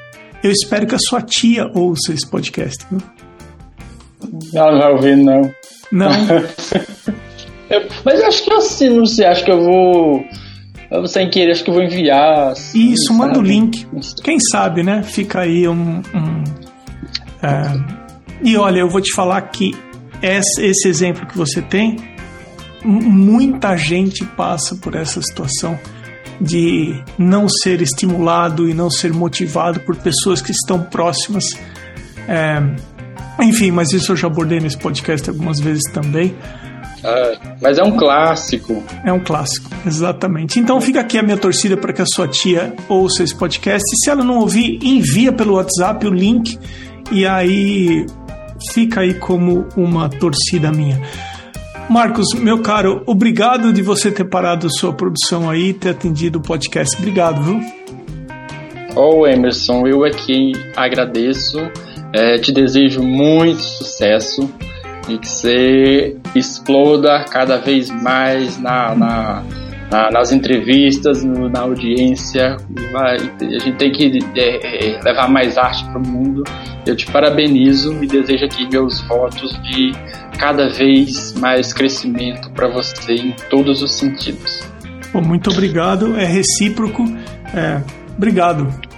eu 0.43 0.51
espero 0.51 0.87
que 0.87 0.95
a 0.95 0.99
sua 0.99 1.21
tia 1.21 1.71
ouça 1.75 2.15
esse 2.15 2.27
podcast. 2.27 2.87
Viu? 2.91 3.03
Não, 4.55 4.73
não 4.73 4.79
vai 4.79 4.93
ouvir, 4.93 5.17
não. 5.19 5.55
Não. 5.93 6.11
eu, 7.69 7.87
mas 8.07 8.23
acho 8.23 8.43
que 8.43 8.51
eu 8.51 8.95
não 8.95 9.05
sei, 9.05 9.27
acho 9.27 9.45
que 9.45 9.51
eu 9.51 9.61
vou 9.61 10.25
eu, 10.91 11.07
sem 11.07 11.29
querer, 11.31 11.53
acho 11.53 11.63
que 11.63 11.71
eu 11.71 11.75
vou 11.75 11.83
enviar. 11.83 12.53
Assim, 12.53 12.93
Isso, 12.93 13.13
manda 13.13 13.39
o 13.39 13.43
link. 13.43 13.87
Quem 14.25 14.39
sabe, 14.51 14.83
né? 14.83 15.03
Fica 15.03 15.43
aí 15.43 15.69
um. 15.69 15.99
um 15.99 16.45
é... 17.43 18.01
E 18.43 18.57
olha, 18.57 18.81
eu 18.81 18.89
vou 18.89 19.01
te 19.01 19.13
falar 19.15 19.41
que 19.43 19.73
esse 20.23 20.89
exemplo 20.89 21.27
que 21.27 21.37
você 21.37 21.63
tem, 21.63 21.97
muita 22.85 23.77
gente 23.77 24.25
passa 24.25 24.77
por 24.77 24.95
essa 24.95 25.21
situação 25.21 25.79
de 26.41 26.95
não 27.19 27.49
ser 27.49 27.83
estimulado 27.83 28.69
e 28.69 28.73
não 28.73 28.89
ser 28.89 29.13
motivado 29.13 29.81
por 29.81 29.97
pessoas 29.97 30.41
que 30.41 30.53
estão 30.53 30.83
próximas. 30.83 31.45
É, 32.27 32.63
enfim, 33.43 33.71
mas 33.71 33.93
isso 33.93 34.13
eu 34.13 34.17
já 34.17 34.27
abordei 34.27 34.61
nesse 34.61 34.79
podcast 34.79 35.29
algumas 35.29 35.61
vezes 35.61 35.83
também. 35.93 36.35
É, 37.03 37.39
mas 37.61 37.79
é 37.79 37.83
um 37.83 37.97
clássico. 37.97 38.83
É 39.05 39.13
um 39.13 39.21
clássico, 39.21 39.71
exatamente. 39.87 40.59
Então 40.59 40.81
fica 40.81 41.01
aqui 41.01 41.19
a 41.19 41.23
minha 41.23 41.37
torcida 41.37 41.77
para 41.77 41.93
que 41.93 42.03
a 42.03 42.07
sua 42.07 42.29
tia 42.29 42.75
ouça 42.89 43.23
esse 43.23 43.35
podcast. 43.35 43.85
E 43.93 44.05
se 44.05 44.11
ela 44.11 44.25
não 44.25 44.39
ouvir, 44.39 44.79
envia 44.83 45.33
pelo 45.33 45.55
WhatsApp 45.55 46.07
o 46.07 46.11
link 46.11 46.59
e 47.11 47.27
aí 47.27 48.07
fica 48.73 49.01
aí 49.01 49.15
como 49.15 49.67
uma 49.77 50.09
torcida 50.09 50.71
minha. 50.71 51.01
Marcos, 51.91 52.35
meu 52.35 52.63
caro, 52.63 53.03
obrigado 53.05 53.73
de 53.73 53.83
você 53.83 54.13
ter 54.13 54.23
parado 54.23 54.69
sua 54.71 54.93
produção 54.93 55.51
aí 55.51 55.75
ter 55.75 55.89
atendido 55.89 56.39
o 56.39 56.41
podcast. 56.41 56.97
Obrigado, 56.97 57.43
viu? 57.43 57.61
Ô 58.95 59.23
oh, 59.23 59.27
Emerson, 59.27 59.89
eu 59.89 60.05
aqui 60.05 60.53
agradeço, 60.77 61.59
é, 62.15 62.39
te 62.39 62.53
desejo 62.53 63.03
muito 63.03 63.61
sucesso 63.61 64.49
e 65.09 65.19
que 65.19 65.29
você 65.29 66.17
exploda 66.33 67.25
cada 67.25 67.57
vez 67.57 67.91
mais 67.91 68.57
na, 68.57 68.95
na, 68.95 69.45
na 69.91 70.11
nas 70.11 70.33
entrevistas, 70.33 71.25
no, 71.25 71.49
na 71.49 71.61
audiência. 71.61 72.57
Vai, 72.93 73.17
a 73.17 73.59
gente 73.59 73.73
tem 73.73 73.93
que 73.93 74.19
é, 74.37 74.97
é, 74.97 75.01
levar 75.03 75.29
mais 75.29 75.59
arte 75.59 75.85
para 75.87 75.99
o 75.99 76.07
mundo. 76.07 76.45
Eu 76.87 76.97
te 76.97 77.07
parabenizo 77.07 78.03
e 78.03 78.07
desejo 78.07 78.45
aqui 78.45 78.69
meus 78.71 79.01
votos 79.03 79.53
de 79.63 79.93
cada 80.39 80.69
vez 80.69 81.35
mais 81.35 81.73
crescimento 81.73 82.51
para 82.53 82.69
você 82.69 83.15
em 83.15 83.35
todos 83.51 83.83
os 83.83 83.93
sentidos. 83.93 84.61
Bom, 85.13 85.21
muito 85.21 85.51
obrigado, 85.51 86.17
é 86.17 86.25
recíproco. 86.25 87.05
É, 87.55 87.83
obrigado. 88.17 88.90